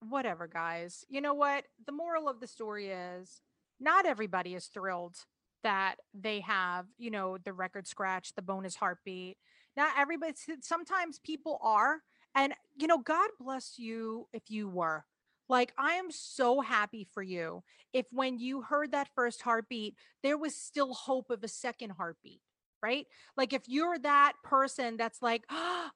whatever, 0.07 0.47
guys. 0.47 1.05
You 1.09 1.21
know 1.21 1.33
what? 1.33 1.65
The 1.85 1.91
moral 1.91 2.27
of 2.27 2.39
the 2.39 2.47
story 2.47 2.89
is 2.89 3.41
not 3.79 4.05
everybody 4.05 4.55
is 4.55 4.65
thrilled 4.67 5.15
that 5.63 5.95
they 6.13 6.39
have, 6.41 6.85
you 6.97 7.11
know, 7.11 7.37
the 7.37 7.53
record 7.53 7.87
scratch, 7.87 8.33
the 8.35 8.41
bonus 8.41 8.75
heartbeat. 8.75 9.37
Not 9.77 9.93
everybody, 9.97 10.33
sometimes 10.61 11.19
people 11.19 11.59
are. 11.61 12.01
And, 12.35 12.53
you 12.75 12.87
know, 12.87 12.97
God 12.97 13.29
bless 13.39 13.77
you 13.77 14.27
if 14.33 14.43
you 14.49 14.69
were. 14.69 15.05
Like, 15.49 15.73
I 15.77 15.93
am 15.93 16.11
so 16.11 16.61
happy 16.61 17.05
for 17.11 17.21
you 17.21 17.63
if 17.93 18.05
when 18.11 18.39
you 18.39 18.61
heard 18.61 18.93
that 18.93 19.09
first 19.13 19.41
heartbeat, 19.41 19.95
there 20.23 20.37
was 20.37 20.55
still 20.55 20.93
hope 20.93 21.29
of 21.29 21.43
a 21.43 21.47
second 21.49 21.91
heartbeat, 21.91 22.41
right? 22.81 23.05
Like, 23.35 23.51
if 23.51 23.63
you're 23.67 23.99
that 23.99 24.33
person 24.43 24.95
that's 24.95 25.21
like, 25.21 25.43
ah, 25.49 25.91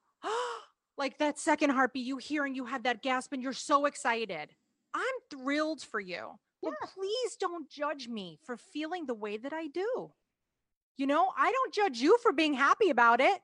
like 0.98 1.18
that 1.18 1.38
second 1.38 1.70
heartbeat, 1.70 2.06
you 2.06 2.16
hear 2.16 2.44
and 2.44 2.56
you 2.56 2.64
have 2.66 2.84
that 2.84 3.02
gasp 3.02 3.32
and 3.32 3.42
you're 3.42 3.52
so 3.52 3.86
excited. 3.86 4.50
I'm 4.94 5.04
thrilled 5.30 5.82
for 5.82 6.00
you. 6.00 6.30
But 6.62 6.74
please 6.94 7.36
don't 7.38 7.70
judge 7.70 8.08
me 8.08 8.40
for 8.44 8.56
feeling 8.56 9.06
the 9.06 9.14
way 9.14 9.36
that 9.36 9.52
I 9.52 9.68
do. 9.68 10.10
You 10.96 11.06
know, 11.06 11.30
I 11.36 11.52
don't 11.52 11.74
judge 11.74 12.00
you 12.00 12.18
for 12.22 12.32
being 12.32 12.54
happy 12.54 12.90
about 12.90 13.20
it. 13.20 13.40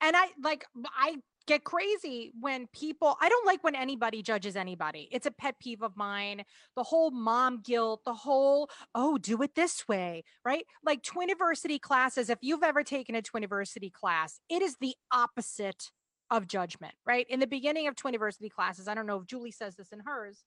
And 0.00 0.14
I 0.14 0.26
like, 0.42 0.64
I 0.96 1.16
get 1.46 1.64
crazy 1.64 2.30
when 2.38 2.68
people, 2.72 3.16
I 3.20 3.28
don't 3.28 3.46
like 3.46 3.64
when 3.64 3.74
anybody 3.74 4.22
judges 4.22 4.54
anybody. 4.54 5.08
It's 5.10 5.26
a 5.26 5.30
pet 5.30 5.58
peeve 5.58 5.82
of 5.82 5.96
mine. 5.96 6.44
The 6.76 6.84
whole 6.84 7.10
mom 7.10 7.62
guilt, 7.64 8.02
the 8.04 8.14
whole, 8.14 8.70
oh, 8.94 9.18
do 9.18 9.42
it 9.42 9.54
this 9.56 9.88
way, 9.88 10.22
right? 10.44 10.64
Like 10.84 11.02
Twiniversity 11.02 11.80
classes, 11.80 12.28
if 12.30 12.38
you've 12.42 12.62
ever 12.62 12.84
taken 12.84 13.16
a 13.16 13.22
Twiniversity 13.22 13.90
class, 13.90 14.38
it 14.48 14.62
is 14.62 14.76
the 14.80 14.94
opposite 15.10 15.90
of 16.30 16.46
judgment, 16.46 16.94
right? 17.06 17.26
In 17.28 17.40
the 17.40 17.46
beginning 17.46 17.86
of 17.86 17.94
Twiniversity 17.94 18.50
classes, 18.50 18.88
I 18.88 18.94
don't 18.94 19.06
know 19.06 19.18
if 19.18 19.26
Julie 19.26 19.50
says 19.50 19.76
this 19.76 19.92
in 19.92 20.00
hers, 20.00 20.44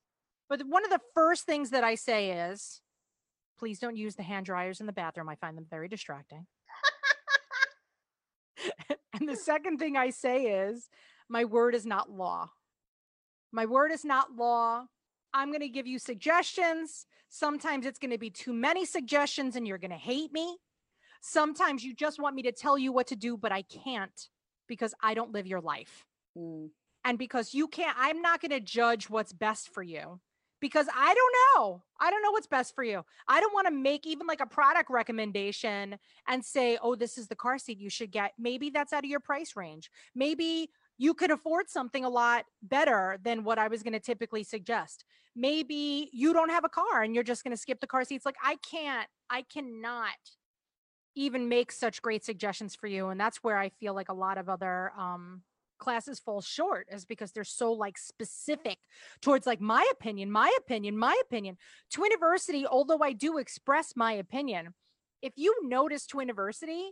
but 0.49 0.61
one 0.65 0.83
of 0.83 0.91
the 0.91 1.01
first 1.13 1.45
things 1.45 1.69
that 1.71 1.83
I 1.83 1.95
say 1.95 2.49
is, 2.49 2.81
please 3.57 3.79
don't 3.79 3.95
use 3.95 4.15
the 4.15 4.23
hand 4.23 4.45
dryers 4.45 4.79
in 4.79 4.85
the 4.85 4.93
bathroom. 4.93 5.29
I 5.29 5.35
find 5.35 5.57
them 5.57 5.67
very 5.69 5.87
distracting. 5.87 6.45
and 9.19 9.27
the 9.27 9.35
second 9.35 9.77
thing 9.77 9.97
I 9.97 10.09
say 10.09 10.45
is, 10.45 10.89
my 11.29 11.45
word 11.45 11.75
is 11.75 11.85
not 11.85 12.11
law. 12.11 12.49
My 13.51 13.65
word 13.65 13.91
is 13.91 14.03
not 14.03 14.35
law. 14.35 14.85
I'm 15.33 15.49
going 15.49 15.61
to 15.61 15.69
give 15.69 15.87
you 15.87 15.99
suggestions. 15.99 17.05
Sometimes 17.29 17.85
it's 17.85 17.99
going 17.99 18.11
to 18.11 18.17
be 18.17 18.29
too 18.29 18.53
many 18.53 18.85
suggestions 18.85 19.55
and 19.55 19.67
you're 19.67 19.77
going 19.77 19.91
to 19.91 19.97
hate 19.97 20.33
me. 20.33 20.57
Sometimes 21.21 21.83
you 21.83 21.93
just 21.93 22.19
want 22.19 22.35
me 22.35 22.41
to 22.43 22.51
tell 22.51 22.77
you 22.77 22.91
what 22.91 23.07
to 23.07 23.15
do, 23.15 23.37
but 23.37 23.51
I 23.51 23.61
can't 23.61 24.29
because 24.71 24.93
I 25.03 25.13
don't 25.15 25.33
live 25.33 25.47
your 25.47 25.59
life. 25.59 26.05
Mm. 26.37 26.69
And 27.03 27.17
because 27.17 27.53
you 27.53 27.67
can't, 27.67 27.97
I'm 27.99 28.21
not 28.21 28.39
going 28.39 28.51
to 28.51 28.61
judge 28.61 29.09
what's 29.09 29.33
best 29.33 29.73
for 29.73 29.83
you 29.83 30.21
because 30.61 30.87
I 30.95 31.13
don't 31.13 31.35
know. 31.35 31.83
I 31.99 32.09
don't 32.09 32.23
know 32.23 32.31
what's 32.31 32.47
best 32.47 32.73
for 32.73 32.85
you. 32.85 33.03
I 33.27 33.41
don't 33.41 33.53
want 33.53 33.67
to 33.67 33.73
make 33.73 34.07
even 34.07 34.27
like 34.27 34.39
a 34.39 34.45
product 34.45 34.89
recommendation 34.89 35.97
and 36.29 36.45
say, 36.45 36.77
oh, 36.81 36.95
this 36.95 37.17
is 37.17 37.27
the 37.27 37.35
car 37.35 37.57
seat 37.57 37.79
you 37.79 37.89
should 37.89 38.11
get. 38.11 38.31
Maybe 38.39 38.69
that's 38.69 38.93
out 38.93 39.03
of 39.03 39.09
your 39.09 39.19
price 39.19 39.57
range. 39.57 39.91
Maybe 40.15 40.69
you 40.97 41.13
could 41.13 41.31
afford 41.31 41.69
something 41.69 42.05
a 42.05 42.09
lot 42.09 42.45
better 42.63 43.19
than 43.23 43.43
what 43.43 43.59
I 43.59 43.67
was 43.67 43.83
going 43.83 43.93
to 43.93 43.99
typically 43.99 44.43
suggest. 44.43 45.03
Maybe 45.35 46.09
you 46.13 46.31
don't 46.31 46.49
have 46.49 46.63
a 46.63 46.69
car 46.69 47.01
and 47.01 47.13
you're 47.13 47.25
just 47.25 47.43
going 47.43 47.55
to 47.55 47.61
skip 47.61 47.81
the 47.81 47.87
car 47.87 48.05
seats. 48.05 48.25
Like, 48.25 48.37
I 48.41 48.55
can't, 48.57 49.09
I 49.29 49.41
cannot 49.41 50.15
even 51.15 51.49
make 51.49 51.71
such 51.71 52.01
great 52.01 52.23
suggestions 52.23 52.75
for 52.75 52.87
you. 52.87 53.07
And 53.07 53.19
that's 53.19 53.37
where 53.43 53.57
I 53.57 53.69
feel 53.69 53.93
like 53.93 54.09
a 54.09 54.13
lot 54.13 54.37
of 54.37 54.49
other 54.49 54.91
um, 54.97 55.41
classes 55.79 56.19
fall 56.19 56.41
short 56.41 56.87
is 56.89 57.05
because 57.05 57.31
they're 57.31 57.43
so 57.43 57.73
like 57.73 57.97
specific 57.97 58.77
towards 59.21 59.45
like 59.45 59.59
my 59.59 59.85
opinion, 59.91 60.31
my 60.31 60.51
opinion, 60.57 60.97
my 60.97 61.19
opinion. 61.21 61.57
Twiniversity, 61.93 62.65
although 62.69 62.99
I 63.01 63.13
do 63.13 63.37
express 63.37 63.93
my 63.95 64.13
opinion, 64.13 64.73
if 65.21 65.33
you 65.35 65.53
notice 65.63 66.07
Twiniversity, 66.07 66.89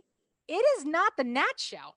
it 0.48 0.64
is 0.78 0.84
not 0.84 1.12
the 1.16 1.24
Nat 1.24 1.58
show. 1.58 1.94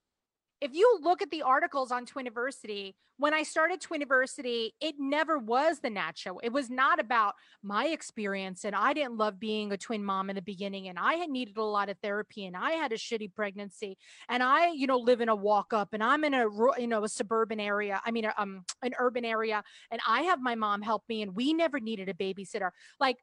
If 0.63 0.73
you 0.73 0.97
look 1.01 1.21
at 1.21 1.29
the 1.29 1.41
articles 1.41 1.91
on 1.91 2.05
Twiniversity, 2.05 2.93
when 3.17 3.33
I 3.33 3.43
started 3.43 3.81
Twiniversity, 3.81 4.69
it 4.79 4.95
never 4.97 5.37
was 5.37 5.79
the 5.79 5.89
Nat 5.89 6.17
show. 6.17 6.39
It 6.39 6.53
was 6.53 6.69
not 6.69 7.01
about 7.01 7.33
my 7.61 7.87
experience. 7.87 8.63
And 8.63 8.73
I 8.73 8.93
didn't 8.93 9.17
love 9.17 9.41
being 9.41 9.73
a 9.73 9.77
twin 9.77 10.05
mom 10.05 10.29
in 10.29 10.37
the 10.37 10.41
beginning. 10.41 10.87
And 10.87 10.97
I 10.97 11.15
had 11.15 11.29
needed 11.29 11.57
a 11.57 11.63
lot 11.63 11.89
of 11.89 11.97
therapy 12.01 12.45
and 12.45 12.55
I 12.55 12.71
had 12.71 12.93
a 12.93 12.97
shitty 12.97 13.35
pregnancy. 13.35 13.97
And 14.29 14.41
I, 14.41 14.71
you 14.71 14.87
know, 14.87 14.99
live 14.99 15.19
in 15.19 15.27
a 15.27 15.35
walk 15.35 15.73
up 15.73 15.89
and 15.93 16.01
I'm 16.01 16.23
in 16.23 16.33
a, 16.33 16.45
you 16.79 16.87
know, 16.87 17.03
a 17.03 17.09
suburban 17.09 17.59
area. 17.59 18.01
I 18.05 18.11
mean, 18.11 18.31
um, 18.37 18.63
an 18.81 18.93
urban 18.97 19.25
area. 19.25 19.65
And 19.91 19.99
I 20.07 20.21
have 20.21 20.39
my 20.39 20.55
mom 20.55 20.81
help 20.81 21.03
me 21.09 21.23
and 21.23 21.35
we 21.35 21.53
never 21.53 21.81
needed 21.81 22.07
a 22.07 22.13
babysitter. 22.13 22.69
Like, 23.01 23.17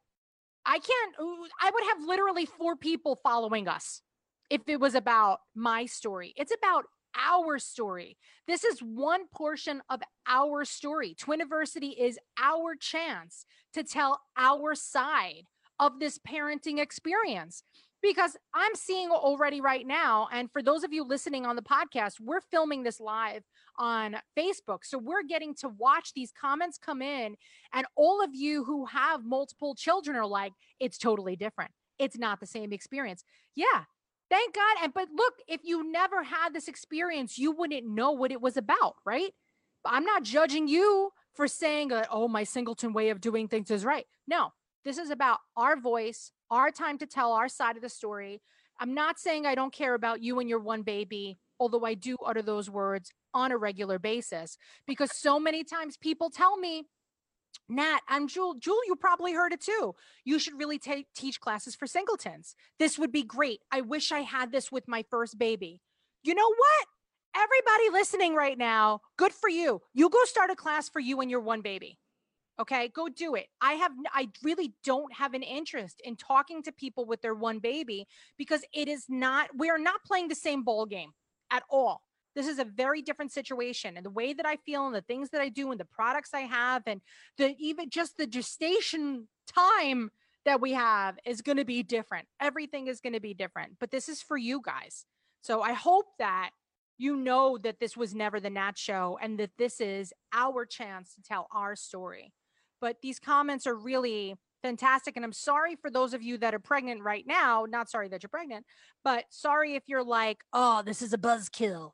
I 0.63 0.77
can't, 0.77 1.15
I 1.59 1.71
would 1.71 1.83
have 1.85 2.07
literally 2.07 2.45
four 2.45 2.75
people 2.75 3.19
following 3.23 3.67
us 3.67 4.03
if 4.51 4.61
it 4.67 4.79
was 4.79 4.93
about 4.93 5.39
my 5.55 5.87
story. 5.87 6.33
It's 6.37 6.53
about 6.53 6.85
our 7.15 7.59
story. 7.59 8.17
This 8.47 8.63
is 8.63 8.79
one 8.79 9.27
portion 9.27 9.81
of 9.89 10.01
our 10.27 10.65
story. 10.65 11.15
Twiniversity 11.15 11.93
is 11.97 12.19
our 12.41 12.75
chance 12.75 13.45
to 13.73 13.83
tell 13.83 14.21
our 14.37 14.75
side 14.75 15.47
of 15.79 15.99
this 15.99 16.19
parenting 16.19 16.79
experience 16.79 17.63
because 18.01 18.35
I'm 18.53 18.75
seeing 18.75 19.09
already 19.09 19.61
right 19.61 19.85
now. 19.85 20.27
And 20.31 20.51
for 20.51 20.61
those 20.61 20.83
of 20.83 20.91
you 20.91 21.03
listening 21.03 21.45
on 21.45 21.55
the 21.55 21.61
podcast, 21.61 22.19
we're 22.19 22.41
filming 22.41 22.83
this 22.83 22.99
live 22.99 23.43
on 23.77 24.17
Facebook. 24.37 24.79
So 24.83 24.97
we're 24.97 25.23
getting 25.23 25.55
to 25.55 25.69
watch 25.69 26.13
these 26.13 26.31
comments 26.31 26.77
come 26.77 27.01
in. 27.01 27.35
And 27.73 27.85
all 27.95 28.23
of 28.23 28.31
you 28.33 28.63
who 28.63 28.85
have 28.85 29.23
multiple 29.23 29.75
children 29.75 30.17
are 30.17 30.25
like, 30.25 30.53
it's 30.79 30.97
totally 30.97 31.35
different. 31.35 31.71
It's 31.99 32.17
not 32.17 32.39
the 32.39 32.47
same 32.47 32.73
experience. 32.73 33.23
Yeah, 33.55 33.83
Thank 34.31 34.55
God. 34.55 34.77
And 34.83 34.93
but 34.93 35.09
look, 35.13 35.33
if 35.47 35.59
you 35.63 35.91
never 35.91 36.23
had 36.23 36.53
this 36.53 36.69
experience, 36.69 37.37
you 37.37 37.51
wouldn't 37.51 37.85
know 37.85 38.11
what 38.11 38.31
it 38.31 38.41
was 38.41 38.55
about, 38.55 38.95
right? 39.05 39.33
I'm 39.85 40.05
not 40.05 40.23
judging 40.23 40.67
you 40.67 41.11
for 41.33 41.47
saying 41.47 41.89
that, 41.89 42.07
oh, 42.09 42.27
my 42.27 42.43
singleton 42.45 42.93
way 42.93 43.09
of 43.09 43.19
doing 43.19 43.47
things 43.47 43.69
is 43.69 43.83
right. 43.83 44.05
No, 44.27 44.53
this 44.85 44.97
is 44.97 45.09
about 45.09 45.39
our 45.57 45.75
voice, 45.75 46.31
our 46.49 46.71
time 46.71 46.97
to 46.99 47.05
tell 47.05 47.33
our 47.33 47.49
side 47.49 47.75
of 47.75 47.81
the 47.81 47.89
story. 47.89 48.41
I'm 48.79 48.93
not 48.93 49.19
saying 49.19 49.45
I 49.45 49.55
don't 49.55 49.73
care 49.73 49.95
about 49.95 50.21
you 50.21 50.39
and 50.39 50.49
your 50.49 50.59
one 50.59 50.83
baby, 50.83 51.37
although 51.59 51.85
I 51.85 51.93
do 51.93 52.15
utter 52.25 52.41
those 52.41 52.69
words 52.69 53.11
on 53.33 53.51
a 53.51 53.57
regular 53.57 53.99
basis 53.99 54.57
because 54.87 55.15
so 55.15 55.39
many 55.39 55.63
times 55.63 55.97
people 55.97 56.29
tell 56.29 56.57
me, 56.57 56.85
Nat, 57.69 57.99
I'm 58.07 58.27
Jewel. 58.27 58.55
Jewel, 58.55 58.79
you 58.85 58.95
probably 58.95 59.33
heard 59.33 59.53
it 59.53 59.61
too. 59.61 59.95
You 60.25 60.39
should 60.39 60.57
really 60.57 60.77
take 60.77 61.07
teach 61.15 61.39
classes 61.39 61.75
for 61.75 61.87
singletons. 61.87 62.55
This 62.79 62.99
would 62.99 63.11
be 63.11 63.23
great. 63.23 63.61
I 63.71 63.81
wish 63.81 64.11
I 64.11 64.19
had 64.19 64.51
this 64.51 64.71
with 64.71 64.87
my 64.87 65.05
first 65.09 65.39
baby. 65.39 65.81
You 66.23 66.35
know 66.35 66.49
what? 66.49 66.87
Everybody 67.35 67.89
listening 67.91 68.35
right 68.35 68.57
now, 68.57 68.99
good 69.17 69.31
for 69.31 69.47
you. 69.49 69.81
You 69.93 70.09
go 70.09 70.19
start 70.25 70.49
a 70.49 70.55
class 70.55 70.89
for 70.89 70.99
you 70.99 71.21
and 71.21 71.31
your 71.31 71.39
one 71.39 71.61
baby. 71.61 71.97
Okay, 72.59 72.89
go 72.89 73.07
do 73.07 73.35
it. 73.35 73.47
I 73.61 73.73
have 73.73 73.91
I 74.13 74.29
really 74.43 74.73
don't 74.83 75.11
have 75.13 75.33
an 75.33 75.41
interest 75.41 76.01
in 76.03 76.15
talking 76.17 76.61
to 76.63 76.71
people 76.71 77.05
with 77.05 77.21
their 77.21 77.33
one 77.33 77.59
baby 77.59 78.05
because 78.37 78.63
it 78.73 78.87
is 78.87 79.05
not 79.07 79.49
we 79.57 79.69
are 79.69 79.79
not 79.79 80.03
playing 80.05 80.27
the 80.27 80.35
same 80.35 80.63
ball 80.63 80.85
game 80.85 81.11
at 81.49 81.63
all. 81.69 82.01
This 82.35 82.47
is 82.47 82.59
a 82.59 82.65
very 82.65 83.01
different 83.01 83.31
situation. 83.31 83.97
And 83.97 84.05
the 84.05 84.11
way 84.11 84.33
that 84.33 84.45
I 84.45 84.57
feel 84.57 84.85
and 84.85 84.95
the 84.95 85.01
things 85.01 85.29
that 85.31 85.41
I 85.41 85.49
do 85.49 85.71
and 85.71 85.79
the 85.79 85.85
products 85.85 86.33
I 86.33 86.41
have 86.41 86.83
and 86.85 87.01
the 87.37 87.55
even 87.59 87.89
just 87.89 88.17
the 88.17 88.27
gestation 88.27 89.27
time 89.53 90.11
that 90.45 90.61
we 90.61 90.73
have 90.73 91.17
is 91.25 91.41
going 91.41 91.57
to 91.57 91.65
be 91.65 91.83
different. 91.83 92.27
Everything 92.39 92.87
is 92.87 93.01
going 93.01 93.13
to 93.13 93.19
be 93.19 93.33
different. 93.33 93.73
But 93.79 93.91
this 93.91 94.09
is 94.09 94.21
for 94.21 94.37
you 94.37 94.61
guys. 94.63 95.05
So 95.41 95.61
I 95.61 95.73
hope 95.73 96.05
that 96.19 96.51
you 96.97 97.15
know 97.15 97.57
that 97.57 97.79
this 97.79 97.97
was 97.97 98.13
never 98.13 98.39
the 98.39 98.49
Nat 98.49 98.77
show 98.77 99.17
and 99.21 99.39
that 99.39 99.51
this 99.57 99.81
is 99.81 100.13
our 100.33 100.65
chance 100.65 101.15
to 101.15 101.21
tell 101.21 101.47
our 101.53 101.75
story. 101.75 102.33
But 102.79 102.97
these 103.01 103.19
comments 103.19 103.67
are 103.67 103.75
really 103.75 104.35
fantastic. 104.61 105.15
And 105.15 105.25
I'm 105.25 105.33
sorry 105.33 105.75
for 105.75 105.89
those 105.89 106.13
of 106.13 106.21
you 106.21 106.37
that 106.39 106.53
are 106.53 106.59
pregnant 106.59 107.01
right 107.01 107.25
now. 107.25 107.65
Not 107.67 107.89
sorry 107.89 108.07
that 108.09 108.23
you're 108.23 108.29
pregnant, 108.29 108.65
but 109.03 109.25
sorry 109.29 109.75
if 109.75 109.83
you're 109.87 110.03
like, 110.03 110.39
oh, 110.53 110.81
this 110.83 111.01
is 111.01 111.13
a 111.13 111.17
buzzkill. 111.17 111.91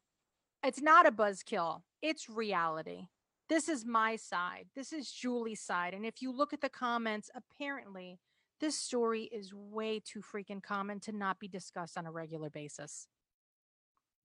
It's 0.64 0.82
not 0.82 1.08
a 1.08 1.12
buzzkill, 1.12 1.82
it's 2.01 2.30
reality. 2.30 3.08
This 3.49 3.70
is 3.70 3.86
my 3.86 4.18
side. 4.18 4.66
This 4.76 4.91
is 4.91 5.10
Julie's 5.10 5.62
side. 5.62 5.93
And 5.93 6.05
if 6.05 6.22
you 6.22 6.36
look 6.36 6.51
at 6.51 6.60
the 6.60 6.68
comments, 6.68 7.30
apparently 7.34 8.20
this 8.60 8.76
story 8.76 9.24
is 9.32 9.53
way 9.53 10.01
too 10.03 10.22
freaking 10.22 10.62
common 10.62 10.99
to 11.01 11.12
not 11.12 11.39
be 11.39 11.47
discussed 11.47 11.97
on 11.97 12.05
a 12.05 12.12
regular 12.12 12.49
basis. 12.49 13.08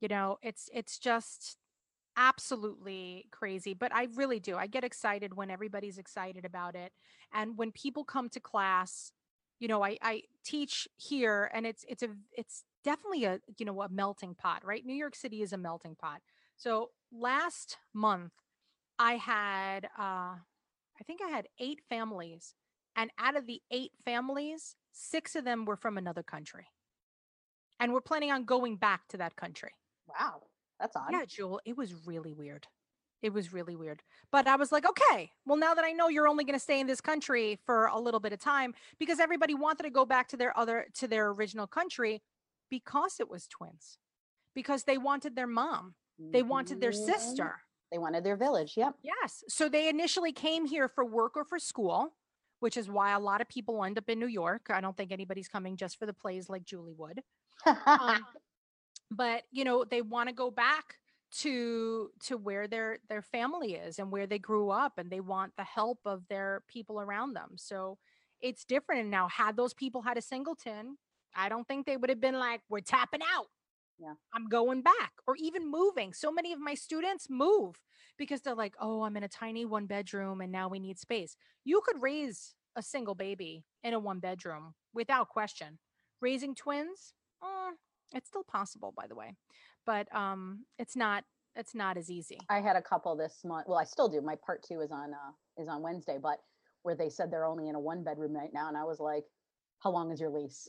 You 0.00 0.08
know, 0.08 0.38
it's 0.42 0.68
it's 0.74 0.98
just 0.98 1.56
absolutely 2.16 3.26
crazy, 3.30 3.74
but 3.74 3.94
I 3.94 4.08
really 4.14 4.40
do. 4.40 4.56
I 4.56 4.66
get 4.66 4.84
excited 4.84 5.34
when 5.34 5.50
everybody's 5.50 5.98
excited 5.98 6.44
about 6.44 6.74
it. 6.74 6.92
And 7.32 7.56
when 7.56 7.70
people 7.72 8.04
come 8.04 8.28
to 8.30 8.40
class, 8.40 9.12
you 9.60 9.68
know, 9.68 9.84
I, 9.84 9.98
I 10.02 10.22
teach 10.44 10.88
here 10.96 11.50
and 11.54 11.66
it's 11.66 11.84
it's 11.88 12.02
a 12.02 12.08
it's 12.36 12.64
definitely 12.84 13.24
a 13.24 13.40
you 13.58 13.66
know 13.66 13.82
a 13.82 13.88
melting 13.88 14.34
pot 14.34 14.64
right? 14.64 14.84
New 14.84 14.94
york 14.94 15.14
city 15.14 15.42
is 15.42 15.52
a 15.52 15.58
melting 15.58 15.94
pot. 15.94 16.20
So 16.56 16.90
last 17.12 17.78
month 17.92 18.32
i 18.98 19.14
had 19.14 19.86
uh 19.98 20.36
i 21.00 21.04
think 21.06 21.20
i 21.22 21.28
had 21.28 21.46
eight 21.58 21.80
families 21.88 22.54
and 22.96 23.10
out 23.18 23.36
of 23.36 23.46
the 23.46 23.60
eight 23.70 23.92
families 24.04 24.76
six 24.92 25.34
of 25.34 25.44
them 25.44 25.64
were 25.64 25.76
from 25.76 25.98
another 25.98 26.22
country. 26.22 26.66
And 27.80 27.92
we're 27.92 28.00
planning 28.00 28.30
on 28.30 28.44
going 28.44 28.76
back 28.76 29.08
to 29.08 29.16
that 29.18 29.36
country. 29.36 29.72
Wow 30.08 30.42
that's 30.80 30.96
odd. 30.96 31.08
Yeah 31.12 31.24
jewel 31.26 31.60
it 31.64 31.76
was 31.76 31.94
really 32.06 32.32
weird. 32.32 32.66
It 33.22 33.32
was 33.32 33.52
really 33.52 33.76
weird. 33.76 34.02
But 34.30 34.46
i 34.46 34.56
was 34.56 34.72
like 34.72 34.86
okay 34.88 35.30
well 35.46 35.56
now 35.58 35.74
that 35.74 35.84
i 35.84 35.92
know 35.92 36.08
you're 36.08 36.28
only 36.28 36.44
going 36.44 36.58
to 36.58 36.64
stay 36.68 36.80
in 36.80 36.86
this 36.86 37.00
country 37.00 37.58
for 37.66 37.86
a 37.86 37.98
little 37.98 38.20
bit 38.20 38.32
of 38.32 38.40
time 38.40 38.74
because 38.98 39.20
everybody 39.20 39.54
wanted 39.54 39.84
to 39.84 39.90
go 39.90 40.04
back 40.04 40.28
to 40.28 40.36
their 40.36 40.56
other 40.56 40.86
to 40.94 41.06
their 41.08 41.28
original 41.30 41.66
country 41.66 42.22
because 42.72 43.20
it 43.20 43.28
was 43.28 43.46
twins, 43.46 43.98
because 44.54 44.84
they 44.84 44.96
wanted 44.96 45.36
their 45.36 45.46
mom, 45.46 45.94
they 46.18 46.42
wanted 46.42 46.80
their 46.80 46.90
mm-hmm. 46.90 47.12
sister. 47.12 47.56
They 47.90 47.98
wanted 47.98 48.24
their 48.24 48.36
village. 48.36 48.78
Yep. 48.78 48.94
Yes. 49.02 49.44
So 49.48 49.68
they 49.68 49.90
initially 49.90 50.32
came 50.32 50.64
here 50.64 50.88
for 50.88 51.04
work 51.04 51.36
or 51.36 51.44
for 51.44 51.58
school, 51.58 52.14
which 52.60 52.78
is 52.78 52.88
why 52.88 53.12
a 53.12 53.20
lot 53.20 53.42
of 53.42 53.48
people 53.50 53.84
end 53.84 53.98
up 53.98 54.08
in 54.08 54.18
New 54.18 54.26
York. 54.26 54.68
I 54.70 54.80
don't 54.80 54.96
think 54.96 55.12
anybody's 55.12 55.48
coming 55.48 55.76
just 55.76 55.98
for 55.98 56.06
the 56.06 56.14
plays 56.14 56.48
like 56.48 56.64
Julie 56.64 56.94
would. 56.96 57.20
um, 57.86 58.24
but 59.10 59.42
you 59.50 59.64
know, 59.64 59.84
they 59.84 60.00
want 60.00 60.30
to 60.30 60.34
go 60.34 60.50
back 60.50 60.96
to 61.40 62.10
to 62.24 62.38
where 62.38 62.66
their 62.66 62.98
their 63.10 63.22
family 63.22 63.74
is 63.74 63.98
and 63.98 64.10
where 64.10 64.26
they 64.26 64.38
grew 64.38 64.70
up 64.70 64.94
and 64.96 65.10
they 65.10 65.20
want 65.20 65.52
the 65.58 65.64
help 65.64 65.98
of 66.06 66.26
their 66.28 66.62
people 66.68 66.98
around 66.98 67.34
them. 67.34 67.50
So 67.56 67.98
it's 68.40 68.64
different. 68.64 69.02
And 69.02 69.10
now 69.10 69.28
had 69.28 69.56
those 69.56 69.74
people 69.74 70.00
had 70.00 70.16
a 70.16 70.22
singleton, 70.22 70.96
I 71.34 71.48
don't 71.48 71.66
think 71.66 71.86
they 71.86 71.96
would 71.96 72.10
have 72.10 72.20
been 72.20 72.38
like, 72.38 72.60
we're 72.68 72.80
tapping 72.80 73.20
out. 73.22 73.46
Yeah. 73.98 74.14
I'm 74.34 74.48
going 74.48 74.82
back 74.82 75.12
or 75.26 75.36
even 75.38 75.70
moving. 75.70 76.12
So 76.12 76.32
many 76.32 76.52
of 76.52 76.58
my 76.58 76.74
students 76.74 77.28
move 77.30 77.76
because 78.18 78.40
they're 78.40 78.54
like, 78.54 78.74
oh, 78.80 79.02
I'm 79.02 79.16
in 79.16 79.22
a 79.22 79.28
tiny 79.28 79.64
one 79.64 79.86
bedroom 79.86 80.40
and 80.40 80.50
now 80.50 80.68
we 80.68 80.78
need 80.78 80.98
space. 80.98 81.36
You 81.64 81.82
could 81.84 82.02
raise 82.02 82.54
a 82.76 82.82
single 82.82 83.14
baby 83.14 83.64
in 83.82 83.94
a 83.94 83.98
one 83.98 84.18
bedroom 84.18 84.74
without 84.92 85.28
question. 85.28 85.78
Raising 86.20 86.54
twins, 86.54 87.14
mm, 87.42 87.72
it's 88.12 88.28
still 88.28 88.44
possible, 88.44 88.92
by 88.96 89.06
the 89.06 89.14
way, 89.14 89.36
but 89.86 90.14
um, 90.14 90.64
it's 90.78 90.96
not 90.96 91.24
it's 91.54 91.74
not 91.74 91.98
as 91.98 92.10
easy. 92.10 92.38
I 92.48 92.60
had 92.60 92.76
a 92.76 92.82
couple 92.82 93.14
this 93.14 93.40
month. 93.44 93.66
Well, 93.68 93.78
I 93.78 93.84
still 93.84 94.08
do. 94.08 94.22
My 94.22 94.36
part 94.46 94.64
two 94.66 94.80
is 94.80 94.90
on 94.90 95.12
uh, 95.12 95.60
is 95.60 95.68
on 95.68 95.82
Wednesday, 95.82 96.18
but 96.22 96.38
where 96.82 96.94
they 96.94 97.10
said 97.10 97.30
they're 97.30 97.44
only 97.44 97.68
in 97.68 97.74
a 97.74 97.80
one 97.80 98.02
bedroom 98.02 98.34
right 98.34 98.50
now, 98.54 98.68
and 98.68 98.76
I 98.76 98.84
was 98.84 99.00
like, 99.00 99.24
"How 99.80 99.90
long 99.90 100.10
is 100.10 100.20
your 100.20 100.30
lease?" 100.30 100.68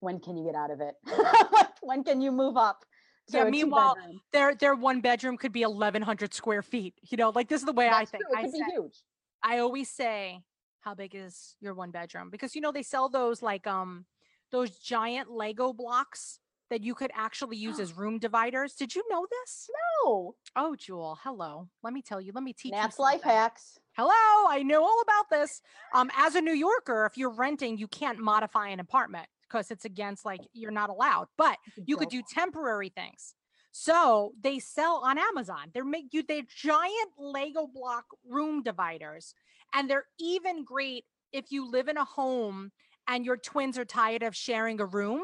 When 0.00 0.20
can 0.20 0.36
you 0.36 0.44
get 0.44 0.54
out 0.54 0.70
of 0.70 0.80
it? 0.80 0.94
when 1.82 2.04
can 2.04 2.20
you 2.20 2.32
move 2.32 2.56
up? 2.56 2.84
yeah. 3.28 3.44
Meanwhile, 3.44 3.96
their 4.32 4.54
their 4.54 4.74
one 4.74 5.00
bedroom 5.00 5.36
could 5.36 5.52
be 5.52 5.62
eleven 5.62 6.02
hundred 6.02 6.34
square 6.34 6.62
feet. 6.62 6.94
You 7.02 7.16
know, 7.16 7.30
like 7.30 7.48
this 7.48 7.60
is 7.60 7.66
the 7.66 7.72
way 7.72 7.86
That's 7.86 7.96
I 7.96 8.04
think. 8.04 8.24
True. 8.24 8.32
It 8.32 8.36
could 8.36 8.48
I 8.48 8.52
be 8.52 8.58
say, 8.58 8.64
huge. 8.72 9.02
I 9.42 9.58
always 9.58 9.90
say, 9.90 10.40
how 10.80 10.94
big 10.94 11.14
is 11.14 11.56
your 11.60 11.74
one 11.74 11.90
bedroom? 11.90 12.30
Because 12.30 12.54
you 12.54 12.60
know 12.60 12.72
they 12.72 12.82
sell 12.82 13.08
those 13.08 13.42
like 13.42 13.66
um 13.66 14.06
those 14.50 14.70
giant 14.78 15.30
Lego 15.30 15.72
blocks 15.72 16.40
that 16.70 16.82
you 16.82 16.94
could 16.94 17.10
actually 17.14 17.56
use 17.56 17.78
as 17.80 17.96
room 17.96 18.18
dividers. 18.18 18.74
Did 18.74 18.94
you 18.94 19.02
know 19.10 19.26
this? 19.30 19.68
No. 20.04 20.34
Oh, 20.56 20.76
Jewel, 20.76 21.18
hello. 21.22 21.68
Let 21.82 21.92
me 21.92 22.02
tell 22.02 22.20
you. 22.20 22.32
Let 22.34 22.44
me 22.44 22.52
teach 22.52 22.72
Nat's 22.72 22.98
you. 22.98 23.04
life 23.04 23.22
hacks. 23.22 23.78
Hello, 23.96 24.10
I 24.48 24.62
know 24.62 24.82
all 24.84 25.00
about 25.02 25.28
this. 25.28 25.60
Um, 25.92 26.08
as 26.16 26.36
a 26.36 26.40
New 26.40 26.52
Yorker, 26.52 27.04
if 27.04 27.18
you're 27.18 27.34
renting, 27.34 27.78
you 27.78 27.88
can't 27.88 28.18
modify 28.18 28.68
an 28.68 28.78
apartment 28.78 29.26
because 29.48 29.70
it's 29.70 29.84
against 29.84 30.24
like 30.24 30.40
you're 30.52 30.70
not 30.70 30.90
allowed, 30.90 31.26
but 31.36 31.56
you 31.86 31.96
could 31.96 32.08
do 32.08 32.22
temporary 32.28 32.90
things. 32.90 33.34
So 33.70 34.32
they 34.42 34.58
sell 34.58 35.02
on 35.04 35.18
Amazon. 35.18 35.70
They're 35.72 35.84
make 35.84 36.06
you 36.12 36.22
they 36.22 36.42
giant 36.48 37.10
Lego 37.18 37.66
block 37.66 38.06
room 38.28 38.62
dividers. 38.62 39.34
And 39.74 39.88
they're 39.88 40.06
even 40.18 40.64
great 40.64 41.04
if 41.32 41.52
you 41.52 41.70
live 41.70 41.88
in 41.88 41.96
a 41.96 42.04
home 42.04 42.72
and 43.06 43.24
your 43.24 43.36
twins 43.36 43.78
are 43.78 43.84
tired 43.84 44.22
of 44.22 44.34
sharing 44.34 44.80
a 44.80 44.86
room. 44.86 45.22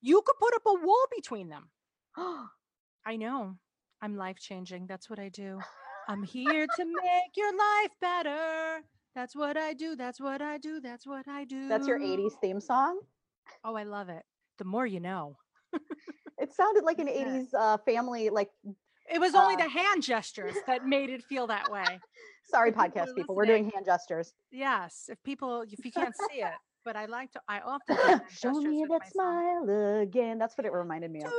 You 0.00 0.22
could 0.24 0.36
put 0.40 0.54
up 0.54 0.62
a 0.66 0.84
wall 0.86 1.06
between 1.14 1.48
them. 1.48 1.70
I 3.06 3.16
know. 3.16 3.56
I'm 4.02 4.16
life 4.16 4.38
changing. 4.38 4.86
That's 4.86 5.10
what 5.10 5.18
I 5.18 5.28
do. 5.28 5.58
I'm 6.08 6.22
here 6.22 6.66
to 6.66 6.84
make 6.84 7.36
your 7.36 7.52
life 7.56 7.90
better. 8.00 8.82
That's 9.14 9.36
what 9.36 9.56
I 9.56 9.74
do. 9.74 9.96
That's 9.96 10.20
what 10.20 10.40
I 10.40 10.58
do. 10.58 10.80
That's 10.80 11.06
what 11.06 11.28
I 11.28 11.44
do. 11.44 11.68
That's 11.68 11.86
your 11.86 11.98
80s 11.98 12.32
theme 12.40 12.60
song? 12.60 13.00
Oh, 13.64 13.74
I 13.74 13.84
love 13.84 14.08
it. 14.08 14.24
The 14.58 14.64
more 14.64 14.86
you 14.86 15.00
know. 15.00 15.36
It 16.38 16.52
sounded 16.52 16.84
like 16.84 16.98
an 17.04 17.08
Yeah. 17.08 17.38
80s 17.38 17.54
uh, 17.54 17.78
family, 17.78 18.30
like, 18.30 18.50
It 19.12 19.20
was 19.20 19.34
only 19.34 19.54
Uh, 19.54 19.58
the 19.64 19.68
hand 19.68 20.02
gestures 20.02 20.56
that 20.66 20.86
made 20.86 21.10
it 21.10 21.24
feel 21.24 21.46
that 21.48 21.70
way. 21.70 22.00
sorry, 22.50 22.72
people 22.72 22.84
podcast 22.84 23.10
are 23.10 23.14
people, 23.14 23.34
we're 23.34 23.46
doing 23.46 23.70
hand 23.70 23.84
gestures. 23.86 24.34
Yes, 24.50 25.08
if 25.08 25.22
people, 25.22 25.62
if 25.62 25.84
you 25.84 25.92
can't 25.92 26.14
see 26.16 26.40
it, 26.42 26.54
but 26.84 26.96
I 26.96 27.06
like 27.06 27.30
to, 27.32 27.40
I 27.48 27.60
often 27.60 27.96
Show 28.30 28.60
me 28.60 28.84
that 28.88 29.08
smile 29.10 30.00
again. 30.00 30.38
That's 30.38 30.56
what 30.56 30.64
it 30.66 30.72
reminded 30.72 31.10
me 31.10 31.22
of. 31.22 31.32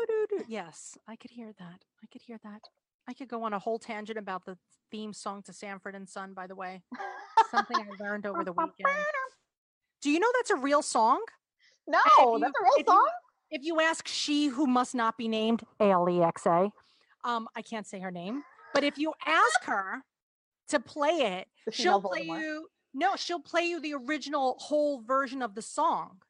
Yes, 0.47 0.97
I 1.07 1.16
could 1.16 1.32
hear 1.32 1.53
that. 1.59 1.86
I 2.03 2.07
could 2.12 2.22
hear 2.22 2.39
that. 2.43 2.62
I 3.07 3.14
could 3.14 3.28
go 3.28 3.43
on 3.43 3.53
a 3.53 3.59
whole 3.59 3.80
tangent 3.80 4.18
about 4.18 4.45
the 4.45 4.57
theme 4.91 5.14
song 5.14 5.41
to 5.43 5.53
Sanford 5.53 5.95
and 5.95 6.07
Son, 6.07 6.34
by 6.34 6.47
the 6.47 6.55
way. 6.55 6.84
Something 7.49 7.78
I 7.78 8.03
learned 8.03 8.26
over 8.26 8.43
the 8.43 8.53
weekend. 8.53 8.89
Do 10.01 10.09
you 10.09 10.20
know 10.20 10.32
that's 10.38 10.51
a 10.51 10.55
real 10.55 10.82
song? 10.82 11.24
No, 11.88 12.00
if 12.00 12.18
you- 12.20 12.40
that's 12.40 12.54
a 12.60 12.64
real 12.64 12.72
if 12.78 12.80
you- 12.80 12.94
song. 12.94 13.10
If 13.54 13.64
you 13.66 13.82
ask 13.82 14.08
she 14.08 14.48
who 14.48 14.66
must 14.66 14.96
not 14.96 15.18
be 15.18 15.28
named, 15.28 15.64
A 15.82 15.92
L 15.92 16.10
E 16.10 16.22
X 16.22 16.46
A, 16.46 16.72
um, 17.26 17.50
I 17.54 17.62
can't 17.62 17.86
say 17.86 18.00
her 18.00 18.10
name, 18.12 18.44
but 18.74 18.86
if 18.86 18.98
you 18.98 19.14
ask 19.26 19.64
her 19.66 20.04
to 20.70 20.80
play 20.80 21.10
it, 21.40 21.50
The 21.66 21.72
she'll 21.74 22.02
play 22.02 22.26
Voldemort. 22.28 22.40
you. 22.42 22.68
No, 22.94 23.16
she'll 23.18 23.42
play 23.42 23.64
you 23.64 23.82
the 23.82 23.94
original 23.94 24.56
whole 24.60 25.02
version 25.02 25.42
of 25.42 25.54
the 25.56 25.62
song. 25.62 26.22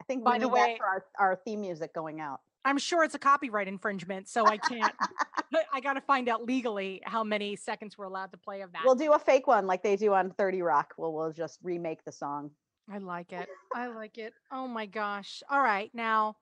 I 0.00 0.04
think 0.04 0.24
by 0.24 0.34
we 0.34 0.38
the 0.40 0.48
way- 0.48 0.60
that 0.72 0.78
for 0.78 0.86
our, 0.86 1.04
our 1.18 1.36
theme 1.44 1.60
music 1.60 1.92
going 1.94 2.20
out. 2.20 2.40
I'm 2.64 2.78
sure 2.78 3.04
it's 3.04 3.14
a 3.14 3.18
copyright 3.18 3.68
infringement, 3.68 4.28
so 4.28 4.46
I 4.46 4.56
can't. 4.58 4.92
I 5.72 5.80
got 5.80 5.94
to 5.94 6.00
find 6.02 6.28
out 6.28 6.44
legally 6.44 7.00
how 7.04 7.22
many 7.24 7.54
seconds 7.56 7.96
we're 7.98 8.04
allowed 8.04 8.32
to 8.32 8.36
play 8.38 8.60
of 8.62 8.72
that. 8.72 8.82
We'll 8.84 8.94
do 8.94 9.12
a 9.12 9.18
fake 9.18 9.46
one 9.46 9.66
like 9.66 9.82
they 9.82 9.96
do 9.96 10.12
on 10.14 10.30
30 10.32 10.60
Rock. 10.62 10.92
We'll 10.98 11.12
we'll 11.14 11.32
just 11.32 11.58
remake 11.62 12.04
the 12.04 12.12
song. 12.12 12.50
I 12.92 12.98
like 12.98 13.32
it. 13.32 13.48
I 13.74 13.86
like 13.86 14.18
it. 14.18 14.32
Oh 14.52 14.66
my 14.66 14.86
gosh. 14.86 15.42
All 15.48 15.62
right. 15.62 15.90
Now, 15.94 16.36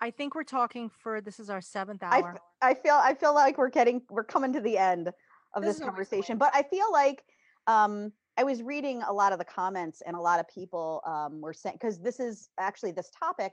I 0.00 0.10
think 0.10 0.34
we're 0.34 0.42
talking 0.42 0.90
for 1.02 1.20
this 1.20 1.38
is 1.38 1.48
our 1.48 1.60
seventh 1.60 2.02
I, 2.02 2.18
hour. 2.18 2.30
f- 2.34 2.40
I 2.60 2.74
feel 2.74 2.94
I 2.94 3.14
feel 3.14 3.34
like 3.34 3.56
we're 3.56 3.70
getting 3.70 4.02
we're 4.10 4.24
coming 4.24 4.52
to 4.52 4.60
the 4.60 4.76
end 4.76 5.12
of 5.54 5.62
This 5.62 5.74
this, 5.74 5.76
is 5.76 5.82
always 5.82 6.08
the 6.08 6.16
conversation, 6.16 6.38
but 6.38 6.50
I 6.54 6.64
feel 6.64 6.90
like 6.90 7.22
um 7.68 8.12
I 8.36 8.44
was 8.44 8.62
reading 8.62 9.02
a 9.02 9.12
lot 9.12 9.32
of 9.32 9.38
the 9.38 9.44
comments 9.44 10.02
and 10.04 10.16
a 10.16 10.20
lot 10.20 10.40
of 10.40 10.48
people 10.48 11.02
um 11.06 11.40
were 11.40 11.52
saying 11.52 11.76
because 11.80 12.00
this 12.00 12.18
is 12.18 12.48
actually 12.58 12.90
this 12.92 13.10
topic 13.16 13.52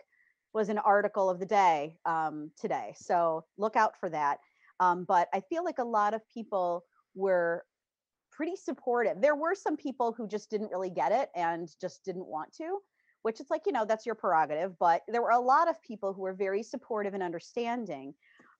was 0.53 0.69
an 0.69 0.79
article 0.79 1.29
of 1.29 1.39
the 1.39 1.45
day 1.45 1.97
um 2.05 2.49
today. 2.59 2.95
So 2.95 3.45
look 3.59 3.75
out 3.75 3.93
for 3.99 4.09
that. 4.09 4.39
Um 4.79 5.03
but 5.03 5.27
I 5.33 5.41
feel 5.41 5.63
like 5.63 5.77
a 5.77 5.83
lot 5.83 6.15
of 6.15 6.21
people 6.33 6.83
were 7.13 7.63
pretty 8.39 8.55
supportive. 8.55 9.19
There 9.19 9.35
were 9.35 9.53
some 9.53 9.75
people 9.75 10.13
who 10.13 10.25
just 10.25 10.49
didn't 10.49 10.71
really 10.71 10.89
get 10.89 11.11
it 11.11 11.27
and 11.35 11.69
just 11.81 12.05
didn't 12.05 12.25
want 12.25 12.53
to, 12.53 12.77
which 13.23 13.41
it's 13.41 13.51
like, 13.51 13.63
you 13.65 13.73
know, 13.73 13.83
that's 13.83 14.05
your 14.05 14.15
prerogative. 14.15 14.79
But 14.79 15.01
there 15.09 15.21
were 15.21 15.31
a 15.31 15.39
lot 15.41 15.67
of 15.67 15.81
people 15.81 16.13
who 16.13 16.21
were 16.21 16.33
very 16.33 16.63
supportive 16.63 17.13
and 17.13 17.21
understanding, 17.21 18.13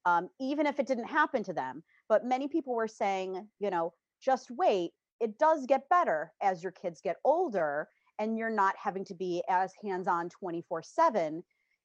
um, 0.06 0.28
even 0.38 0.68
if 0.68 0.82
it 0.82 0.86
didn't 0.86 1.06
happen 1.06 1.44
to 1.44 1.54
them. 1.54 1.82
But 2.10 2.26
many 2.26 2.50
people 2.50 2.76
were 2.76 2.90
saying, 2.90 3.48
you 3.60 3.70
know, 3.70 3.94
just 4.22 4.52
wait, 4.52 4.92
it 5.22 5.40
does 5.40 5.66
get 5.66 5.88
better 5.88 6.34
as 6.44 6.62
your 6.62 6.74
kids 6.74 7.00
get 7.02 7.16
older 7.24 7.88
and 8.20 8.38
you're 8.38 8.50
not 8.50 8.76
having 8.78 9.06
to 9.06 9.16
be 9.16 9.42
as 9.48 9.72
hands 9.82 10.10
on 10.10 10.28
24 10.28 10.84
7. 10.84 11.42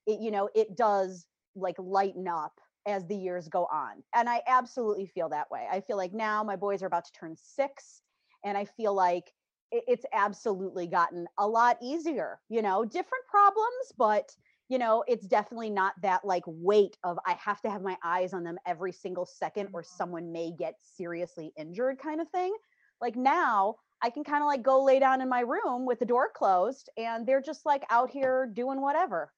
It, 0.08 0.20
you 0.20 0.32
know, 0.32 0.48
it 0.56 0.76
does 0.76 1.26
like 1.54 1.76
lighten 1.78 2.26
up 2.26 2.60
as 2.86 3.06
the 3.06 3.16
years 3.16 3.48
go 3.48 3.66
on. 3.66 4.02
And 4.14 4.28
I 4.28 4.42
absolutely 4.46 5.06
feel 5.06 5.28
that 5.30 5.50
way. 5.50 5.66
I 5.70 5.80
feel 5.80 5.96
like 5.96 6.12
now 6.12 6.44
my 6.44 6.56
boys 6.56 6.82
are 6.82 6.86
about 6.86 7.04
to 7.06 7.12
turn 7.12 7.36
six, 7.36 8.02
and 8.44 8.56
I 8.58 8.64
feel 8.64 8.94
like 8.94 9.32
it's 9.70 10.04
absolutely 10.12 10.86
gotten 10.86 11.26
a 11.38 11.48
lot 11.48 11.78
easier. 11.82 12.40
You 12.48 12.62
know, 12.62 12.84
different 12.84 13.24
problems, 13.28 13.92
but 13.96 14.36
you 14.68 14.78
know, 14.78 15.04
it's 15.06 15.26
definitely 15.26 15.70
not 15.70 15.94
that 16.00 16.24
like 16.24 16.44
weight 16.46 16.96
of 17.04 17.18
I 17.26 17.32
have 17.34 17.60
to 17.62 17.70
have 17.70 17.82
my 17.82 17.98
eyes 18.02 18.32
on 18.32 18.44
them 18.44 18.58
every 18.66 18.92
single 18.92 19.26
second 19.26 19.68
or 19.72 19.82
Mhm. 19.82 19.82
someone 19.82 20.32
may 20.32 20.52
get 20.52 20.74
seriously 20.80 21.52
injured 21.56 21.98
kind 21.98 22.20
of 22.20 22.28
thing. 22.30 22.56
Like 23.00 23.16
now, 23.16 23.76
I 24.02 24.10
can 24.10 24.24
kind 24.24 24.42
of 24.42 24.46
like 24.46 24.62
go 24.62 24.82
lay 24.82 24.98
down 25.00 25.20
in 25.20 25.28
my 25.28 25.40
room 25.40 25.84
with 25.86 25.98
the 25.98 26.06
door 26.06 26.30
closed 26.34 26.88
and 26.96 27.26
they're 27.26 27.42
just 27.42 27.66
like 27.66 27.84
out 27.90 28.10
here 28.10 28.46
doing 28.46 28.80
whatever. 28.80 29.32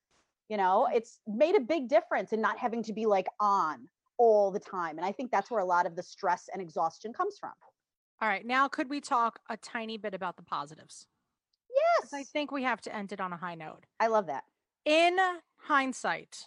You 0.49 0.57
know, 0.57 0.89
it's 0.93 1.21
made 1.27 1.57
a 1.57 1.61
big 1.61 1.89
difference 1.89 2.33
in 2.33 2.41
not 2.41 2.59
having 2.59 2.83
to 2.85 2.93
be 2.93 3.07
like 3.07 3.27
on 3.41 3.89
all 4.19 4.51
the 4.51 4.61
time. 4.61 4.97
And 4.97 5.05
I 5.05 5.13
think 5.13 5.31
that's 5.31 5.51
where 5.51 5.61
a 5.61 5.65
lot 5.65 5.87
of 5.87 5.97
the 5.97 6.03
stress 6.03 6.49
and 6.53 6.63
exhaustion 6.63 7.13
comes 7.13 7.37
from. 7.39 7.53
All 8.23 8.29
right. 8.29 8.47
Now, 8.47 8.69
could 8.69 8.89
we 8.89 9.01
talk 9.01 9.41
a 9.51 9.57
tiny 9.57 9.99
bit 9.99 10.15
about 10.15 10.37
the 10.37 10.43
positives 10.43 11.07
Yes. 11.77 12.13
I 12.13 12.25
think 12.25 12.51
we 12.51 12.63
have 12.63 12.81
to 12.83 12.95
end 12.95 13.13
it 13.13 13.21
on 13.21 13.33
a 13.33 13.37
high 13.37 13.55
note. 13.55 13.85
I 14.01 14.07
love 14.09 14.27
that. 14.27 14.45
In 14.85 15.17
hindsight, 15.59 16.47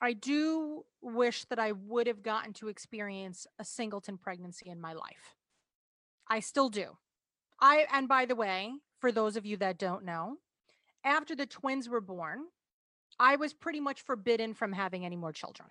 I 0.00 0.12
do 0.12 0.84
wish 1.00 1.44
that 1.46 1.58
I 1.58 1.72
would 1.72 2.06
have 2.06 2.22
gotten 2.22 2.52
to 2.54 2.68
experience 2.68 3.46
a 3.58 3.64
singleton 3.64 4.18
pregnancy 4.18 4.68
in 4.68 4.80
my 4.80 4.92
life. 4.92 5.36
I 6.28 6.40
still 6.40 6.68
do. 6.68 6.98
I 7.60 7.86
and 7.92 8.08
by 8.08 8.26
the 8.26 8.36
way, 8.36 8.72
for 9.00 9.10
those 9.10 9.36
of 9.36 9.46
you 9.46 9.56
that 9.58 9.78
don't 9.78 10.04
know, 10.04 10.36
after 11.04 11.34
the 11.34 11.46
twins 11.46 11.88
were 11.88 12.00
born, 12.00 12.40
I 13.18 13.36
was 13.36 13.52
pretty 13.54 13.80
much 13.80 14.02
forbidden 14.02 14.54
from 14.54 14.72
having 14.72 15.04
any 15.04 15.16
more 15.16 15.32
children 15.32 15.68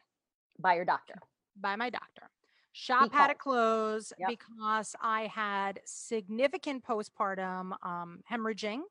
By 0.59 0.75
your 0.75 0.85
doctor. 0.85 1.15
by 1.55 1.75
my 1.75 1.89
doctor. 1.89 2.29
Shop 2.73 3.13
had 3.13 3.27
to 3.27 3.35
close 3.35 4.11
Yep. 4.19 4.27
because 4.29 4.95
I 5.01 5.27
had 5.27 5.79
significant 5.85 6.83
postpartum 6.83 7.71
um, 7.81 8.21
hemorrhaging, 8.29 8.81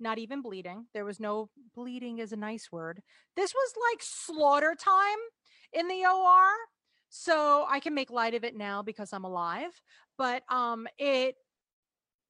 not 0.00 0.18
even 0.18 0.40
bleeding. 0.40 0.86
There 0.94 1.04
was 1.04 1.20
no 1.20 1.50
bleeding, 1.74 2.18
is 2.20 2.32
a 2.32 2.36
nice 2.36 2.72
word. 2.72 3.02
This 3.36 3.52
was 3.52 3.74
like 3.92 4.00
slaughter 4.02 4.74
time 4.78 5.18
in 5.74 5.88
the 5.88 6.06
OR. 6.06 6.48
So 7.10 7.66
I 7.68 7.80
can 7.80 7.94
make 7.94 8.10
light 8.10 8.34
of 8.34 8.44
it 8.44 8.56
now 8.56 8.82
because 8.82 9.12
I'm 9.12 9.24
alive. 9.24 9.78
But 10.16 10.42
um, 10.48 10.88
it, 10.98 11.36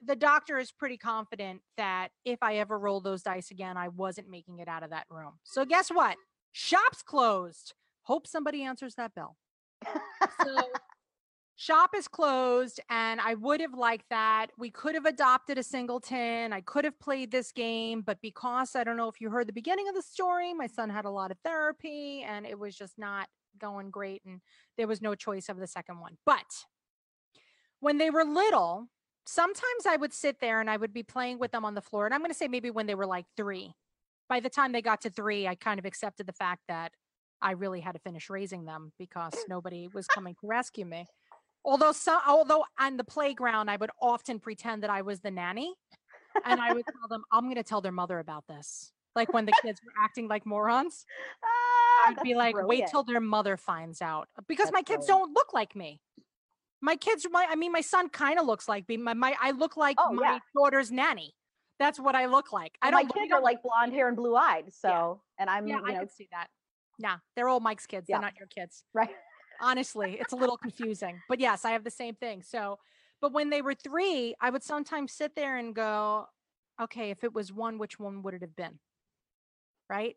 the 0.07 0.16
doctor 0.16 0.59
is 0.59 0.72
pretty 0.72 0.96
confident 0.96 1.62
that 1.76 2.09
if 2.24 2.42
I 2.42 2.57
ever 2.57 2.78
roll 2.78 3.00
those 3.00 3.22
dice 3.22 3.50
again, 3.50 3.76
I 3.76 3.88
wasn't 3.88 4.30
making 4.30 4.59
it 4.59 4.68
out 4.68 4.82
of 4.82 4.90
that 4.90 5.07
room. 5.11 5.34
So 5.44 5.64
guess 5.64 5.88
what? 5.88 6.16
Shop's 6.52 7.02
closed. 7.02 7.74
Hope 8.02 8.26
somebody 8.26 8.62
answers 8.62 8.94
that 8.96 9.14
bell 9.14 9.36
so 10.42 10.57
shop 11.57 11.90
is 11.96 12.09
closed 12.09 12.80
and 12.90 13.20
i 13.20 13.34
would 13.34 13.61
have 13.61 13.74
liked 13.74 14.05
that 14.11 14.48
we 14.59 14.70
could 14.70 14.94
have 14.94 15.07
adopted 15.07 15.57
a 15.59 15.62
singleton 15.62 16.52
i 16.52 16.61
could 16.61 16.84
have 16.84 16.98
played 16.98 17.30
this 17.30 17.52
game 17.52 18.02
but 18.02 18.18
because 18.20 18.74
i 18.74 18.82
don't 18.82 18.96
know 18.96 19.09
if 19.09 19.20
you 19.20 19.30
heard 19.30 19.46
the 19.46 19.52
beginning 19.52 19.88
of 19.88 19.94
the 19.94 20.02
story 20.02 20.52
my 20.52 20.66
son 20.66 20.90
had 20.90 21.05
a 21.05 21.11
lot 21.11 21.30
of 21.30 21.38
therapy 21.44 22.24
and 22.28 22.44
it 22.44 22.59
was 22.59 22.74
just 22.76 22.98
not 22.98 23.28
going 23.59 23.90
great 23.90 24.20
and 24.26 24.40
there 24.76 24.88
was 24.88 25.00
no 25.00 25.14
choice 25.14 25.48
of 25.48 25.59
the 25.59 25.66
second 25.66 26.00
one 26.00 26.16
but 26.26 26.64
when 27.78 27.98
they 27.98 28.11
were 28.11 28.24
little 28.24 28.88
sometimes 29.26 29.86
i 29.86 29.96
would 29.96 30.12
sit 30.12 30.40
there 30.40 30.60
and 30.60 30.68
i 30.70 30.76
would 30.76 30.92
be 30.92 31.02
playing 31.02 31.38
with 31.38 31.52
them 31.52 31.64
on 31.64 31.74
the 31.74 31.80
floor 31.80 32.04
and 32.04 32.14
i'm 32.14 32.20
going 32.20 32.30
to 32.30 32.36
say 32.36 32.48
maybe 32.48 32.70
when 32.70 32.86
they 32.86 32.94
were 32.94 33.06
like 33.06 33.26
three 33.36 33.74
by 34.28 34.40
the 34.40 34.50
time 34.50 34.72
they 34.72 34.82
got 34.82 35.00
to 35.00 35.10
three 35.10 35.46
i 35.46 35.54
kind 35.54 35.78
of 35.78 35.84
accepted 35.84 36.26
the 36.26 36.32
fact 36.32 36.62
that 36.68 36.92
I 37.44 37.52
really 37.52 37.80
had 37.80 37.92
to 37.92 37.98
finish 37.98 38.30
raising 38.30 38.64
them 38.64 38.92
because 38.98 39.32
nobody 39.48 39.86
was 39.92 40.06
coming 40.06 40.34
to 40.40 40.46
rescue 40.46 40.86
me. 40.86 41.06
Although 41.64 41.92
some, 41.92 42.20
although 42.26 42.64
on 42.78 42.96
the 42.96 43.04
playground, 43.04 43.70
I 43.70 43.76
would 43.76 43.90
often 44.00 44.38
pretend 44.40 44.82
that 44.82 44.90
I 44.90 45.02
was 45.02 45.20
the 45.20 45.30
nanny, 45.30 45.74
and 46.44 46.60
I 46.60 46.72
would 46.72 46.84
tell 46.98 47.08
them, 47.08 47.24
"I'm 47.30 47.44
going 47.44 47.56
to 47.56 47.62
tell 47.62 47.80
their 47.80 47.92
mother 47.92 48.18
about 48.18 48.44
this." 48.48 48.92
Like 49.14 49.32
when 49.32 49.46
the 49.46 49.52
kids 49.62 49.80
were 49.84 49.92
acting 50.02 50.26
like 50.26 50.44
morons, 50.44 51.06
Ah, 51.42 52.10
I'd 52.10 52.22
be 52.22 52.32
that's 52.32 52.38
like, 52.38 52.66
"Wait 52.66 52.86
till 52.90 53.02
their 53.02 53.20
mother 53.20 53.56
finds 53.56 54.02
out," 54.02 54.28
because 54.46 54.70
my 54.72 54.82
kids 54.82 55.06
brilliant. 55.06 55.08
don't 55.08 55.32
look 55.34 55.52
like 55.54 55.76
me. 55.76 56.00
My 56.85 56.97
kids, 56.97 57.26
my 57.30 57.47
I 57.49 57.55
mean, 57.57 57.72
my 57.72 57.80
son 57.80 58.11
kind 58.11 58.39
of 58.39 58.45
looks 58.47 58.68
like 58.68 58.87
me. 58.89 58.99
My, 58.99 59.14
my 59.14 59.35
I 59.41 59.53
look 59.53 59.76
like 59.76 59.97
Oh, 59.99 60.12
my 60.12 60.32
yeah. 60.35 60.39
daughter's 60.55 60.91
nanny. 60.93 61.35
That's 61.78 61.99
what 61.99 62.14
I 62.14 62.26
look 62.26 62.53
like. 62.53 62.76
I 62.82 62.91
don't. 62.91 63.03
my 63.05 63.11
kids 63.11 63.32
are 63.32 63.41
like 63.41 63.62
blonde 63.62 63.93
hair 63.95 64.07
and 64.07 64.16
blue 64.16 64.37
eyed. 64.37 64.72
So, 64.72 65.22
and 65.39 65.49
I'm, 65.49 65.66
yeah, 65.66 65.78
you 65.78 65.85
I 65.87 65.93
know, 65.95 66.01
could 66.01 66.11
see 66.12 66.28
that. 66.30 66.49
Nah, 66.99 67.16
they're 67.35 67.49
all 67.49 67.59
Mike's 67.61 67.87
kids. 67.87 68.07
Yeah. 68.09 68.16
They're 68.18 68.22
not 68.26 68.39
your 68.39 68.49
kids. 68.49 68.85
right. 68.93 69.11
honestly 69.61 70.18
it's 70.20 70.32
a 70.32 70.37
little 70.37 70.57
confusing 70.57 71.20
but 71.28 71.39
yes 71.39 71.64
i 71.64 71.70
have 71.70 71.85
the 71.85 71.91
same 71.91 72.16
thing 72.16 72.43
so 72.43 72.76
but 73.20 73.32
when 73.32 73.51
they 73.51 73.62
were 73.62 73.72
three 73.72 74.35
i 74.41 74.51
would 74.51 74.64
sometimes 74.64 75.12
sit 75.12 75.37
there 75.37 75.57
and 75.59 75.76
go 75.76 76.26
okay 76.82 77.11
if 77.11 77.22
it 77.22 77.32
was 77.32 77.53
one 77.53 77.78
which 77.78 77.97
one 78.01 78.20
would 78.22 78.35
it 78.35 78.43
have 78.43 78.57
been 78.57 78.80
right 79.89 80.16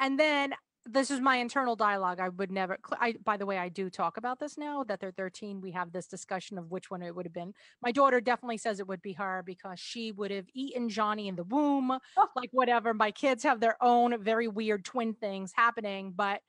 and 0.00 0.18
then 0.18 0.54
this 0.90 1.10
is 1.10 1.20
my 1.20 1.36
internal 1.36 1.76
dialogue 1.76 2.18
i 2.20 2.28
would 2.28 2.50
never 2.50 2.78
i 3.00 3.14
by 3.24 3.36
the 3.36 3.44
way 3.46 3.58
i 3.58 3.68
do 3.68 3.90
talk 3.90 4.16
about 4.16 4.38
this 4.38 4.56
now 4.56 4.82
that 4.84 5.00
they're 5.00 5.12
13 5.12 5.60
we 5.60 5.70
have 5.72 5.92
this 5.92 6.06
discussion 6.06 6.56
of 6.58 6.70
which 6.70 6.90
one 6.90 7.02
it 7.02 7.14
would 7.14 7.26
have 7.26 7.32
been 7.32 7.52
my 7.82 7.92
daughter 7.92 8.20
definitely 8.20 8.56
says 8.58 8.80
it 8.80 8.86
would 8.88 9.02
be 9.02 9.12
her 9.12 9.42
because 9.44 9.78
she 9.78 10.12
would 10.12 10.30
have 10.30 10.46
eaten 10.54 10.88
johnny 10.88 11.28
in 11.28 11.36
the 11.36 11.44
womb 11.44 11.92
Oh. 12.16 12.28
like 12.36 12.50
whatever 12.52 12.94
my 12.94 13.10
kids 13.10 13.42
have 13.42 13.60
their 13.60 13.76
own 13.82 14.22
very 14.22 14.48
weird 14.48 14.84
twin 14.84 15.14
things 15.14 15.52
happening 15.54 16.12
but 16.16 16.40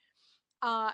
uh 0.61 0.91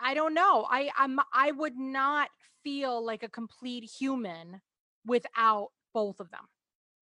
I 0.00 0.14
don't 0.14 0.34
know. 0.34 0.66
I 0.70 0.90
I'm 0.96 1.18
I 1.32 1.50
would 1.52 1.76
not 1.76 2.28
feel 2.62 3.04
like 3.04 3.22
a 3.22 3.28
complete 3.28 3.84
human 3.84 4.60
without 5.04 5.68
both 5.92 6.20
of 6.20 6.30
them. 6.30 6.46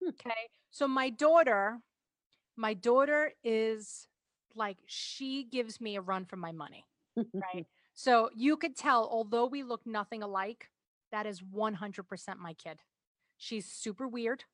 Hmm. 0.03 0.11
Okay. 0.11 0.49
So 0.71 0.89
my 0.89 1.11
daughter, 1.11 1.81
my 2.57 2.75
daughter 2.75 3.33
is 3.45 4.09
like 4.57 4.79
she 4.87 5.45
gives 5.45 5.81
me 5.81 5.97
a 5.97 6.01
run 6.01 6.25
for 6.25 6.37
my 6.37 6.53
money. 6.53 6.87
Right. 7.55 7.67
So 7.95 8.31
you 8.35 8.57
could 8.57 8.77
tell, 8.77 9.09
although 9.09 9.47
we 9.47 9.63
look 9.63 9.87
nothing 9.87 10.23
alike, 10.23 10.71
that 11.13 11.27
is 11.27 11.43
100% 11.43 12.39
my 12.41 12.55
kid. 12.55 12.81
She's 13.39 13.67
super 13.71 14.09
weird. 14.09 14.45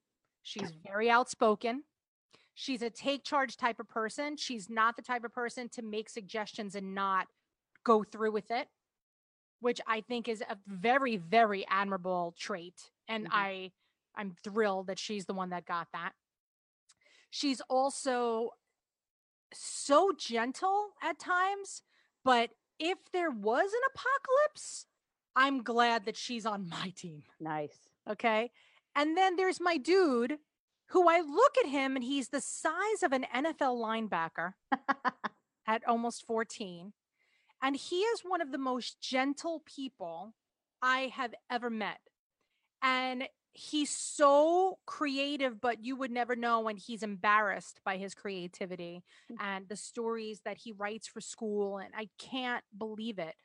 She's 0.42 0.72
very 0.86 1.11
outspoken. 1.11 1.84
She's 2.55 2.82
a 2.82 2.90
take 2.90 3.24
charge 3.24 3.57
type 3.57 3.80
of 3.80 3.88
person. 3.88 4.36
She's 4.36 4.70
not 4.70 4.96
the 4.96 5.03
type 5.03 5.24
of 5.24 5.32
person 5.32 5.68
to 5.70 5.82
make 5.82 6.09
suggestions 6.11 6.74
and 6.74 6.94
not 6.94 7.28
go 7.84 8.05
through 8.05 8.32
with 8.32 8.50
it, 8.50 8.68
which 9.61 9.80
I 9.86 10.00
think 10.00 10.28
is 10.28 10.42
a 10.42 10.59
very, 10.66 11.16
very 11.16 11.66
admirable 11.68 12.34
trait. 12.38 12.90
And 13.09 13.26
Mhm. 13.26 13.30
I, 13.32 13.72
I'm 14.16 14.32
thrilled 14.44 14.88
that 14.88 14.98
she's 14.98 15.26
the 15.26 15.34
one 15.34 15.50
that 15.50 15.66
got 15.66 15.88
that. 15.92 16.14
She's 17.30 17.61
also 17.62 18.50
so 19.55 20.12
gentle 20.16 20.90
at 21.03 21.18
times, 21.18 21.82
but 22.24 22.50
if 22.78 22.98
there 23.12 23.30
was 23.30 23.70
an 23.72 23.80
apocalypse, 23.94 24.86
I'm 25.34 25.62
glad 25.62 26.05
that 26.05 26.16
she's 26.16 26.46
on 26.46 26.68
my 26.68 26.92
team. 26.96 27.22
nice. 27.40 27.88
Okay. 28.11 28.50
And 28.94 29.16
then 29.16 29.36
there's 29.36 29.61
my 29.61 29.76
dude 29.76 30.38
who 30.88 31.09
I 31.09 31.20
look 31.20 31.57
at 31.59 31.70
him 31.70 31.96
and 31.96 32.05
he's 32.05 32.28
the 32.28 32.40
size 32.40 33.03
of 33.03 33.12
an 33.12 33.24
NFL 33.34 33.80
linebacker 33.80 34.55
at 35.66 35.86
almost 35.88 36.26
14. 36.26 36.92
And 37.62 37.76
he 37.76 38.00
is 38.00 38.20
one 38.20 38.40
of 38.42 38.53
the 38.53 38.59
most 38.59 39.00
gentle 39.00 39.62
people 39.64 40.34
I 40.82 41.12
have 41.14 41.34
ever 41.50 41.70
met. 41.70 42.00
And 42.82 43.28
he's 43.55 43.90
so 43.90 44.78
creative, 44.86 45.61
but 45.61 45.84
you 45.84 45.96
would 45.96 46.11
never 46.11 46.34
know 46.34 46.61
when 46.61 46.76
he's 46.76 47.03
embarrassed 47.03 47.80
by 47.84 47.96
his 47.96 48.14
creativity 48.14 49.05
Mm. 49.30 49.36
and 49.40 49.68
the 49.68 49.76
stories 49.76 50.40
that 50.44 50.59
he 50.59 50.72
writes 50.72 51.07
for 51.07 51.20
school. 51.20 51.78
And 51.78 51.94
I 51.94 52.09
can't 52.18 52.64
believe 52.76 53.18
it. 53.18 53.36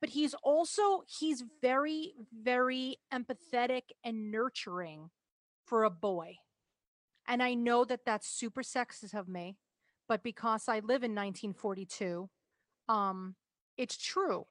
But 0.00 0.10
he's 0.10 0.34
also, 0.34 1.02
he's 1.08 1.42
very, 1.60 2.14
very 2.32 2.98
empathetic 3.12 3.90
and 4.04 4.30
nurturing 4.30 5.10
for 5.64 5.82
a 5.82 5.90
boy. 5.90 6.38
And 7.26 7.42
I 7.42 7.54
know 7.54 7.84
that 7.84 8.04
that's 8.04 8.28
super 8.28 8.62
sexist 8.62 9.14
of 9.14 9.28
me, 9.28 9.56
but 10.08 10.22
because 10.22 10.68
I 10.68 10.80
live 10.80 11.02
in 11.02 11.14
1942, 11.14 12.28
um, 12.88 13.36
it's 13.76 13.96
true. 13.96 14.46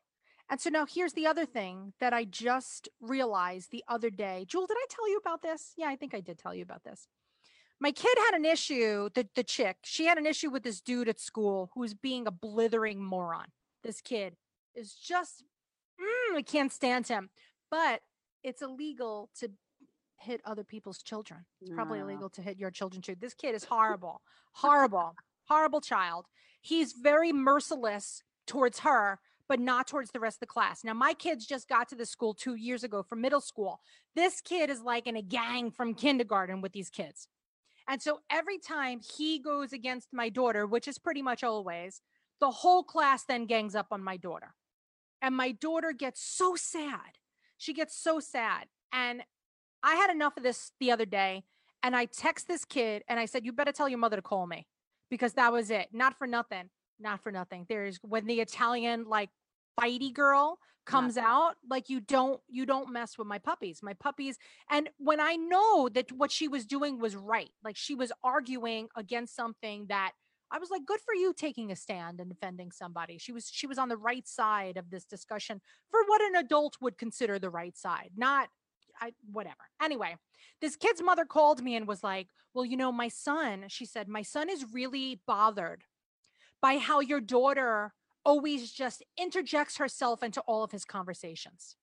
And 0.49 0.59
so 0.59 0.69
now 0.69 0.85
here's 0.85 1.13
the 1.13 1.27
other 1.27 1.45
thing 1.45 1.93
that 1.99 2.13
I 2.13 2.23
just 2.25 2.89
realized 2.99 3.71
the 3.71 3.83
other 3.87 4.09
day. 4.09 4.45
Jewel, 4.47 4.65
did 4.65 4.77
I 4.77 4.85
tell 4.89 5.07
you 5.09 5.17
about 5.17 5.41
this? 5.41 5.73
Yeah, 5.77 5.87
I 5.89 5.95
think 5.95 6.13
I 6.15 6.21
did 6.21 6.39
tell 6.39 6.55
you 6.55 6.63
about 6.63 6.83
this. 6.83 7.07
My 7.79 7.91
kid 7.91 8.17
had 8.25 8.33
an 8.35 8.45
issue, 8.45 9.09
the, 9.13 9.27
the 9.35 9.43
chick, 9.43 9.77
she 9.83 10.05
had 10.05 10.17
an 10.17 10.25
issue 10.25 10.49
with 10.49 10.63
this 10.63 10.81
dude 10.81 11.07
at 11.07 11.19
school 11.19 11.69
who 11.73 11.79
was 11.81 11.93
being 11.93 12.27
a 12.27 12.31
blithering 12.31 13.01
moron. 13.01 13.45
This 13.83 14.01
kid 14.01 14.35
is 14.75 14.93
just, 14.95 15.43
mm, 16.01 16.37
I 16.37 16.41
can't 16.41 16.73
stand 16.73 17.07
him. 17.07 17.29
But 17.71 18.01
it's 18.43 18.61
illegal 18.61 19.29
to 19.39 19.51
hit 20.17 20.41
other 20.43 20.63
people's 20.65 21.01
children. 21.01 21.45
It's 21.61 21.69
probably 21.71 21.99
No. 21.99 22.05
illegal 22.05 22.29
to 22.31 22.41
hit 22.41 22.57
your 22.57 22.71
children 22.71 23.01
too. 23.01 23.15
This 23.15 23.33
kid 23.33 23.55
is 23.55 23.65
horrible, 23.65 24.21
horrible, 24.53 25.15
horrible 25.47 25.79
child. 25.79 26.25
He's 26.61 26.91
very 26.93 27.31
merciless 27.31 28.23
towards 28.45 28.79
her, 28.79 29.19
but 29.49 29.59
not 29.59 29.87
towards 29.87 30.11
the 30.11 30.19
rest 30.19 30.37
of 30.37 30.41
the 30.41 30.45
class. 30.45 30.83
Now, 30.83 30.93
my 30.93 31.13
kids 31.13 31.45
just 31.45 31.67
got 31.67 31.89
to 31.89 31.95
the 31.95 32.05
school 32.05 32.35
two 32.35 32.53
years 32.53 32.83
ago 32.83 33.01
from 33.01 33.19
middle 33.19 33.41
school. 33.41 33.81
This 34.15 34.39
kid 34.39 34.69
is 34.69 34.81
like 34.81 35.07
in 35.07 35.17
a 35.17 35.23
gang 35.23 35.71
from 35.71 35.95
kindergarten 35.95 36.61
with 36.61 36.71
these 36.71 36.91
kids. 36.91 37.27
And 37.87 37.99
so 37.99 38.19
every 38.29 38.59
time 38.59 39.01
he 39.17 39.39
goes 39.39 39.73
against 39.73 40.09
my 40.13 40.29
daughter, 40.29 40.67
which 40.67 40.87
is 40.87 40.99
pretty 40.99 41.23
much 41.23 41.43
always, 41.43 42.01
the 42.39 42.51
whole 42.51 42.83
class 42.83 43.25
then 43.25 43.47
gangs 43.47 43.75
up 43.75 43.87
on 43.89 44.03
my 44.03 44.15
daughter. 44.15 44.53
And 45.19 45.35
my 45.35 45.51
daughter 45.51 45.91
gets 45.91 46.21
so 46.21 46.55
sad. 46.55 47.17
She 47.57 47.73
gets 47.73 47.97
so 47.97 48.19
sad. 48.19 48.67
And 48.93 49.23
I 49.83 49.95
had 49.95 50.11
enough 50.11 50.37
of 50.37 50.43
this 50.43 50.71
the 50.79 50.91
other 50.91 51.05
day. 51.05 51.43
And 51.81 51.95
I 51.95 52.05
text 52.05 52.47
this 52.47 52.63
kid 52.63 53.03
and 53.07 53.19
I 53.19 53.25
said, 53.25 53.45
You 53.45 53.51
better 53.51 53.71
tell 53.71 53.89
your 53.89 53.97
mother 53.97 54.17
to 54.17 54.21
call 54.21 54.45
me 54.45 54.67
because 55.09 55.33
that 55.33 55.51
was 55.51 55.71
it. 55.71 55.87
Not 55.91 56.17
for 56.17 56.27
nothing. 56.27 56.69
Not 56.99 57.23
for 57.23 57.31
nothing. 57.31 57.65
There's 57.67 57.99
when 58.03 58.27
the 58.27 58.41
Italian 58.41 59.05
like 59.07 59.29
fighty 59.79 60.13
girl 60.13 60.59
comes 60.85 61.17
out, 61.17 61.55
like 61.69 61.89
you 61.89 61.99
don't 61.99 62.41
you 62.49 62.65
don't 62.65 62.91
mess 62.91 63.17
with 63.17 63.27
my 63.27 63.37
puppies. 63.37 63.81
My 63.83 63.93
puppies 63.93 64.37
and 64.69 64.89
when 64.97 65.19
I 65.19 65.35
know 65.35 65.89
that 65.89 66.11
what 66.11 66.31
she 66.31 66.47
was 66.47 66.65
doing 66.65 66.99
was 66.99 67.15
right, 67.15 67.51
like 67.63 67.77
she 67.77 67.95
was 67.95 68.11
arguing 68.23 68.89
against 68.95 69.35
something 69.35 69.85
that 69.87 70.13
I 70.51 70.57
was 70.57 70.71
like, 70.71 70.85
good 70.85 70.99
for 70.99 71.13
you 71.13 71.31
taking 71.33 71.71
a 71.71 71.75
stand 71.75 72.19
and 72.19 72.27
defending 72.29 72.71
somebody. 72.71 73.19
She 73.19 73.31
was 73.31 73.49
she 73.51 73.67
was 73.67 73.77
on 73.77 73.89
the 73.89 73.97
right 73.97 74.27
side 74.27 74.77
of 74.77 74.89
this 74.89 75.05
discussion 75.05 75.61
for 75.89 75.99
what 76.07 76.21
an 76.21 76.35
adult 76.35 76.77
would 76.81 76.97
consider 76.97 77.37
the 77.37 77.51
right 77.51 77.77
side, 77.77 78.11
not 78.17 78.49
I 78.99 79.13
whatever. 79.31 79.69
Anyway, 79.81 80.17
this 80.61 80.75
kid's 80.75 81.01
mother 81.03 81.25
called 81.25 81.63
me 81.63 81.75
and 81.75 81.87
was 81.87 82.03
like, 82.03 82.29
"Well, 82.53 82.65
you 82.65 82.77
know, 82.77 82.91
my 82.91 83.07
son," 83.09 83.65
she 83.67 83.85
said, 83.85 84.07
"my 84.07 84.23
son 84.23 84.49
is 84.49 84.65
really 84.73 85.21
bothered 85.27 85.83
by 86.61 86.77
how 86.77 86.99
your 86.99 87.21
daughter 87.21 87.93
always 88.23 88.71
just 88.71 89.03
interjects 89.17 89.77
herself 89.77 90.23
into 90.23 90.41
all 90.41 90.63
of 90.63 90.71
his 90.71 90.85
conversations." 90.85 91.75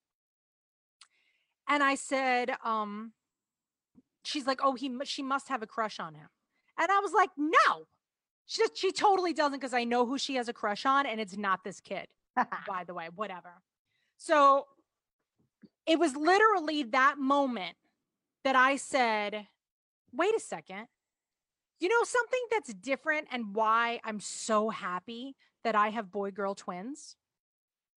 And 1.67 1.83
I 1.83 1.95
said, 1.95 2.55
um 2.63 3.13
she's 4.23 4.47
like, 4.47 4.59
"Oh, 4.63 4.75
he 4.75 4.91
she 5.03 5.23
must 5.23 5.49
have 5.49 5.61
a 5.61 5.67
crush 5.67 5.99
on 5.99 6.15
him." 6.15 6.29
And 6.77 6.91
I 6.91 6.99
was 6.99 7.13
like, 7.13 7.29
"No." 7.37 7.87
She 8.49 8.61
just, 8.61 8.77
she 8.77 8.93
totally 8.93 9.33
doesn't 9.33 9.59
because 9.59 9.73
I 9.73 9.83
know 9.83 10.05
who 10.05 10.17
she 10.17 10.35
has 10.35 10.47
a 10.47 10.53
crush 10.53 10.85
on 10.85 11.05
and 11.05 11.19
it's 11.19 11.35
not 11.35 11.65
this 11.65 11.81
kid 11.81 12.07
by 12.67 12.83
the 12.85 12.93
way, 12.93 13.09
whatever. 13.15 13.61
So 14.17 14.67
it 15.85 15.99
was 15.99 16.15
literally 16.15 16.83
that 16.83 17.17
moment 17.17 17.75
that 18.43 18.55
I 18.55 18.75
said, 18.75 19.47
wait 20.11 20.35
a 20.35 20.39
second. 20.39 20.87
You 21.79 21.89
know, 21.89 22.03
something 22.03 22.39
that's 22.51 22.73
different 22.73 23.27
and 23.31 23.53
why 23.53 23.99
I'm 24.03 24.19
so 24.19 24.69
happy 24.69 25.35
that 25.67 25.75
I 25.75 25.89
have 25.89 26.09
boy 26.09 26.31
girl 26.31 26.55
twins? 26.55 27.17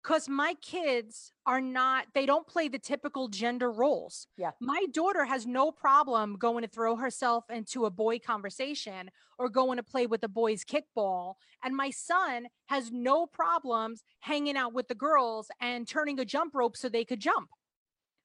Because 0.03 0.29
my 0.29 0.55
kids 0.61 1.31
are 1.47 1.61
not, 1.61 2.07
they 2.15 2.27
don't 2.27 2.49
play 2.49 2.67
the 2.67 2.81
typical 2.81 3.29
gender 3.29 3.71
roles. 3.71 4.27
Yeah. 4.37 4.51
My 4.61 4.87
daughter 4.93 5.25
has 5.25 5.47
no 5.47 5.71
problem 5.71 6.37
going 6.37 6.63
to 6.63 6.69
throw 6.69 6.97
herself 6.97 7.45
into 7.49 7.85
a 7.85 7.91
boy 7.91 8.19
conversation 8.19 9.13
or 9.39 9.49
going 9.49 9.77
to 9.77 9.85
play 9.85 10.07
with 10.09 10.21
the 10.21 10.29
boys' 10.29 10.65
kickball. 10.65 11.35
And 11.63 11.77
my 11.77 11.91
son 11.91 12.49
has 12.67 12.91
no 12.91 13.27
problems 13.27 14.03
hanging 14.19 14.57
out 14.57 14.75
with 14.75 14.89
the 14.89 14.97
girls 14.97 15.47
and 15.61 15.87
turning 15.87 16.19
a 16.19 16.25
jump 16.25 16.57
rope 16.57 16.77
so 16.77 16.89
they 16.89 17.05
could 17.05 17.21
jump. 17.21 17.51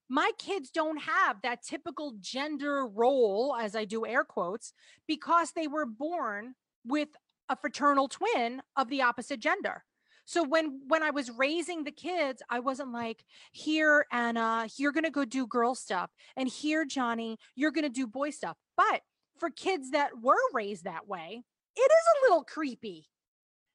My 0.09 0.31
kids 0.39 0.71
don't 0.71 1.01
have 1.01 1.43
that 1.43 1.61
typical 1.61 2.15
gender 2.19 2.87
role, 2.87 3.55
as 3.59 3.75
I 3.75 3.85
do 3.85 4.07
air 4.07 4.23
quotes, 4.23 4.73
because 5.07 5.51
they 5.51 5.67
were 5.67 5.85
born 5.85 6.55
with 6.83 7.09
a 7.49 7.55
fraternal 7.55 8.07
twin 8.07 8.61
of 8.75 8.89
the 8.89 9.01
opposite 9.01 9.39
gender. 9.39 9.83
So 10.25 10.43
when 10.43 10.81
when 10.87 11.03
I 11.03 11.11
was 11.11 11.29
raising 11.29 11.83
the 11.83 11.91
kids, 11.91 12.41
I 12.49 12.59
wasn't 12.59 12.91
like, 12.91 13.23
here, 13.51 14.07
Anna, 14.11 14.67
you're 14.77 14.91
gonna 14.91 15.11
go 15.11 15.23
do 15.23 15.45
girl 15.45 15.75
stuff, 15.75 16.09
and 16.35 16.49
here, 16.49 16.83
Johnny, 16.83 17.37
you're 17.55 17.71
gonna 17.71 17.89
do 17.89 18.07
boy 18.07 18.31
stuff. 18.31 18.57
But 18.75 19.01
for 19.39 19.49
kids 19.49 19.91
that 19.91 20.21
were 20.21 20.35
raised 20.53 20.85
that 20.85 21.07
way, 21.07 21.43
it 21.75 21.91
is 21.91 22.05
a 22.07 22.21
little 22.23 22.43
creepy 22.43 23.07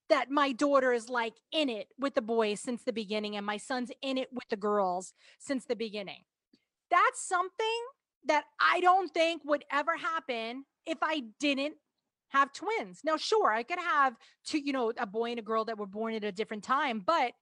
that 0.09 0.29
my 0.29 0.51
daughter 0.51 0.91
is 0.91 1.07
like 1.07 1.35
in 1.53 1.69
it 1.69 1.87
with 1.97 2.15
the 2.15 2.21
boys 2.21 2.59
since 2.59 2.83
the 2.83 2.91
beginning 2.91 3.37
and 3.37 3.45
my 3.45 3.55
son's 3.55 3.91
in 4.01 4.17
it 4.17 4.27
with 4.33 4.43
the 4.49 4.57
girls 4.57 5.13
since 5.39 5.63
the 5.63 5.75
beginning. 5.75 6.23
That's 6.89 7.25
something 7.25 7.81
that 8.25 8.43
I 8.59 8.81
don't 8.81 9.13
think 9.13 9.43
would 9.45 9.63
ever 9.71 9.95
happen 9.95 10.65
if 10.85 10.97
I 11.01 11.23
didn't 11.39 11.75
have 12.31 12.53
twins. 12.53 13.01
Now, 13.03 13.17
sure, 13.17 13.51
I 13.51 13.63
could 13.63 13.79
have 13.79 14.15
two, 14.45 14.59
you 14.59 14.73
know, 14.73 14.91
a 14.97 15.05
boy 15.05 15.31
and 15.31 15.39
a 15.39 15.43
girl 15.43 15.65
that 15.65 15.77
were 15.77 15.85
born 15.85 16.13
at 16.13 16.23
a 16.23 16.31
different 16.31 16.63
time, 16.63 17.01
but 17.05 17.33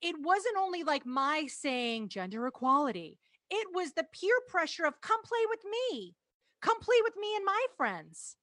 it 0.00 0.16
wasn't 0.20 0.56
only 0.58 0.82
like 0.82 1.06
my 1.06 1.46
saying 1.48 2.08
gender 2.08 2.46
equality. 2.46 3.18
It 3.50 3.68
was 3.74 3.92
the 3.92 4.04
peer 4.04 4.34
pressure 4.48 4.84
of 4.84 5.00
come 5.00 5.22
play 5.22 5.46
with 5.48 5.60
me. 5.64 6.14
Come 6.60 6.80
play 6.80 6.96
with 7.02 7.14
me 7.20 7.34
and 7.36 7.44
my 7.44 7.66
friends 7.76 8.36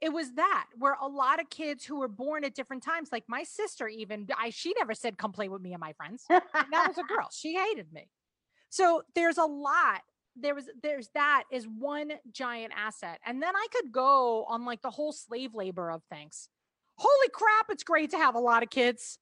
it 0.00 0.12
was 0.12 0.32
that 0.34 0.66
where 0.76 0.96
a 1.00 1.06
lot 1.06 1.40
of 1.40 1.50
kids 1.50 1.84
who 1.84 1.98
were 1.98 2.08
born 2.08 2.44
at 2.44 2.54
different 2.54 2.82
times 2.82 3.08
like 3.10 3.24
my 3.26 3.42
sister 3.42 3.88
even 3.88 4.26
i 4.38 4.50
she 4.50 4.72
never 4.78 4.94
said 4.94 5.18
come 5.18 5.32
play 5.32 5.48
with 5.48 5.62
me 5.62 5.72
and 5.72 5.80
my 5.80 5.92
friends 5.92 6.24
and 6.30 6.42
that 6.70 6.86
was 6.88 6.98
a 6.98 7.02
girl 7.02 7.28
she 7.32 7.54
hated 7.54 7.92
me 7.92 8.08
so 8.70 9.02
there's 9.14 9.38
a 9.38 9.44
lot 9.44 10.02
there 10.40 10.54
was 10.54 10.68
there's 10.82 11.08
that 11.14 11.44
is 11.50 11.66
one 11.66 12.12
giant 12.32 12.72
asset 12.76 13.18
and 13.26 13.42
then 13.42 13.54
i 13.54 13.66
could 13.72 13.92
go 13.92 14.44
on 14.44 14.64
like 14.64 14.82
the 14.82 14.90
whole 14.90 15.12
slave 15.12 15.54
labor 15.54 15.90
of 15.90 16.02
things 16.04 16.48
holy 16.96 17.28
crap 17.32 17.66
it's 17.70 17.84
great 17.84 18.10
to 18.10 18.16
have 18.16 18.34
a 18.34 18.40
lot 18.40 18.62
of 18.62 18.70
kids 18.70 19.18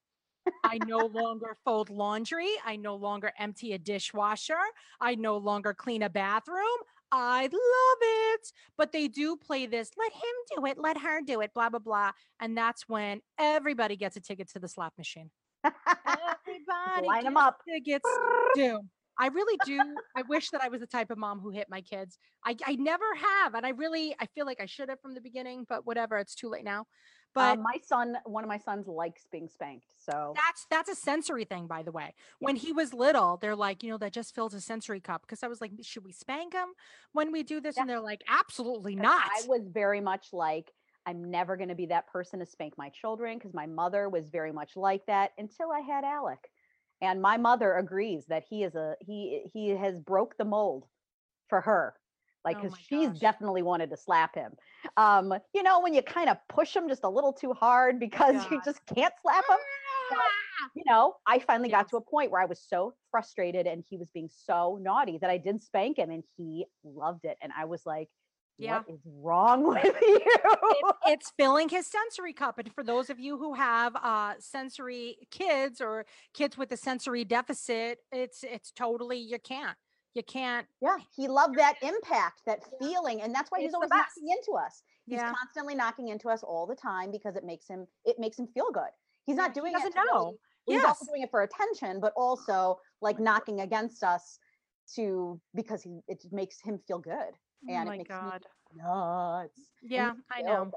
I 0.65 0.79
no 0.87 0.99
longer 1.07 1.57
fold 1.65 1.91
laundry. 1.91 2.51
I 2.65 2.77
no 2.77 2.95
longer 2.95 3.33
empty 3.39 3.73
a 3.73 3.79
dishwasher. 3.79 4.55
I 5.01 5.17
no 5.17 5.37
longer 5.39 5.75
clean 5.75 6.03
a 6.03 6.09
bathroom. 6.09 6.79
I 7.11 7.43
love 7.43 7.99
it. 8.03 8.53
But 8.77 8.93
they 8.93 9.09
do 9.09 9.37
play 9.37 9.67
this, 9.67 9.91
let 9.99 10.13
him 10.13 10.57
do 10.57 10.67
it, 10.67 10.79
let 10.79 10.99
her 10.99 11.21
do 11.21 11.41
it, 11.41 11.53
blah, 11.55 11.69
blah, 11.71 11.79
blah. 11.81 12.13
And 12.41 12.57
that's 12.57 12.89
when 12.89 13.23
everybody 13.39 13.97
gets 13.97 14.17
a 14.17 14.21
ticket 14.21 14.49
to 14.53 14.59
the 14.59 14.69
slap 14.69 14.93
machine. 14.99 15.31
Everybody 15.65 17.07
Line 17.09 17.27
'em 17.27 17.35
gets 17.35 17.47
up. 17.47 17.61
tickets. 17.69 18.09
Do. 18.55 18.81
I 19.19 19.29
really 19.29 19.59
do. 19.65 19.81
I 20.17 20.23
wish 20.23 20.51
that 20.51 20.63
I 20.63 20.69
was 20.69 20.81
the 20.81 20.87
type 20.87 21.11
of 21.11 21.19
mom 21.19 21.41
who 21.41 21.51
hit 21.51 21.69
my 21.71 21.81
kids. 21.81 22.19
I, 22.45 22.57
I 22.67 22.77
never 22.77 23.05
have. 23.15 23.55
And 23.55 23.65
I 23.65 23.71
really, 23.71 24.15
I 24.21 24.27
feel 24.27 24.47
like 24.47 24.61
I 24.61 24.67
should 24.67 24.89
have 24.89 25.01
from 25.01 25.15
the 25.15 25.21
beginning, 25.21 25.65
but 25.69 25.87
whatever. 25.87 26.19
It's 26.19 26.35
too 26.35 26.49
late 26.49 26.65
now. 26.65 26.87
But 27.35 27.59
um, 27.59 27.63
my 27.63 27.79
son, 27.87 28.17
one 28.25 28.45
of 28.45 28.49
my 28.49 28.57
sons 28.57 28.87
likes 28.87 29.27
being 29.31 29.49
spanked. 29.49 29.93
So 29.99 30.33
that's 30.35 30.67
that's 30.71 30.89
a 30.89 30.95
sensory 30.95 31.45
thing, 31.45 31.67
by 31.67 31.83
the 31.83 31.93
way. 31.93 32.15
When 32.39 32.57
he 32.57 32.73
was 32.73 32.95
little, 32.95 33.37
they're 33.37 33.57
like, 33.57 33.83
you 33.83 33.91
know, 33.91 33.99
that 33.99 34.13
just 34.13 34.35
fills 34.35 34.55
a 34.55 34.61
sensory 34.61 35.01
cup. 35.01 35.23
Because 35.23 35.43
I 35.43 35.49
was 35.49 35.61
like, 35.61 35.73
should 35.83 36.05
we 36.05 36.13
spank 36.13 36.55
him 36.55 36.69
when 37.13 37.33
we 37.33 37.43
do 37.43 37.61
this? 37.61 37.77
And 37.77 37.89
they're 37.89 38.01
like, 38.01 38.23
absolutely 38.29 38.97
not. 38.97 39.27
I 39.27 39.47
was 39.49 39.69
very 39.69 40.01
much 40.01 40.29
like, 40.33 40.73
I'm 41.05 41.31
never 41.31 41.57
going 41.57 41.69
to 41.69 41.75
be 41.75 41.87
that 41.87 42.07
person 42.09 42.41
to 42.41 42.47
spank 42.47 42.75
my 42.79 42.89
children 42.89 43.39
because 43.39 43.55
my 43.55 43.67
mother 43.67 44.09
was 44.09 44.31
very 44.31 44.53
much 44.53 44.77
like 44.77 45.05
that 45.07 45.33
until 45.37 45.71
I 45.71 45.81
had 45.81 46.05
Alec. 46.05 46.51
And 47.01 47.21
my 47.21 47.37
mother 47.37 47.75
agrees 47.75 48.27
that 48.27 48.45
he 48.49 48.65
is 48.65 48.75
a 48.75 48.97
he 49.01 49.51
he 49.53 49.71
has 49.71 50.01
broke 50.01 50.37
the 50.37 50.45
mold 50.45 50.87
for 51.49 51.61
her. 51.61 51.95
Like 52.45 52.59
Oh 52.59 52.63
cuz 52.63 52.73
my 52.73 52.79
she's 52.79 53.09
gosh. 53.09 53.19
definitely 53.19 53.63
wanted 53.63 53.91
to 53.91 53.97
slap 53.97 54.35
him. 54.35 54.57
Um 54.97 55.35
you 55.55 55.63
know 55.63 55.81
when 55.81 55.95
you 55.95 56.03
kind 56.03 56.29
of 56.29 56.39
push 56.49 56.75
him 56.75 56.89
just 56.89 57.05
a 57.05 57.09
little 57.11 57.33
too 57.33 57.53
hard 57.53 57.99
because 58.07 58.51
you 58.51 58.61
just 58.65 58.85
can't 58.87 59.15
slap 59.23 59.45
him. 59.49 59.59
You 60.75 60.85
know, 60.87 61.17
I 61.27 61.39
finally 61.39 61.71
got 61.71 61.89
to 61.89 61.97
a 61.97 62.01
point 62.01 62.31
where 62.31 62.41
I 62.41 62.47
was 62.47 62.61
so 62.61 62.95
frustrated 63.11 63.67
and 63.67 63.83
he 63.89 63.97
was 63.97 64.11
being 64.11 64.29
so 64.29 64.79
naughty 64.81 65.19
that 65.19 65.31
I 65.31 65.39
did 65.39 65.63
spank 65.63 65.99
him 65.99 66.11
and 66.11 66.23
he 66.37 66.67
loved 66.85 67.25
it 67.25 67.39
and 67.41 67.53
I 67.57 67.65
was 67.65 67.87
like 67.87 68.11
Yeah. 68.59 68.79
what 68.79 68.89
is 68.95 69.01
wrong 69.23 69.67
with 69.69 69.85
you? 70.01 70.21
it's, 70.27 70.99
it's 71.07 71.33
filling 71.39 71.69
his 71.69 71.87
sensory 71.87 72.33
cup. 72.33 72.59
And 72.59 72.73
for 72.73 72.83
those 72.83 73.11
of 73.11 73.19
you 73.21 73.37
who 73.39 73.55
have 73.55 73.95
uh, 73.97 74.35
sensory 74.39 75.19
kids 75.31 75.81
or 75.81 76.07
kids 76.35 76.57
with 76.57 76.73
a 76.73 76.77
sensory 76.77 77.25
deficit, 77.25 77.99
it's 78.13 78.43
it's 78.43 78.71
totally 78.73 79.19
you 79.19 79.39
can't. 79.39 79.77
You 80.15 80.23
can't. 80.23 80.67
Yeah, 80.81 80.97
he 81.15 81.29
loved 81.29 81.57
that 81.59 81.75
impact, 81.83 82.41
that 82.47 82.61
feeling, 82.81 83.21
and 83.21 83.35
that's 83.35 83.51
why 83.51 83.59
he's 83.59 83.67
It's 83.67 83.73
the 83.73 83.77
always 83.77 83.91
knocking 83.91 84.29
into 84.31 84.53
us. 84.59 84.83
He's 85.05 85.19
Yeah. 85.19 85.31
constantly 85.35 85.75
knocking 85.75 86.09
into 86.09 86.31
us 86.31 86.43
all 86.43 86.67
the 86.67 86.75
time 86.75 87.11
because 87.11 87.37
it 87.37 87.45
makes 87.45 87.69
him 87.69 87.87
it 88.07 88.19
makes 88.19 88.39
him 88.39 88.47
feel 88.55 88.71
good. 88.73 88.89
He's 89.27 89.37
not 89.37 89.51
Yeah, 89.51 89.55
he 89.55 89.61
doing 89.61 89.73
doesn't 89.75 89.89
it 89.89 89.93
to 89.93 90.01
really- 90.01 90.15
know. 90.15 90.25
well, 90.67 90.77
He's 90.79 90.85
also 90.85 91.05
doing 91.05 91.23
it 91.23 91.31
for 91.31 91.43
attention, 91.43 92.01
but 92.01 92.15
also 92.17 92.81
like 93.03 93.19
knocking 93.21 93.61
against 93.61 94.03
us 94.03 94.39
to 94.95 95.39
because 95.55 95.83
he 95.83 96.01
it 96.09 96.25
makes 96.33 96.61
him 96.63 96.79
feel 96.89 96.99
good. 96.99 97.35
Oh 97.69 97.73
and 97.73 97.89
it 97.89 97.99
my 97.99 98.03
God. 98.05 98.45
Nuts. 98.75 99.61
Yeah, 99.83 100.13
I 100.31 100.43
know. 100.43 100.71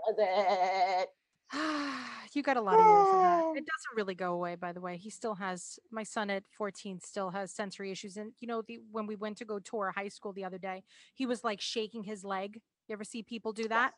you 2.33 2.43
got 2.43 2.57
a 2.57 2.61
lot 2.61 2.79
of 2.79 2.85
years 2.85 3.07
that. 3.21 3.43
It 3.57 3.65
doesn't 3.65 3.95
really 3.95 4.15
go 4.15 4.33
away, 4.33 4.55
by 4.55 4.71
the 4.71 4.81
way. 4.81 4.97
He 4.97 5.09
still 5.09 5.35
has 5.35 5.79
my 5.91 6.03
son 6.03 6.29
at 6.29 6.43
14 6.51 6.99
still 7.01 7.31
has 7.31 7.51
sensory 7.51 7.91
issues. 7.91 8.17
And 8.17 8.33
you 8.39 8.47
know, 8.47 8.61
the 8.61 8.79
when 8.91 9.07
we 9.07 9.15
went 9.15 9.37
to 9.37 9.45
go 9.45 9.59
tour 9.59 9.91
high 9.95 10.09
school 10.09 10.33
the 10.33 10.45
other 10.45 10.57
day, 10.59 10.83
he 11.15 11.25
was 11.25 11.43
like 11.43 11.61
shaking 11.61 12.03
his 12.03 12.23
leg. 12.23 12.61
You 12.87 12.93
ever 12.93 13.03
see 13.03 13.23
people 13.23 13.53
do 13.53 13.67
that? 13.67 13.93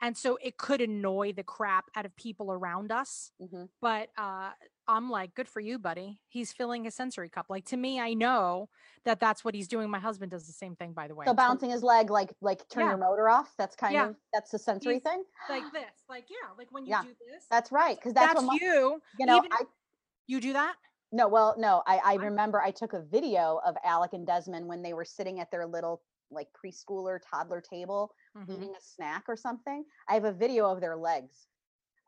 And 0.00 0.16
so 0.16 0.36
it 0.42 0.56
could 0.58 0.80
annoy 0.80 1.32
the 1.32 1.44
crap 1.44 1.84
out 1.94 2.04
of 2.06 2.16
people 2.16 2.52
around 2.52 2.90
us. 2.90 3.30
Mhm. 3.40 3.68
But 3.80 4.10
uh, 4.18 4.50
I'm 4.92 5.08
like, 5.08 5.34
good 5.34 5.48
for 5.48 5.60
you, 5.60 5.78
buddy. 5.78 6.20
He's 6.28 6.52
filling 6.52 6.84
his 6.84 6.94
sensory 6.94 7.30
cup. 7.30 7.46
Like 7.48 7.64
to 7.66 7.76
me, 7.76 7.98
I 7.98 8.12
know 8.12 8.68
that 9.04 9.20
that's 9.20 9.44
what 9.44 9.54
he's 9.54 9.66
doing. 9.66 9.88
My 9.88 9.98
husband 9.98 10.30
does 10.30 10.46
the 10.46 10.52
same 10.52 10.76
thing, 10.76 10.92
by 10.92 11.08
the 11.08 11.14
way. 11.14 11.24
So 11.26 11.32
bouncing 11.34 11.70
his 11.70 11.82
leg 11.82 12.10
like 12.10 12.34
like 12.42 12.68
turn 12.68 12.84
Yeah. 12.84 12.90
your 12.90 12.98
motor 12.98 13.28
off. 13.30 13.54
That's 13.56 13.74
kind 13.74 13.94
Yeah. 13.94 14.08
of 14.10 14.16
that's 14.32 14.50
the 14.50 14.58
sensory 14.58 14.94
He's 14.94 15.02
thing. 15.02 15.24
like 15.48 15.64
this, 15.72 16.04
like 16.08 16.26
yeah, 16.30 16.48
like 16.58 16.70
when 16.70 16.84
you 16.84 16.90
Yeah, 16.90 17.02
do 17.02 17.14
this. 17.32 17.46
That's 17.50 17.72
right. 17.72 17.96
Because 17.96 18.12
that's, 18.12 18.34
That's, 18.34 18.44
what 18.46 18.60
mo- 18.60 18.66
you. 18.66 19.02
you 19.18 19.26
know. 19.26 19.42
I 19.50 19.62
You 20.26 20.40
do 20.40 20.52
that? 20.52 20.76
No, 21.10 21.26
well, 21.28 21.54
no, 21.58 21.82
I, 21.86 21.98
I 22.04 22.14
remember 22.14 22.60
I 22.62 22.70
took 22.70 22.92
a 22.92 23.00
video 23.02 23.60
of 23.66 23.76
Alec 23.84 24.12
and 24.12 24.26
Desmond 24.26 24.66
when 24.66 24.82
they 24.82 24.92
were 24.94 25.04
sitting 25.04 25.40
at 25.40 25.50
their 25.50 25.66
little 25.66 26.02
like 26.30 26.48
preschooler 26.52 27.18
toddler 27.30 27.60
table 27.60 28.14
Mhm. 28.36 28.48
eating 28.50 28.70
a 28.74 28.80
snack 28.80 29.24
or 29.28 29.36
something. 29.36 29.84
I 30.08 30.14
have 30.14 30.24
a 30.24 30.32
video 30.32 30.70
of 30.70 30.80
their 30.80 30.96
legs 30.96 31.48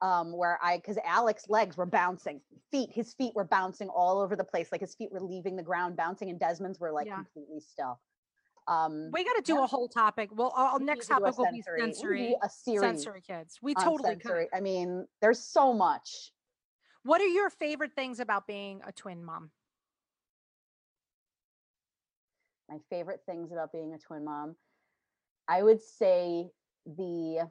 um 0.05 0.37
where 0.37 0.59
I 0.63 0.77
because 0.77 0.99
Alec's 1.05 1.49
legs 1.49 1.77
were 1.79 1.87
bouncing, 1.87 2.41
feet, 2.71 2.91
his 2.93 3.15
feet 3.15 3.35
were 3.35 3.45
bouncing 3.45 3.89
all 3.89 4.21
over 4.21 4.37
the 4.37 4.45
place, 4.45 4.71
like 4.71 4.83
his 4.83 4.95
feet 4.95 5.11
were 5.11 5.21
leaving 5.21 5.57
the 5.57 5.63
ground, 5.63 5.97
bouncing, 5.97 6.29
and 6.31 6.39
Desmond's 6.39 6.79
were 6.79 6.93
like 6.93 7.07
Yeah. 7.07 7.17
completely 7.17 7.61
still. 7.61 7.99
Um 8.69 9.11
We 9.13 9.25
got 9.25 9.35
to 9.37 9.43
do 9.43 9.57
Yeah. 9.57 9.65
a 9.65 9.67
whole 9.67 9.89
topic. 9.89 10.29
Well, 10.33 10.53
our 10.55 10.79
we 10.79 10.85
next 10.85 11.09
need 11.09 11.15
to 11.17 11.21
do 11.21 11.25
a 11.25 11.33
topic 11.33 11.39
will 11.39 11.53
be 11.53 11.63
sensory- 11.63 12.29
we 12.29 12.39
a 12.43 12.49
series 12.51 12.81
sensory 12.81 13.23
kids. 13.23 13.59
We 13.63 13.75
totally 13.75 14.11
sensory. 14.11 14.49
could. 14.51 14.57
I 14.57 14.61
mean, 14.61 15.07
there's 15.21 15.43
so 15.43 15.73
much. 15.73 16.33
What 17.03 17.21
are 17.21 17.27
your 17.27 17.51
favorite 17.51 17.95
things 17.95 18.21
about 18.21 18.47
being 18.47 18.83
a 18.85 18.93
twin 18.93 19.25
mom? 19.25 19.51
my 22.71 22.79
favorite 22.91 23.21
things 23.27 23.53
about 23.53 23.71
being 23.73 23.93
a 23.93 23.99
twin 23.99 24.25
mom 24.25 24.57
i 25.49 25.63
would 25.63 25.83
say 25.83 26.51
the 26.87 27.47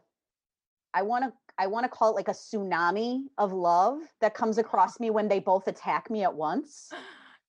i 0.93 1.01
want 1.03 1.23
to 1.23 1.31
i 1.57 1.67
want 1.67 1.83
to 1.83 1.89
call 1.89 2.09
it 2.11 2.15
like 2.15 2.27
a 2.27 2.31
tsunami 2.31 3.23
of 3.37 3.51
love 3.53 3.99
that 4.21 4.33
comes 4.33 4.57
across 4.57 4.99
me 4.99 5.09
when 5.09 5.27
they 5.27 5.39
both 5.39 5.67
attack 5.67 6.09
me 6.09 6.23
at 6.23 6.33
once. 6.33 6.91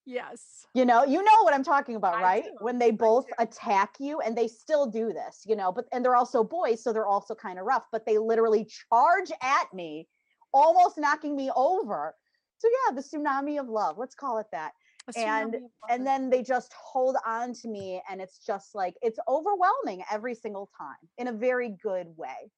Yes. 0.07 0.67
you 0.75 0.85
know 0.85 1.03
you 1.05 1.23
know 1.23 1.43
what 1.45 1.55
i'm 1.55 1.65
talking 1.65 1.97
about 1.97 2.17
I 2.17 2.23
right? 2.23 2.45
do, 2.45 2.51
when 2.61 2.79
they 2.79 2.91
both 2.91 3.25
attack 3.39 3.95
you 3.99 4.21
and 4.21 4.37
they 4.37 4.49
still 4.49 4.87
do 4.87 5.15
this 5.15 5.43
you 5.47 5.57
know 5.57 5.73
but 5.73 5.87
and 5.93 6.05
they're 6.05 6.15
also 6.15 6.45
boys 6.45 6.83
so 6.83 6.93
they're 6.93 7.07
also 7.07 7.35
kind 7.35 7.59
of 7.59 7.65
rough 7.65 7.85
but 7.91 8.05
they 8.05 8.19
literally 8.19 8.67
charge 8.91 9.33
at 9.41 9.73
me 9.73 10.07
almost 10.53 10.99
knocking 10.99 11.35
me 11.35 11.51
over. 11.57 12.15
So 12.59 12.69
yeah 12.69 12.95
the 12.95 13.01
tsunami 13.03 13.59
of 13.59 13.69
love 13.69 13.97
let's 13.97 14.15
call 14.15 14.39
it 14.39 14.47
that. 14.53 14.73
And- 15.17 15.55
tsunami 15.55 15.57
of 15.57 15.63
love. 15.63 15.71
and 15.89 16.07
then 16.07 16.29
they 16.29 16.43
just 16.43 16.75
hold 16.75 17.17
on 17.27 17.55
to 17.55 17.69
me 17.69 18.03
and 18.11 18.21
it's 18.21 18.39
just 18.45 18.75
like 18.75 18.95
it's 19.01 19.19
overwhelming 19.27 20.03
every 20.11 20.35
single 20.35 20.69
time 20.79 21.09
in 21.17 21.29
a 21.29 21.33
very 21.33 21.77
good 21.83 22.09
way 22.17 22.51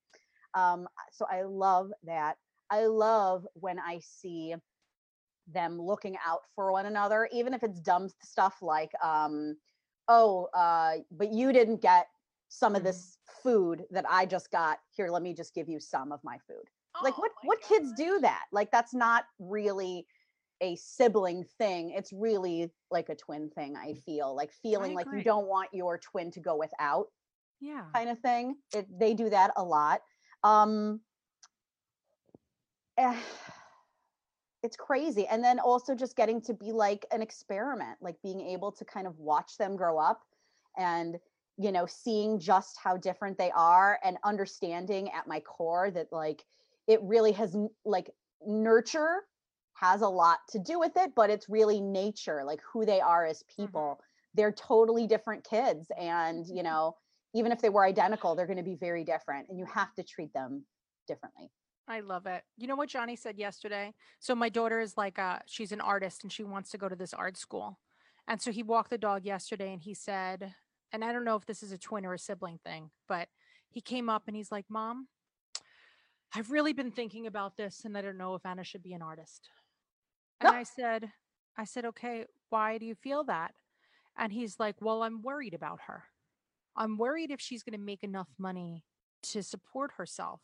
um 0.57 0.89
so 1.13 1.27
i 1.31 1.43
love 1.45 1.93
that. 2.05 2.39
I 2.71 2.87
love 2.87 3.47
when 3.55 3.79
i 3.81 4.01
see 4.01 4.57
them 5.47 5.81
looking 5.81 6.17
out 6.27 6.41
for 6.55 6.73
one 6.73 6.87
another 6.87 7.29
even 7.33 7.55
if 7.55 7.63
it's 7.63 7.81
dumb 7.81 8.09
stuff 8.23 8.63
like 8.63 8.93
um 9.03 9.57
oh 10.09 10.47
uh 10.55 10.99
but 11.13 11.33
you 11.33 11.53
didn't 11.53 11.81
get 11.83 12.09
some 12.49 12.75
of 12.77 12.83
Mhm. 12.83 12.85
this 12.85 13.19
food 13.43 13.87
that 13.91 14.05
i 14.09 14.25
just 14.27 14.51
got. 14.53 14.79
Here 14.97 15.09
let 15.11 15.23
me 15.23 15.35
just 15.35 15.55
give 15.55 15.69
you 15.69 15.81
some 15.81 16.13
of 16.13 16.21
my 16.25 16.39
food. 16.39 16.71
Like 17.01 17.17
Oh 17.17 17.19
what 17.19 17.33
my 17.37 17.43
what 17.43 17.61
kids 17.63 17.93
do 17.93 18.21
that? 18.21 18.47
Like 18.53 18.71
that's 18.73 18.95
not 18.95 19.27
really 19.39 20.07
a 20.61 20.77
sibling 20.77 21.45
thing. 21.45 21.91
It's 21.91 22.13
really 22.13 22.73
like 22.91 23.09
a 23.09 23.17
twin 23.17 23.51
thing 23.51 23.77
i 23.77 23.95
feel 23.95 24.35
like 24.35 24.53
feeling 24.53 24.95
like 24.95 25.09
you 25.13 25.23
don't 25.23 25.49
want 25.49 25.69
your 25.73 25.99
twin 25.99 26.31
to 26.33 26.41
go 26.41 26.57
without 26.57 27.09
Yeah. 27.61 27.97
kind 27.97 28.11
of 28.11 28.21
thing. 28.21 28.59
It, 28.75 28.87
they 28.99 29.15
do 29.15 29.31
that 29.31 29.53
a 29.57 29.65
lot 29.65 30.03
um 30.47 31.01
eh, 32.99 33.17
it's 34.63 34.77
crazy 34.77 35.27
and 35.27 35.43
then 35.43 35.59
also 35.59 35.95
just 35.95 36.17
getting 36.17 36.41
to 36.41 36.55
be 36.55 36.73
like 36.73 37.05
an 37.13 37.21
experiment 37.21 37.97
like 38.01 38.17
being 38.23 38.41
able 38.41 38.71
to 38.73 38.85
kind 38.85 39.07
of 39.07 39.19
watch 39.19 39.57
them 39.59 39.77
grow 39.77 39.99
up 39.99 40.23
and 40.77 41.17
you 41.57 41.73
know 41.73 41.87
seeing 41.87 42.39
just 42.39 42.79
how 42.83 42.97
different 42.97 43.39
they 43.39 43.51
are 43.53 43.99
and 44.05 44.19
understanding 44.25 45.11
at 45.11 45.27
my 45.27 45.41
core 45.41 45.91
that 45.91 46.07
like 46.13 46.45
it 46.87 47.01
really 47.03 47.33
has 47.33 47.57
like 47.85 48.11
nurture 48.47 49.23
has 49.75 50.01
a 50.01 50.09
lot 50.09 50.39
to 50.49 50.59
do 50.59 50.79
with 50.79 50.93
it 50.97 51.13
but 51.15 51.31
it's 51.31 51.49
really 51.49 51.81
nature 51.81 52.43
like 52.45 52.61
who 52.73 52.85
they 52.85 53.01
are 53.01 53.27
as 53.27 53.43
people. 53.55 53.99
They're 54.35 54.53
totally 54.53 55.07
different 55.07 55.45
kids 55.45 55.91
and 55.99 56.47
you 56.47 56.63
know 56.63 56.97
even 57.37 57.53
if 57.53 57.61
they 57.61 57.69
were 57.69 57.85
identical 57.85 58.35
they're 58.35 58.47
going 58.47 58.57
to 58.57 58.63
be 58.63 58.77
very 58.77 59.05
different 59.05 59.49
and 59.49 59.59
you 59.59 59.67
have 59.67 59.95
to 59.95 60.03
treat 60.03 60.33
them 60.33 60.65
differently 61.07 61.51
I 61.89 62.01
love 62.01 62.27
it. 62.27 62.43
You 62.57 62.67
know 62.67 62.75
what 62.75 62.89
Johnny 62.89 63.15
said 63.15 63.39
yesterday? 63.39 63.95
So 64.19 64.35
my 64.35 64.49
daughter 64.49 64.81
is 64.81 64.97
like 64.97 65.19
uh 65.19 65.39
she's 65.47 65.73
an 65.73 65.81
artist 65.81 66.25
and 66.25 66.33
she 66.33 66.43
wants 66.43 66.71
to 66.71 66.79
go 66.79 66.89
to 66.89 66.97
this 66.97 67.15
art 67.15 67.37
school. 67.37 67.79
And 68.27 68.43
so 68.43 68.51
he 68.51 68.63
walked 68.63 68.91
the 68.91 68.99
dog 68.99 69.25
yesterday 69.25 69.73
and 69.73 69.81
he 69.81 69.95
said, 69.95 70.53
and 70.93 71.05
I 71.05 71.13
don't 71.13 71.25
know 71.25 71.37
if 71.37 71.47
this 71.47 71.63
is 71.63 71.73
a 71.73 71.79
twin 71.79 72.05
or 72.05 72.15
a 72.15 72.19
sibling 72.19 72.59
thing, 72.65 72.91
but 73.09 73.29
he 73.69 73.81
came 73.81 74.09
up 74.09 74.25
and 74.27 74.37
he's 74.37 74.51
like, 74.51 74.67
"Mom, 74.69 75.09
I've 76.35 76.51
really 76.51 76.73
been 76.73 76.91
thinking 76.91 77.27
about 77.27 77.57
this 77.57 77.85
and 77.85 77.97
I 77.97 78.03
don't 78.03 78.19
know 78.19 78.35
if 78.35 78.47
Anna 78.47 78.65
should 78.65 78.83
be 78.83 78.95
an 78.95 79.03
artist." 79.03 79.49
And. 80.41 80.51
I 80.55 80.63
said, 80.63 81.13
I 81.57 81.65
said, 81.65 81.85
"Okay, 81.87 82.27
why 82.51 82.79
do 82.79 82.87
you 82.87 82.95
feel 82.95 83.25
that?" 83.25 83.55
And 84.17 84.33
he's 84.33 84.59
like, 84.59 84.77
"Well, 84.81 85.03
I'm 85.03 85.23
worried 85.23 85.55
about 85.55 85.81
her. 85.87 86.05
I'm 86.77 86.99
worried 86.99 87.31
if 87.31 87.41
she's 87.41 87.63
going 87.63 87.79
to 87.79 87.85
make 87.85 88.05
enough 88.05 88.29
money 88.39 88.85
to 89.25 89.43
support 89.43 89.93
herself." 89.97 90.41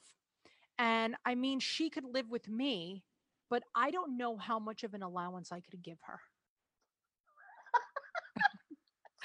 And 0.79 1.15
I 1.25 1.35
mean, 1.35 1.61
she 1.61 1.91
could 1.91 2.05
live 2.05 2.31
with 2.31 2.49
me, 2.49 3.05
but 3.51 3.63
I 3.75 3.91
don't 3.91 4.17
know 4.17 4.37
how 4.37 4.59
much 4.59 4.83
of 4.83 4.95
an 4.95 5.03
allowance 5.03 5.53
I 5.53 5.61
could 5.61 5.83
give 5.83 5.99
her. 6.07 6.21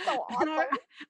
So 0.05 0.25
And 0.41 0.49
I. 0.49 0.65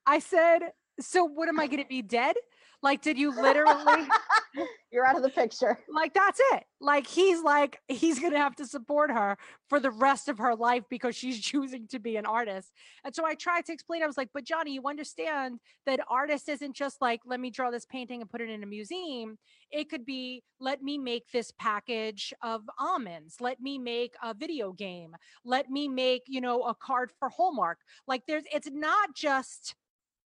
I 0.06 0.20
said, 0.20 0.60
So 1.00 1.26
what 1.26 1.50
am 1.50 1.60
I 1.60 1.68
going 1.68 1.84
to 1.84 1.90
be 1.90 2.02
dead? 2.02 2.36
Like, 2.84 3.02
did 3.02 3.18
you 3.18 3.32
literally? 3.36 4.08
You're 4.92 5.06
out 5.06 5.18
of 5.18 5.24
the 5.24 5.30
picture. 5.30 5.78
like 5.94 6.14
that's 6.14 6.40
it. 6.54 6.64
Like 6.80 7.06
he's 7.06 7.42
like 7.42 7.80
he's 7.88 8.20
gonna 8.20 8.38
have 8.40 8.56
to 8.56 8.66
support 8.66 9.12
her 9.12 9.38
for 9.68 9.80
the 9.80 9.92
rest 9.92 10.30
of 10.30 10.38
her 10.38 10.56
life 10.56 10.84
because 10.90 11.16
she's 11.16 11.40
choosing 11.42 11.88
to 11.90 12.00
be 12.00 12.16
an 12.16 12.26
artist. 12.26 12.72
And 13.04 13.14
so 13.14 13.26
i 13.26 13.36
tried 13.36 13.66
to 13.66 13.74
explain 13.74 14.04
i 14.04 14.08
was 14.08 14.18
like 14.18 14.30
but 14.34 14.46
johnny 14.46 14.74
you 14.74 14.82
understand 14.86 15.60
that 15.86 16.00
artist 16.10 16.50
isn't 16.50 16.76
just 16.76 17.02
like 17.02 17.22
let 17.26 17.40
me 17.40 17.50
draw 17.50 17.70
this 17.70 17.86
painting 17.86 18.22
and 18.22 18.30
put 18.30 18.42
it 18.42 18.50
in 18.50 18.64
a 18.64 18.68
museum. 18.68 19.38
It 19.72 19.90
could 19.90 20.06
be 20.06 20.44
let 20.60 20.82
me 20.82 20.98
make 20.98 21.30
this 21.32 21.52
package 21.60 22.34
of 22.42 22.62
almonds. 22.80 23.36
Let 23.42 23.60
me 23.60 23.78
make 23.78 24.16
a 24.24 24.34
video 24.34 24.72
game. 24.72 25.16
Let 25.44 25.70
me 25.70 25.88
make 25.88 26.24
you 26.28 26.42
know 26.42 26.64
a 26.64 26.74
card 26.74 27.12
for 27.20 27.30
hallmark. 27.30 27.80
Like 28.08 28.24
there's 28.28 28.44
it's 28.54 28.70
not 28.72 29.16
just 29.16 29.76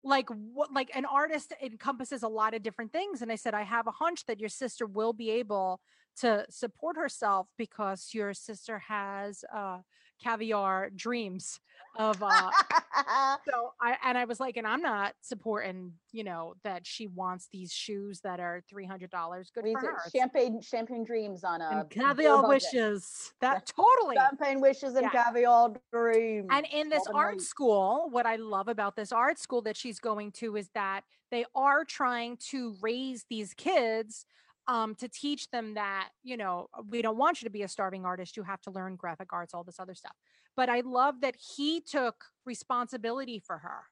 like 0.03 0.29
what 0.31 0.73
like 0.73 0.91
an 0.95 1.05
artist 1.05 1.53
encompasses 1.63 2.23
a 2.23 2.29
lot 2.29 2.55
of 2.55 2.63
different 2.63 2.93
things 2.93 3.21
and 3.23 3.31
i 3.31 3.35
said 3.35 3.55
i 3.55 3.63
have 3.63 3.87
a 3.87 3.91
hunch 3.91 4.25
that 4.27 4.41
your 4.41 4.49
sister 4.49 4.87
will 4.87 5.13
be 5.13 5.31
able 5.31 5.81
to 6.17 6.45
support 6.49 6.97
herself 6.97 7.49
because 7.59 8.11
your 8.13 8.33
sister 8.33 8.79
has 8.79 9.45
uh 9.55 9.79
caviar 10.23 10.91
dreams 10.91 11.61
of 11.97 12.23
uh 12.23 12.53
so 13.49 13.73
i 13.81 13.97
and 14.05 14.19
i 14.19 14.25
was 14.25 14.39
like 14.41 14.57
and 14.57 14.67
i'm 14.67 14.83
not 14.83 15.15
supporting 15.21 15.95
you 16.13 16.23
know 16.25 16.55
that 16.63 16.87
she 16.87 17.07
wants 17.07 17.49
these 17.53 17.73
shoes 17.73 18.21
that 18.23 18.39
are 18.41 18.63
$300 18.71 19.51
good 19.53 19.65
for 19.73 19.81
her 19.81 20.11
champagne 20.15 20.61
champagne 20.61 21.05
dreams 21.05 21.43
on 21.45 21.61
a 21.61 21.71
and 21.71 21.91
caviar 21.91 22.43
wishes 22.49 23.35
that 23.41 23.67
totally 23.67 24.17
Champagne 24.17 24.61
wishes 24.61 24.95
and 24.95 25.05
Yeah. 25.05 25.11
caviar 25.11 25.73
dreams. 25.93 26.51
And 26.53 26.67
in 26.73 26.89
this 26.89 27.07
Golden 27.07 27.17
art 27.17 27.39
Night. 27.39 27.47
school, 27.47 28.09
what 28.11 28.27
I 28.27 28.37
love 28.37 28.69
about 28.69 28.97
this 28.97 29.13
art 29.13 29.39
school 29.39 29.63
that 29.63 29.77
she's 29.77 30.01
going 30.01 30.33
to 30.33 30.57
is 30.57 30.71
that 30.75 31.05
they 31.31 31.45
are 31.55 31.85
trying 31.85 32.37
to 32.51 32.77
raise 32.81 33.25
these 33.31 33.55
kids 33.55 34.27
um, 34.71 34.95
to 34.97 35.09
teach 35.09 35.51
them 35.51 35.75
that, 35.75 36.11
you 36.23 36.37
know, 36.37 36.69
we 36.89 37.03
don't 37.03 37.17
want 37.17 37.43
you 37.43 37.47
to 37.47 37.51
be 37.51 37.63
a 37.63 37.69
starving 37.69 38.05
artist. 38.05 38.37
You 38.37 38.45
have 38.45 38.61
to 38.63 38.71
learn 38.71 38.95
graphic 38.95 39.33
arts, 39.33 39.53
all 39.53 39.65
this 39.65 39.81
other 39.81 39.95
stuff. 39.95 40.15
But 40.57 40.69
I 40.69 40.81
love 40.81 41.23
that 41.23 41.35
he 41.57 41.81
took 41.81 42.27
responsibility 42.47 43.43
for 43.45 43.59
her. 43.59 43.83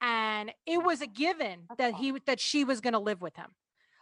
And 0.00 0.52
it 0.66 0.82
was 0.82 1.02
a 1.02 1.06
given 1.06 1.64
that 1.76 1.94
he 1.94 2.12
that 2.26 2.40
she 2.40 2.64
was 2.64 2.80
going 2.80 2.94
to 2.94 2.98
live 2.98 3.20
with 3.20 3.36
him. 3.36 3.48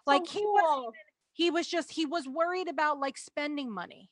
So 0.07 0.13
Like 0.13 0.27
he 0.29 0.41
was 0.41 0.93
he 1.33 1.51
was 1.51 1.67
just 1.67 1.93
he 1.93 2.07
was 2.07 2.29
worried 2.29 2.69
about 2.69 2.99
like 3.01 3.19
spending 3.19 3.73
money 3.73 4.11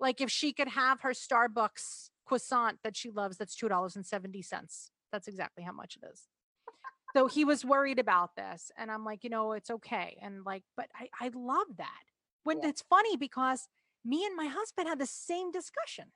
like 0.00 0.20
if 0.20 0.30
she 0.30 0.52
could 0.52 0.68
have 0.68 1.00
her 1.00 1.12
starbucks 1.12 2.10
croissant 2.24 2.78
that 2.82 2.96
she 2.96 3.10
loves 3.10 3.36
that's 3.36 3.54
two 3.54 3.68
dollars 3.68 3.96
and 3.96 4.06
70 4.06 4.42
cents 4.42 4.90
that's 5.12 5.28
exactly 5.28 5.62
how 5.62 5.72
much 5.72 5.96
it 6.02 6.06
is 6.12 6.22
so 7.14 7.26
he 7.28 7.44
was 7.44 7.64
worried 7.64 7.98
about 7.98 8.36
this 8.36 8.70
and 8.78 8.90
i'm 8.90 9.04
like 9.04 9.24
you 9.24 9.30
know 9.30 9.52
it's 9.52 9.70
okay 9.70 10.18
and 10.22 10.44
like 10.44 10.64
but 10.76 10.88
i 10.96 11.08
i 11.20 11.30
love 11.34 11.68
that 11.78 12.04
when 12.44 12.60
Yeah. 12.62 12.70
it's 12.70 12.82
funny 12.90 13.16
because 13.16 13.68
me 14.04 14.24
and 14.26 14.36
my 14.36 14.46
husband 14.46 14.88
had 14.88 14.98
the 14.98 15.06
same 15.06 15.50
discussion 15.52 16.12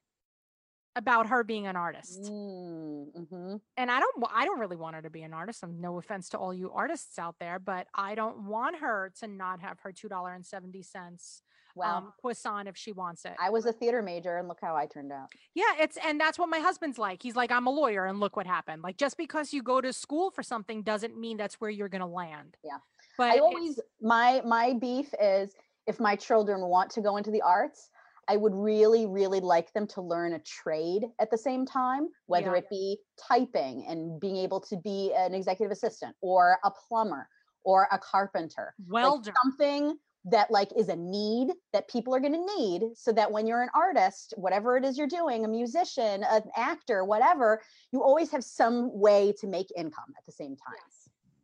about 0.98 1.28
her 1.28 1.44
being 1.44 1.66
an 1.68 1.76
artist 1.76 2.24
Mm, 2.24 3.06
mhm. 3.16 3.60
and 3.76 3.90
I 3.90 4.00
don't 4.00 4.24
I 4.34 4.44
don't 4.44 4.58
really 4.58 4.76
want 4.76 4.96
her 4.96 5.02
to 5.02 5.10
be 5.10 5.22
an 5.22 5.32
artist. 5.32 5.62
And 5.62 5.80
no 5.80 5.96
offense 5.98 6.28
to 6.30 6.38
all 6.38 6.52
you 6.52 6.70
artists 6.72 7.18
out 7.18 7.36
there, 7.38 7.58
but 7.58 7.86
I 7.94 8.14
don't 8.16 8.38
want 8.46 8.76
her 8.80 9.12
to 9.20 9.26
not 9.28 9.60
have 9.60 9.78
her 9.84 9.92
two 9.92 10.08
dollar 10.08 10.34
and 10.34 10.44
seventy 10.44 10.82
cents 10.82 11.42
Well, 11.76 11.96
um 11.98 12.12
croissant 12.20 12.66
if 12.68 12.76
she 12.76 12.90
wants 12.92 13.24
it. 13.24 13.34
I 13.40 13.50
was 13.50 13.64
a 13.66 13.72
theater 13.72 14.02
major, 14.02 14.36
and 14.38 14.48
look 14.48 14.58
how 14.60 14.74
I 14.74 14.86
turned 14.86 15.12
out. 15.12 15.28
yeah, 15.54 15.72
it's 15.78 15.96
and 16.04 16.20
that's 16.20 16.38
what 16.38 16.48
my 16.48 16.58
husband's 16.58 16.98
like. 16.98 17.22
He's 17.22 17.36
like, 17.36 17.52
I'm 17.52 17.66
a 17.68 17.70
lawyer, 17.82 18.04
and 18.06 18.18
look 18.18 18.34
what 18.36 18.46
happened. 18.46 18.82
Like 18.82 18.96
just 18.96 19.16
because 19.16 19.52
you 19.52 19.62
go 19.62 19.80
to 19.80 19.92
school 19.92 20.30
for 20.32 20.42
something 20.42 20.82
doesn't 20.82 21.16
mean 21.16 21.36
that's 21.36 21.60
where 21.60 21.70
you're 21.70 21.88
gonna 21.88 22.08
land. 22.22 22.56
Yeah. 22.64 22.78
But 23.16 23.30
I 23.30 23.38
always 23.38 23.78
my 24.00 24.42
my 24.44 24.74
beef 24.74 25.14
is 25.22 25.54
if 25.86 26.00
my 26.00 26.16
children 26.16 26.60
want 26.62 26.90
to 26.96 27.00
go 27.00 27.16
into 27.16 27.30
the 27.30 27.42
arts, 27.42 27.90
I 28.28 28.36
would 28.36 28.54
really 28.54 29.06
really 29.06 29.40
like 29.40 29.72
them 29.72 29.86
to 29.88 30.02
learn 30.02 30.34
a 30.34 30.38
trade 30.40 31.04
at 31.20 31.30
the 31.30 31.38
same 31.38 31.64
time, 31.66 32.08
whether 32.26 32.52
Yeah. 32.52 32.58
it 32.58 32.70
be 32.70 32.98
typing 33.18 33.86
and 33.86 34.20
being 34.20 34.36
able 34.36 34.60
to 34.60 34.76
be 34.76 35.12
an 35.14 35.34
executive 35.34 35.72
assistant 35.72 36.14
or 36.20 36.58
a 36.64 36.70
plumber 36.70 37.28
or 37.64 37.88
a 37.90 37.98
carpenter. 37.98 38.74
Like, 38.86 39.04
welder. 39.04 39.32
something 39.42 39.98
that 40.24 40.50
like 40.50 40.70
is 40.76 40.88
a 40.88 40.96
need 40.96 41.52
that 41.72 41.88
people 41.88 42.14
are 42.14 42.20
going 42.20 42.32
to 42.32 42.56
need 42.58 42.90
so 42.94 43.12
that 43.12 43.30
when 43.30 43.46
you're 43.46 43.62
an 43.62 43.68
artist 43.74 44.34
whatever 44.36 44.76
it 44.76 44.84
is 44.84 44.98
you're 44.98 45.06
doing 45.06 45.44
a 45.44 45.48
musician 45.48 46.24
an 46.24 46.42
actor 46.56 47.04
whatever 47.04 47.62
you 47.92 48.02
always 48.02 48.30
have 48.30 48.42
some 48.42 48.90
way 48.98 49.32
to 49.40 49.46
make 49.46 49.68
income 49.76 50.12
at 50.18 50.26
the 50.26 50.32
same 50.32 50.56
time 50.56 50.74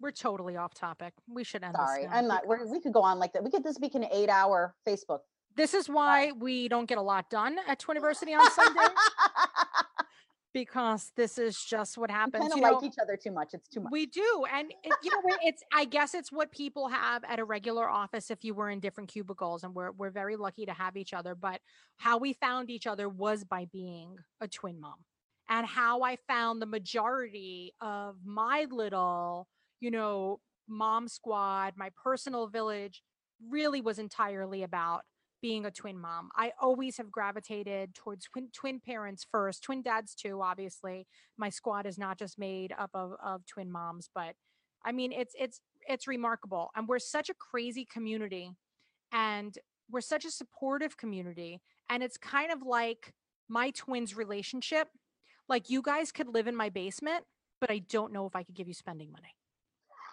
We're 0.00 0.10
totally 0.10 0.56
off 0.56 0.74
topic. 0.74 1.14
We 1.28 1.44
should 1.44 1.62
end 1.62 1.76
sorry 1.76 2.06
i'm 2.10 2.26
not 2.26 2.46
we're, 2.46 2.66
we 2.66 2.80
could 2.80 2.92
go 2.92 3.00
on 3.00 3.18
like 3.18 3.32
that 3.32 3.44
we 3.44 3.50
could 3.50 3.62
this 3.62 3.78
be 3.78 3.90
an 3.94 4.06
eight 4.12 4.28
hour 4.28 4.74
facebook 4.86 5.20
This 5.56 5.74
is 5.74 5.88
why 5.88 6.32
we 6.32 6.68
don't 6.68 6.86
get 6.86 6.98
a 6.98 7.02
lot 7.02 7.30
done 7.30 7.58
at 7.68 7.80
Twiniversity 7.80 8.36
on 8.38 8.50
Sunday 8.50 8.94
because 10.54 11.10
this 11.16 11.36
is 11.36 11.62
just 11.62 11.98
what 11.98 12.10
happens. 12.10 12.48
kind 12.48 12.52
of 12.52 12.60
like 12.60 12.82
know? 12.82 12.86
each 12.86 12.94
other 13.02 13.16
too 13.16 13.32
much 13.32 13.50
it's 13.52 13.68
too 13.68 13.80
much 13.80 13.90
We 13.90 14.06
do, 14.06 14.44
and 14.50 14.70
it, 14.84 14.92
you 15.02 15.10
know, 15.10 15.36
it's 15.42 15.62
I 15.74 15.84
guess 15.84 16.14
it's 16.14 16.32
what 16.32 16.50
people 16.52 16.88
have 16.88 17.22
at 17.24 17.40
a 17.40 17.44
regular 17.44 17.88
office 17.88 18.30
if 18.30 18.44
you 18.44 18.54
were 18.54 18.70
in 18.70 18.80
different 18.80 19.10
cubicles, 19.10 19.64
and 19.64 19.74
we're 19.74 19.90
we're 19.90 20.10
very 20.10 20.36
lucky 20.36 20.64
to 20.64 20.72
have 20.72 20.96
each 20.96 21.12
other. 21.12 21.34
But 21.34 21.60
how 21.96 22.18
we 22.18 22.32
found 22.32 22.70
each 22.70 22.86
other 22.86 23.08
was 23.08 23.44
by 23.44 23.66
being 23.70 24.16
a 24.40 24.48
twin 24.48 24.80
mom, 24.80 25.04
and 25.50 25.66
how 25.66 26.02
I 26.02 26.16
found 26.28 26.62
the 26.62 26.66
majority 26.66 27.74
of 27.80 28.16
my 28.24 28.66
little, 28.70 29.48
you 29.80 29.90
know, 29.90 30.40
mom 30.68 31.08
squad, 31.08 31.74
my 31.76 31.90
personal 32.02 32.46
village, 32.46 33.02
really 33.50 33.80
was 33.80 33.98
entirely 33.98 34.62
about 34.62 35.02
being 35.44 35.66
a 35.66 35.70
twin 35.70 36.00
mom. 36.00 36.30
I 36.34 36.52
always 36.58 36.96
have 36.96 37.12
gravitated 37.12 37.94
towards 37.94 38.24
twin 38.24 38.48
twin 38.54 38.80
parents 38.80 39.26
first, 39.30 39.62
twin 39.62 39.82
dads 39.82 40.14
too, 40.14 40.40
obviously. 40.40 41.06
My 41.36 41.50
squad 41.50 41.84
is 41.84 41.98
not 41.98 42.18
just 42.18 42.38
made 42.38 42.72
up 42.78 42.88
of, 42.94 43.12
of 43.22 43.44
twin 43.44 43.70
moms 43.70 44.08
but 44.14 44.36
i 44.86 44.90
mean 44.90 45.12
it's 45.12 45.34
it's 45.38 45.60
it's 45.86 46.08
remarkable. 46.08 46.70
And 46.74 46.88
we're 46.88 46.98
such 46.98 47.28
a 47.28 47.34
crazy 47.34 47.84
community 47.84 48.52
and 49.12 49.58
we're 49.90 50.00
such 50.00 50.24
a 50.24 50.30
supportive 50.30 50.96
community 50.96 51.60
and 51.90 52.02
it's 52.02 52.16
kind 52.16 52.50
of 52.50 52.62
like 52.62 53.12
my 53.46 53.68
twins 53.68 54.16
relationship. 54.16 54.88
Like 55.46 55.68
you 55.68 55.82
guys 55.82 56.10
could 56.10 56.28
live 56.28 56.46
in 56.46 56.56
my 56.56 56.70
basement 56.70 57.24
but 57.60 57.70
i 57.70 57.80
don't 57.90 58.14
know 58.14 58.24
if 58.24 58.34
i 58.34 58.42
could 58.42 58.54
give 58.54 58.66
you 58.66 58.72
spending 58.72 59.12
money. 59.12 59.34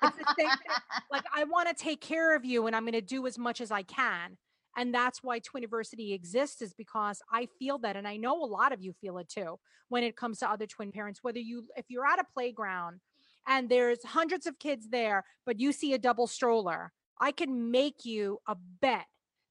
It's 0.03 0.17
the 0.17 0.35
same 0.37 0.49
thing. 0.49 0.75
like 1.09 1.23
i 1.33 1.45
want 1.45 1.69
to 1.69 1.73
take 1.73 2.01
care 2.01 2.35
of 2.35 2.43
you 2.43 2.67
and 2.67 2.75
i'm 2.75 2.83
going 2.83 3.01
to 3.05 3.11
do 3.15 3.25
as 3.27 3.37
much 3.37 3.61
as 3.61 3.71
i 3.71 3.81
can 3.83 4.37
and 4.77 4.93
that's 4.93 5.23
why 5.23 5.39
twiniversity 5.39 6.13
exists 6.13 6.61
is 6.61 6.73
because 6.73 7.21
i 7.31 7.47
feel 7.59 7.77
that 7.77 7.95
and 7.95 8.07
i 8.07 8.17
know 8.17 8.43
a 8.43 8.45
lot 8.45 8.71
of 8.71 8.81
you 8.81 8.93
feel 8.93 9.17
it 9.17 9.29
too 9.29 9.59
when 9.89 10.03
it 10.03 10.15
comes 10.15 10.39
to 10.39 10.49
other 10.49 10.67
twin 10.67 10.91
parents 10.91 11.19
whether 11.21 11.39
you 11.39 11.65
if 11.75 11.85
you're 11.89 12.05
at 12.05 12.19
a 12.19 12.25
playground 12.33 12.99
and 13.47 13.69
there's 13.69 14.03
hundreds 14.03 14.45
of 14.45 14.59
kids 14.59 14.89
there 14.89 15.23
but 15.45 15.59
you 15.59 15.71
see 15.71 15.93
a 15.93 15.97
double 15.97 16.27
stroller 16.27 16.91
i 17.19 17.31
can 17.31 17.71
make 17.71 18.05
you 18.05 18.39
a 18.47 18.55
bet 18.81 19.05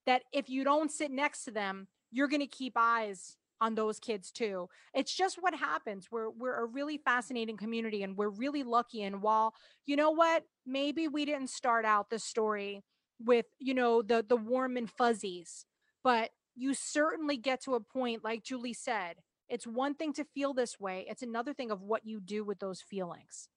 that 0.07 0.23
if 0.33 0.49
you 0.49 0.65
don't 0.65 0.91
sit 0.91 1.11
next 1.11 1.45
to 1.45 1.51
them 1.51 1.87
you're 2.11 2.29
going 2.29 2.41
to 2.41 2.47
keep 2.47 2.73
eyes 2.77 3.37
on 3.61 3.75
those 3.75 3.99
kids 3.99 4.31
too. 4.31 4.69
It's 4.95 5.15
just 5.15 5.37
what 5.41 5.55
happens. 5.55 6.09
We're 6.11 6.31
we're 6.31 6.63
a 6.63 6.65
really 6.65 6.99
fascinating 6.99 7.57
community 7.57 8.03
and 8.03 8.17
we're 8.17 8.31
really 8.31 8.63
lucky 8.63 9.03
and 9.03 9.23
while 9.23 9.55
you 9.87 9.97
know 9.97 10.11
what 10.11 10.45
maybe 10.67 11.09
we 11.09 11.25
didn't 11.25 11.51
start 11.51 11.85
out 11.85 12.11
the 12.11 12.19
story 12.19 12.83
with 13.25 13.47
you 13.59 13.75
know 13.75 14.03
the 14.03 14.25
the 14.27 14.37
warm 14.37 14.77
and 14.77 14.91
fuzzies 14.91 15.67
but 16.03 16.31
you 16.57 16.75
certainly 16.75 17.37
get 17.37 17.63
to 17.63 17.75
a 17.75 17.81
point 17.81 18.25
like 18.25 18.43
julie 18.43 18.73
said 18.73 19.17
it's 19.49 19.67
one 19.67 19.95
thing 19.95 20.13
to 20.13 20.25
feel 20.25 20.55
this 20.55 20.79
way 20.81 21.05
it's 21.09 21.23
another 21.23 21.53
thing 21.53 21.71
of 21.71 21.83
what 21.83 22.07
you 22.07 22.21
do 22.21 22.45
with 22.45 22.61
those 22.61 22.81
feelings. 22.81 23.49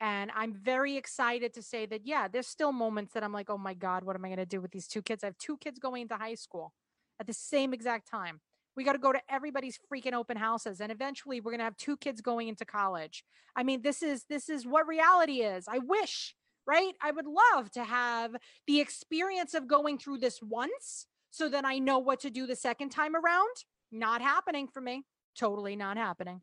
And 0.00 0.30
i'm 0.34 0.52
very 0.52 0.96
excited 0.96 1.54
to 1.54 1.62
say 1.62 1.86
that 1.86 2.02
yeah 2.04 2.28
there's 2.28 2.46
still 2.46 2.72
moments 2.72 3.12
that 3.14 3.24
i'm 3.24 3.32
like 3.32 3.50
oh 3.50 3.58
my 3.58 3.74
god 3.74 4.04
what 4.04 4.14
am 4.16 4.24
i 4.24 4.28
going 4.28 4.38
to 4.38 4.46
do 4.46 4.60
with 4.60 4.72
these 4.72 4.86
two 4.86 5.02
kids? 5.02 5.24
I 5.24 5.28
have 5.28 5.38
two 5.38 5.56
kids 5.56 5.78
going 5.78 6.02
into 6.02 6.16
high 6.16 6.34
school 6.34 6.72
at 7.20 7.26
the 7.26 7.32
same 7.32 7.72
exact 7.72 8.10
time. 8.10 8.40
We 8.74 8.84
got 8.84 8.94
to 8.94 8.98
go 8.98 9.12
to 9.12 9.20
everybody's 9.28 9.78
freaking 9.92 10.12
open 10.12 10.36
houses 10.36 10.80
and 10.80 10.90
eventually 10.90 11.40
we're 11.40 11.52
going 11.52 11.60
to 11.60 11.64
have 11.64 11.76
two 11.76 11.96
kids 11.96 12.20
going 12.20 12.48
into 12.48 12.64
college. 12.64 13.24
I 13.54 13.62
mean 13.62 13.82
this 13.82 14.02
is 14.02 14.24
this 14.28 14.48
is 14.48 14.66
what 14.66 14.86
reality 14.86 15.40
is. 15.40 15.66
I 15.68 15.78
wish 15.78 16.34
right? 16.66 16.92
I 17.02 17.10
would 17.10 17.26
love 17.26 17.70
to 17.72 17.84
have 17.84 18.36
the 18.66 18.80
experience 18.80 19.54
of 19.54 19.66
going 19.66 19.98
through 19.98 20.18
this 20.18 20.40
once 20.42 21.06
so 21.30 21.48
that 21.48 21.64
i 21.64 21.78
know 21.78 21.98
what 21.98 22.20
to 22.20 22.30
do 22.30 22.46
the 22.46 22.56
second 22.56 22.90
time 22.90 23.16
around. 23.16 23.64
Not 23.90 24.22
happening 24.22 24.68
for 24.68 24.80
me. 24.80 25.04
Totally 25.36 25.76
not 25.76 25.96
happening. 25.96 26.42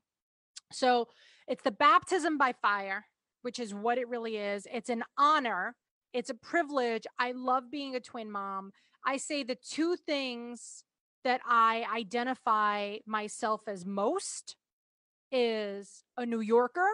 So 0.71 1.07
it's 1.47 1.63
the 1.63 1.71
baptism 1.71 2.37
by 2.37 2.53
fire 2.61 3.05
which 3.41 3.59
is 3.59 3.73
what 3.73 3.97
it 3.97 4.07
really 4.07 4.37
is. 4.37 4.67
It's 4.71 4.89
an 4.89 5.03
honor. 5.17 5.75
It's 6.13 6.29
a 6.29 6.35
privilege. 6.35 7.05
I 7.17 7.31
love 7.31 7.71
being 7.71 7.95
a 7.95 7.99
twin 7.99 8.31
mom. 8.31 8.71
I 9.05 9.17
say 9.17 9.43
the 9.43 9.55
two 9.55 9.95
things 9.95 10.83
that 11.23 11.41
I 11.45 11.85
identify 11.93 12.97
myself 13.05 13.61
as 13.67 13.85
most 13.85 14.55
is 15.31 16.03
a 16.17 16.25
New 16.25 16.39
Yorker 16.39 16.89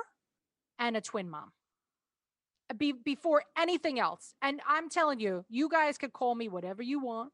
and 0.77 0.97
a 0.97 1.01
twin 1.01 1.29
mom. 1.29 1.51
Be, 2.77 2.93
before 2.93 3.43
anything 3.57 3.99
else. 3.99 4.33
And 4.41 4.59
I'm 4.67 4.89
telling 4.89 5.19
you, 5.19 5.45
you 5.49 5.69
guys 5.69 5.97
could 5.97 6.13
call 6.13 6.33
me 6.35 6.49
whatever 6.49 6.81
you 6.81 6.99
want, 6.99 7.31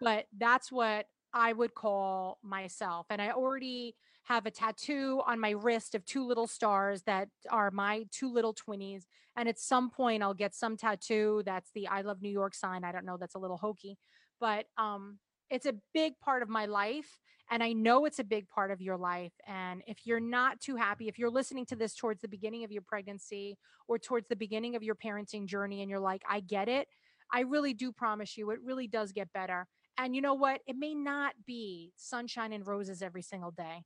but 0.00 0.26
that's 0.38 0.72
what 0.72 1.06
I 1.34 1.52
would 1.52 1.74
call 1.74 2.38
myself. 2.42 3.06
And 3.10 3.20
I 3.20 3.30
already 3.30 3.94
have 4.24 4.46
a 4.46 4.50
tattoo 4.50 5.20
on 5.26 5.40
my 5.40 5.50
wrist 5.50 5.94
of 5.94 6.04
two 6.04 6.26
little 6.26 6.46
stars 6.46 7.02
that 7.02 7.28
are 7.50 7.70
my 7.70 8.06
two 8.10 8.32
little 8.32 8.54
twinnies. 8.54 9.02
And 9.36 9.48
at 9.48 9.58
some 9.58 9.90
point, 9.90 10.22
I'll 10.22 10.34
get 10.34 10.54
some 10.54 10.76
tattoo 10.76 11.42
that's 11.44 11.70
the 11.74 11.88
I 11.88 12.02
love 12.02 12.22
New 12.22 12.30
York 12.30 12.54
sign. 12.54 12.84
I 12.84 12.92
don't 12.92 13.04
know, 13.04 13.16
that's 13.16 13.34
a 13.34 13.38
little 13.38 13.56
hokey, 13.56 13.98
but 14.40 14.66
um, 14.78 15.18
it's 15.50 15.66
a 15.66 15.74
big 15.92 16.14
part 16.20 16.42
of 16.42 16.48
my 16.48 16.66
life. 16.66 17.18
And 17.52 17.62
I 17.62 17.74
know 17.74 18.06
it's 18.06 18.18
a 18.18 18.24
big 18.24 18.48
part 18.48 18.70
of 18.70 18.80
your 18.80 18.96
life. 18.96 19.34
And 19.46 19.82
if 19.86 20.06
you're 20.06 20.20
not 20.20 20.58
too 20.58 20.74
happy, 20.74 21.06
if 21.06 21.18
you're 21.18 21.30
listening 21.30 21.66
to 21.66 21.76
this 21.76 21.94
towards 21.94 22.22
the 22.22 22.28
beginning 22.28 22.64
of 22.64 22.72
your 22.72 22.80
pregnancy 22.80 23.58
or 23.88 23.98
towards 23.98 24.26
the 24.28 24.36
beginning 24.36 24.74
of 24.74 24.82
your 24.82 24.94
parenting 24.94 25.44
journey 25.44 25.82
and 25.82 25.90
you're 25.90 26.00
like, 26.00 26.22
I 26.26 26.40
get 26.40 26.70
it, 26.70 26.88
I 27.30 27.40
really 27.40 27.74
do 27.74 27.92
promise 27.92 28.38
you, 28.38 28.50
it 28.52 28.58
really 28.64 28.86
does 28.86 29.12
get 29.12 29.30
better. 29.34 29.66
And 29.98 30.16
you 30.16 30.22
know 30.22 30.32
what? 30.32 30.62
It 30.66 30.76
may 30.78 30.94
not 30.94 31.34
be 31.46 31.92
sunshine 31.94 32.54
and 32.54 32.66
roses 32.66 33.02
every 33.02 33.20
single 33.20 33.50
day, 33.50 33.84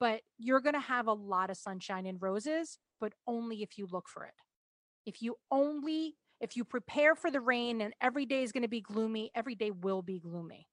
but 0.00 0.22
you're 0.36 0.60
going 0.60 0.74
to 0.74 0.80
have 0.80 1.06
a 1.06 1.12
lot 1.12 1.50
of 1.50 1.56
sunshine 1.56 2.06
and 2.06 2.20
roses, 2.20 2.80
but 3.00 3.12
only 3.28 3.62
if 3.62 3.78
you 3.78 3.86
look 3.92 4.08
for 4.08 4.24
it. 4.24 4.34
If 5.06 5.22
you 5.22 5.36
only, 5.52 6.16
if 6.40 6.56
you 6.56 6.64
prepare 6.64 7.14
for 7.14 7.30
the 7.30 7.40
rain 7.40 7.80
and 7.80 7.94
every 8.00 8.26
day 8.26 8.42
is 8.42 8.50
going 8.50 8.62
to 8.62 8.68
be 8.68 8.80
gloomy, 8.80 9.30
every 9.36 9.54
day 9.54 9.70
will 9.70 10.02
be 10.02 10.18
gloomy. 10.18 10.66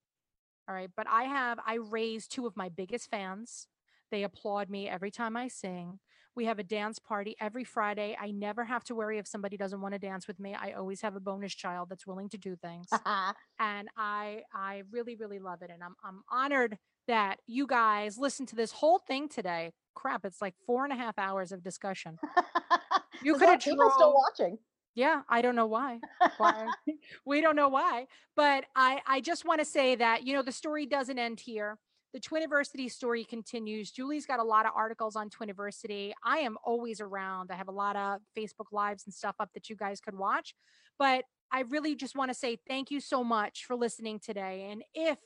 All 0.68 0.76
right. 0.76 0.90
But 0.96 1.08
I 1.10 1.24
have, 1.24 1.60
I 1.66 1.76
raise 1.76 2.28
two 2.28 2.48
of 2.48 2.56
my 2.56 2.70
biggest 2.70 3.10
fans. 3.10 3.68
They 4.12 4.24
applaud 4.24 4.70
me 4.70 4.90
every 4.90 5.12
time 5.12 5.38
I 5.38 5.48
sing. 5.48 6.00
We 6.36 6.46
have 6.46 6.60
a 6.60 6.64
dance 6.64 6.98
party 7.00 7.36
every 7.42 7.64
Friday. 7.64 8.18
I 8.20 8.32
never 8.32 8.64
have 8.64 8.84
to 8.86 8.96
worry 8.96 9.18
if 9.18 9.28
somebody 9.28 9.58
doesn't 9.58 9.82
want 9.82 9.94
to 9.94 10.00
dance 10.00 10.28
with 10.28 10.40
me. 10.40 10.54
I 10.54 10.72
always 10.72 11.02
have 11.02 11.16
a 11.16 11.20
bonus 11.20 11.54
child 11.54 11.90
that's 11.90 12.08
willing 12.08 12.30
to 12.30 12.38
do 12.38 12.56
things. 12.56 12.88
and 13.60 13.90
I 13.98 14.44
I 14.54 14.84
really, 14.92 15.16
really 15.16 15.40
love 15.40 15.62
it. 15.62 15.70
And 15.74 15.84
I'm 15.84 15.96
I'm 16.04 16.24
honored 16.30 16.78
that 17.08 17.40
you 17.48 17.68
guys 17.68 18.18
listen 18.18 18.46
to 18.48 18.56
this 18.56 18.72
whole 18.72 19.00
thing 19.00 19.28
today. 19.28 19.74
Crap, 19.94 20.24
it's 20.24 20.42
like 20.42 20.56
four 20.66 20.86
and 20.86 20.94
a 20.94 20.96
half 20.96 21.18
hours 21.18 21.52
of 21.52 21.64
discussion. 21.64 22.18
You 23.24 23.36
could 23.36 23.50
have 23.50 23.60
people 23.60 23.92
still 23.92 24.14
watching. 24.14 24.58
Yeah, 24.96 25.22
I 25.30 25.42
don't 25.42 25.56
know 25.56 25.68
why. 25.68 26.00
why. 26.38 26.68
we 27.26 27.42
don't 27.42 27.56
know 27.56 27.70
why. 27.70 28.08
But 28.36 28.66
I, 28.76 29.02
I 29.08 29.22
just 29.22 29.46
want 29.46 29.60
to 29.60 29.66
say 29.66 29.96
that, 29.96 30.26
you 30.26 30.34
know, 30.34 30.42
the 30.42 30.52
story 30.52 30.86
doesn't 30.86 31.18
end 31.18 31.40
here. 31.40 31.78
The 32.14 32.20
Twiniversity 32.20 32.92
story 32.92 33.24
continues. 33.24 33.90
Julie's 33.92 34.26
got 34.26 34.40
a 34.40 34.44
lot 34.44 34.66
of 34.66 34.74
articles 34.76 35.16
on 35.16 35.30
Twiniversity. 35.30 36.12
I 36.26 36.40
am 36.40 36.58
always 36.66 37.00
around. 37.00 37.52
I 37.52 37.56
have 37.56 37.70
a 37.70 37.74
lot 37.74 37.96
of 37.96 38.20
Facebook 38.38 38.74
Lives 38.74 39.04
and 39.06 39.14
stuff 39.14 39.36
up 39.40 39.50
that 39.54 39.70
you 39.70 39.78
guys 39.78 40.02
could 40.02 40.18
watch. 40.18 40.54
But 41.00 41.24
I 41.54 41.62
really 41.62 41.96
just 41.96 42.16
want 42.16 42.30
to 42.30 42.38
say 42.38 42.58
thank 42.68 42.92
you 42.92 43.00
so 43.00 43.24
much 43.24 43.66
for 43.66 43.78
listening 43.78 44.20
today. 44.20 44.68
And 44.72 44.84
if 44.94 45.20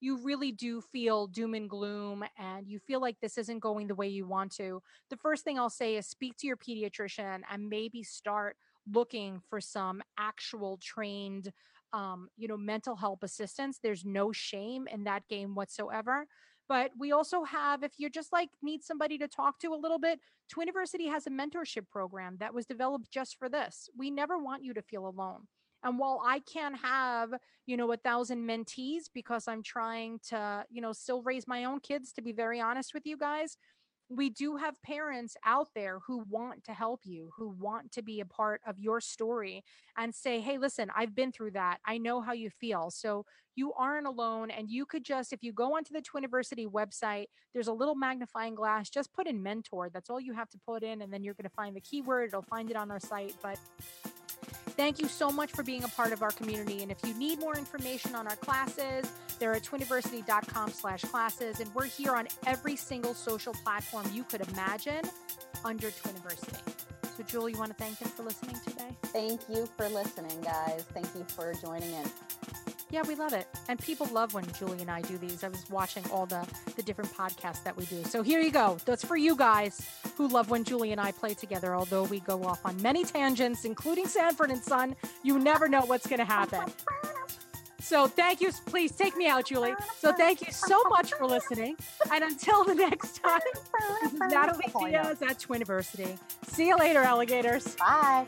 you 0.00 0.16
really 0.16 0.50
do 0.50 0.80
feel 0.80 1.26
doom 1.26 1.52
and 1.52 1.68
gloom 1.68 2.24
and 2.38 2.66
you 2.66 2.78
feel 2.78 3.00
like 3.00 3.16
this 3.20 3.36
isn't 3.36 3.60
going 3.60 3.86
the 3.86 3.94
way 3.94 4.08
you 4.08 4.26
want 4.26 4.52
to, 4.52 4.82
the 5.10 5.16
first 5.18 5.44
thing 5.44 5.58
I'll 5.58 5.68
say 5.68 5.96
is 5.96 6.06
speak 6.06 6.38
to 6.38 6.46
your 6.46 6.56
pediatrician 6.56 7.40
and 7.50 7.68
maybe 7.68 8.02
start 8.02 8.56
looking 8.92 9.40
for 9.48 9.60
some 9.60 10.02
actual 10.18 10.78
trained 10.82 11.52
um, 11.92 12.28
you 12.36 12.46
know 12.46 12.56
mental 12.56 12.94
health 12.94 13.22
assistance 13.22 13.80
there's 13.82 14.04
no 14.04 14.32
shame 14.32 14.86
in 14.86 15.04
that 15.04 15.26
game 15.28 15.54
whatsoever. 15.54 16.26
But 16.68 16.92
we 16.96 17.10
also 17.10 17.42
have 17.42 17.82
if 17.82 17.92
you're 17.98 18.10
just 18.10 18.32
like 18.32 18.48
need 18.62 18.84
somebody 18.84 19.18
to 19.18 19.26
talk 19.26 19.58
to 19.60 19.74
a 19.74 19.76
little 19.76 19.98
bit 19.98 20.20
twiniversity 20.54 21.10
has 21.10 21.26
a 21.26 21.30
mentorship 21.30 21.88
program 21.90 22.36
that 22.38 22.54
was 22.54 22.66
developed 22.66 23.10
just 23.10 23.38
for 23.38 23.48
this. 23.48 23.88
We 23.96 24.10
never 24.10 24.38
want 24.38 24.64
you 24.64 24.74
to 24.74 24.82
feel 24.82 25.06
alone. 25.06 25.48
And 25.82 25.98
while 25.98 26.22
i 26.24 26.40
can't 26.40 26.76
have 26.76 27.30
you 27.66 27.76
know 27.76 27.90
a 27.92 27.96
thousand 27.96 28.46
mentees 28.46 29.04
because 29.12 29.48
i'm 29.48 29.62
trying 29.62 30.20
to 30.28 30.64
you 30.70 30.80
know 30.80 30.92
still 30.92 31.22
raise 31.22 31.48
my 31.48 31.64
own 31.64 31.80
kids 31.80 32.12
to 32.12 32.22
be 32.22 32.32
very 32.32 32.60
honest 32.60 32.94
with 32.94 33.06
you 33.06 33.16
guys 33.16 33.56
we 34.10 34.28
do 34.28 34.56
have 34.56 34.82
parents 34.82 35.36
out 35.46 35.68
there 35.74 36.00
who 36.04 36.24
want 36.28 36.64
to 36.64 36.72
help 36.72 37.00
you, 37.04 37.30
who 37.36 37.48
want 37.48 37.92
to 37.92 38.02
be 38.02 38.20
a 38.20 38.24
part 38.24 38.60
of 38.66 38.78
your 38.78 39.00
story 39.00 39.62
and 39.96 40.12
say, 40.12 40.40
hey, 40.40 40.58
listen, 40.58 40.90
I've 40.96 41.14
been 41.14 41.30
through 41.30 41.52
that. 41.52 41.78
I 41.86 41.96
know 41.98 42.20
how 42.20 42.32
you 42.32 42.50
feel. 42.50 42.90
So 42.90 43.24
you 43.54 43.72
aren't 43.74 44.08
alone. 44.08 44.50
And 44.50 44.68
you 44.68 44.84
could 44.84 45.04
just, 45.04 45.32
if 45.32 45.44
you 45.44 45.52
go 45.52 45.76
onto 45.76 45.92
the 45.92 46.02
Twiniversity 46.02 46.66
website, 46.66 47.26
there's 47.52 47.68
a 47.68 47.72
little 47.72 47.94
magnifying 47.94 48.56
glass, 48.56 48.90
just 48.90 49.12
put 49.12 49.28
in 49.28 49.42
mentor. 49.42 49.90
That's 49.90 50.10
all 50.10 50.20
you 50.20 50.32
have 50.32 50.50
to 50.50 50.58
put 50.58 50.82
in. 50.82 51.02
And 51.02 51.12
then 51.12 51.22
you're 51.22 51.34
going 51.34 51.44
to 51.44 51.54
find 51.54 51.76
the 51.76 51.80
keyword. 51.80 52.28
It'll 52.28 52.42
find 52.42 52.68
it 52.68 52.76
on 52.76 52.90
our 52.90 53.00
site. 53.00 53.34
But 53.40 53.58
Thank 54.80 54.98
you 54.98 55.08
so 55.08 55.30
much 55.30 55.52
for 55.52 55.62
being 55.62 55.84
a 55.84 55.88
part 55.88 56.10
of 56.10 56.22
our 56.22 56.30
community. 56.30 56.82
And 56.82 56.90
if 56.90 56.96
you 57.04 57.12
need 57.12 57.38
more 57.38 57.54
information 57.54 58.14
on 58.14 58.26
our 58.26 58.36
classes, 58.36 59.12
they're 59.38 59.52
at 59.52 59.62
twiniversity.com 59.62 60.70
slash 60.70 61.02
classes. 61.02 61.60
And 61.60 61.68
we're 61.74 61.84
here 61.84 62.16
on 62.16 62.26
every 62.46 62.76
single 62.76 63.12
social 63.12 63.52
platform 63.52 64.06
you 64.14 64.24
could 64.24 64.40
imagine 64.48 65.02
under 65.66 65.90
Twiniversity. 65.90 66.62
So 67.14 67.22
Julie, 67.24 67.52
you 67.52 67.58
want 67.58 67.76
to 67.76 67.76
thank 67.76 67.98
them 67.98 68.08
for 68.08 68.22
listening 68.22 68.56
today? 68.66 68.88
Thank 69.02 69.42
you 69.50 69.68
for 69.76 69.86
listening, 69.90 70.40
guys. 70.40 70.86
Thank 70.94 71.14
you 71.14 71.26
for 71.28 71.52
joining 71.62 71.92
in. 71.92 72.10
Yeah, 72.90 73.02
we 73.06 73.14
love 73.14 73.32
it. 73.32 73.46
And 73.68 73.78
people 73.78 74.06
love 74.06 74.34
when 74.34 74.44
Julie 74.58 74.80
and 74.80 74.90
I 74.90 75.00
do 75.02 75.16
these. 75.18 75.44
I 75.44 75.48
was 75.48 75.68
watching 75.70 76.04
all 76.12 76.26
the 76.26 76.46
the 76.76 76.82
different 76.82 77.12
podcasts 77.12 77.62
that 77.64 77.76
we 77.76 77.84
do. 77.86 78.02
So 78.04 78.22
here 78.22 78.40
you 78.40 78.50
go. 78.50 78.78
That's 78.84 79.04
for 79.04 79.16
you 79.16 79.36
guys 79.36 79.88
who 80.16 80.28
love 80.28 80.50
when 80.50 80.64
Julie 80.64 80.92
and 80.92 81.00
I 81.00 81.12
play 81.12 81.34
together, 81.34 81.74
although 81.74 82.04
we 82.04 82.20
go 82.20 82.42
off 82.44 82.60
on 82.64 82.80
many 82.82 83.04
tangents, 83.04 83.64
including 83.64 84.06
Sanford 84.06 84.50
and 84.50 84.62
Son. 84.62 84.96
You 85.22 85.38
never 85.38 85.68
know 85.68 85.82
what's 85.82 86.06
going 86.06 86.18
to 86.18 86.24
happen. 86.24 86.60
So 87.80 88.06
thank 88.06 88.40
you. 88.40 88.52
Please 88.66 88.92
take 88.92 89.16
me 89.16 89.26
out, 89.26 89.46
Julie. 89.46 89.74
So 89.98 90.12
thank 90.12 90.46
you 90.46 90.52
so 90.52 90.82
much 90.84 91.12
for 91.12 91.26
listening. 91.26 91.76
And 92.12 92.22
until 92.22 92.62
the 92.64 92.74
next 92.74 93.22
time, 93.22 93.40
this 94.02 94.12
is 94.12 94.20
Natalie 94.20 94.72
Diaz 94.90 95.22
at 95.22 95.38
Twiniversity. 95.38 96.18
See 96.46 96.68
you 96.68 96.76
later, 96.76 97.00
alligators. 97.00 97.74
Bye. 97.76 98.26